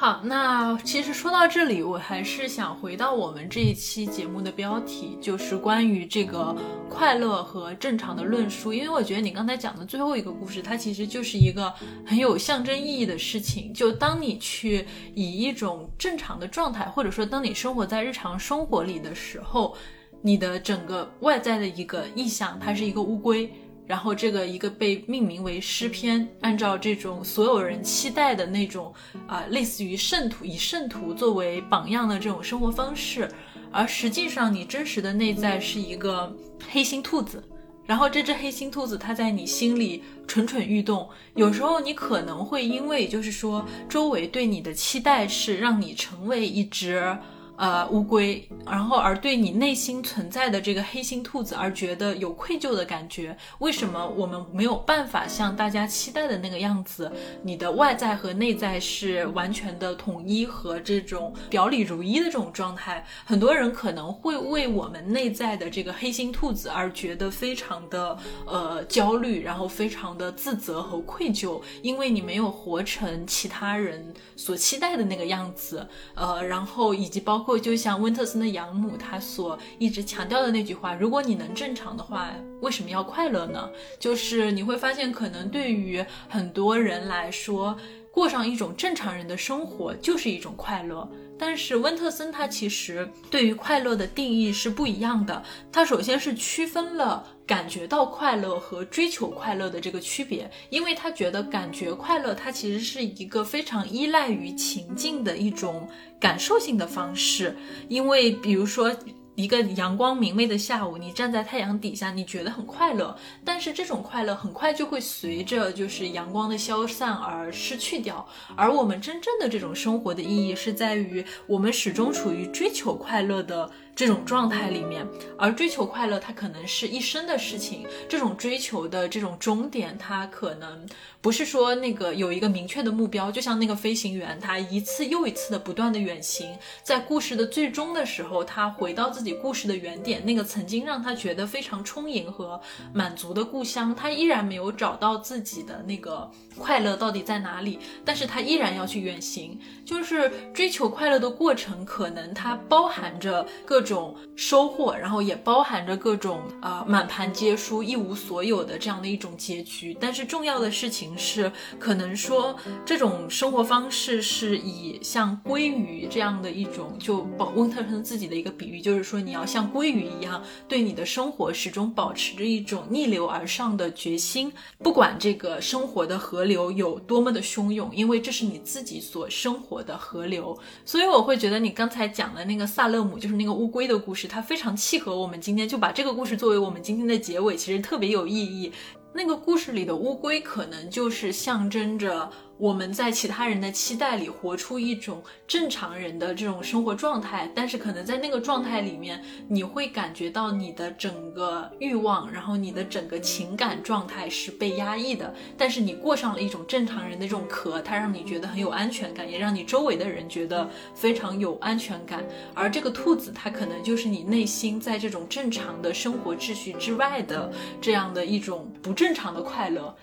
[0.00, 6.54] 好，那其实说到这里，我还是想回到我们这一期节目的标题，就是关于这个
[6.88, 8.72] 快乐和正常的论述。
[8.72, 11.74] 因为我觉得你刚才讲的最后一个故事，它其实就是一个
[12.06, 13.74] 很有象征意义的事情。
[13.74, 19.76] 就当你去以一种正常的状态，或者说当你生活在日常生活里的时候，
[20.22, 23.52] 你的整个外在的一个意象，它是一个乌龟。
[23.88, 28.92] 然后这个一个被命名为诗篇，按照这种所有人期待的那种
[29.26, 33.26] 啊，类似于圣徒以圣徒作为榜样的这种生活方式，
[33.72, 36.36] 而实际上你真实的内在是一个
[36.70, 37.42] 黑心兔子，
[37.86, 47.16] 然后这只黑心兔子它在你心里蠢蠢欲动，有时候你可能会因为就是说周围对你的期待是让你成为一只。
[47.58, 53.36] 呃，乌龟，然后而对你内心存在的这个黑心兔子而觉得有愧疚的感觉。
[53.58, 57.10] 为什么我们没有办法像大家期待的那个样子？
[57.42, 63.04] 你的外在和内在是完全的统一和这种表里如一的这种状态。
[63.24, 68.16] 很多人可能会为我们内在的这个黑心兔子而觉得非常的
[68.46, 75.84] 呃焦虑，然后非常的自责和愧疚，因为你没有活成其他人所期待的那个样子。
[76.14, 77.47] 呃，然后以及包。
[77.56, 82.28] 就像温特森的养母，她所一直强调的那句话：如果你能正常的话，
[82.60, 83.70] 为什么要快乐呢？
[84.00, 87.76] 就是你会发现，可能对于很多人来说，
[88.10, 91.08] 过上一种正常人的生活就是一种快乐。
[91.40, 95.40] 但是温特森他其实对于快乐的定义是不一样的。
[95.70, 107.56] 他首先是区分了感觉到快乐和追求快乐的这个区别，因为他觉得感觉快乐，它其实是一个非常依赖于情境的一种感受性的方式。
[107.88, 108.92] 因为比如说。
[109.38, 113.16] 一个阳光明媚的下午，你站在太阳底下，你觉得很快乐。
[113.44, 118.26] 但是这种快乐很快就会随着就是阳光的消散而失去掉。
[118.56, 125.06] 而我们真正的这种生活的意义是在于，我们始终处于追求快乐的这种状态里面。
[125.38, 127.86] 而追求快乐，它可能是一生的事情。
[128.08, 130.84] 这种追求的这种终点，它可能
[131.20, 142.60] 不是说那个有一个明确的目标，就像那个飞行员，他一次又一次的不断的远行，在故事的最终的时候，他回到自己故事的原点，那个曾经让他觉得非常充盈和
[142.92, 188.70] 满足的故乡，他依然没有找到自己的那个快乐到底在哪里，但是他依然要去远行，就是追求快乐的过程，可能它包含着各种收获，然后也包含着各种呃满盘皆输、一无所有的这样的一种结局，但是重要的事情是，可能说这种生活方式是以像鲑鱼这样的一种，就保温特森自己的一个比喻，就是说你要像鲑鱼一样，对你的生活始终保持着一种逆流而上的决心，不管这个生活的河流有多么的汹涌，因为这是你自己所生活的河流，所以我会觉得你刚才讲的那个萨勒姆，就是那个乌龟的故事，它非常契合我们今天，就把这个故事作为我们今天的结尾，其实特别有意义。
[189.12, 192.30] 那个故事里的乌龟，可能就是象征着。
[192.58, 205.32] 我们在其他人的期待里活出一种正常人的这种生活状态，但是可能在那个状态里面，你会感觉到你的整个欲望，然后你的整个情感状态是被压抑的。
[205.56, 212.24] 但是你过上了一种正常人的这种壳，它让你觉得很有安全感，也让你周围的人觉得非常有安全感。
[212.54, 219.94] 而这个兔子，它可能就是你内心在这种正常的生活秩序之外的这样的一种不正常的快乐。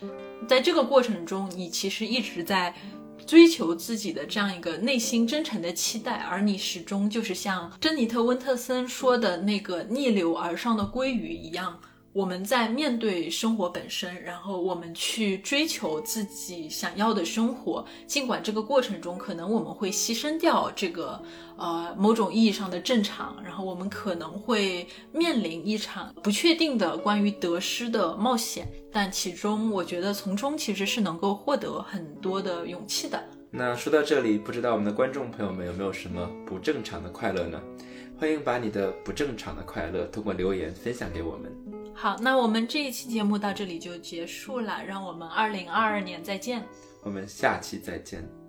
[0.47, 2.73] 在这个过程中，你其实一直在
[3.25, 11.79] 追求自己的这样一个内心真诚的期待，而你始终就是像珍妮特·温特森说的那个逆流而上的鲑鱼一样。
[12.15, 21.21] 我们在面对生活本身，然后我们去追求自己想要的生活，尽管这个过程中可能我们会牺牲掉这个
[21.57, 33.21] 呃某种意义上的正常，然后我们可能会面临一场不确定的关于得失的冒险，但其中我觉得从中其实是能够获得很多的勇气的。
[33.51, 37.61] 那说到这里，不知道我们的观众朋友们有没有什么不正常的快乐呢？
[38.17, 41.51] 欢迎把你的不正常的快乐通过留言分享给我们。
[41.93, 46.63] 好，那我们这一期节目到这里就结束了，让我们二零二二年再见。
[47.01, 48.44] 我们下期再见。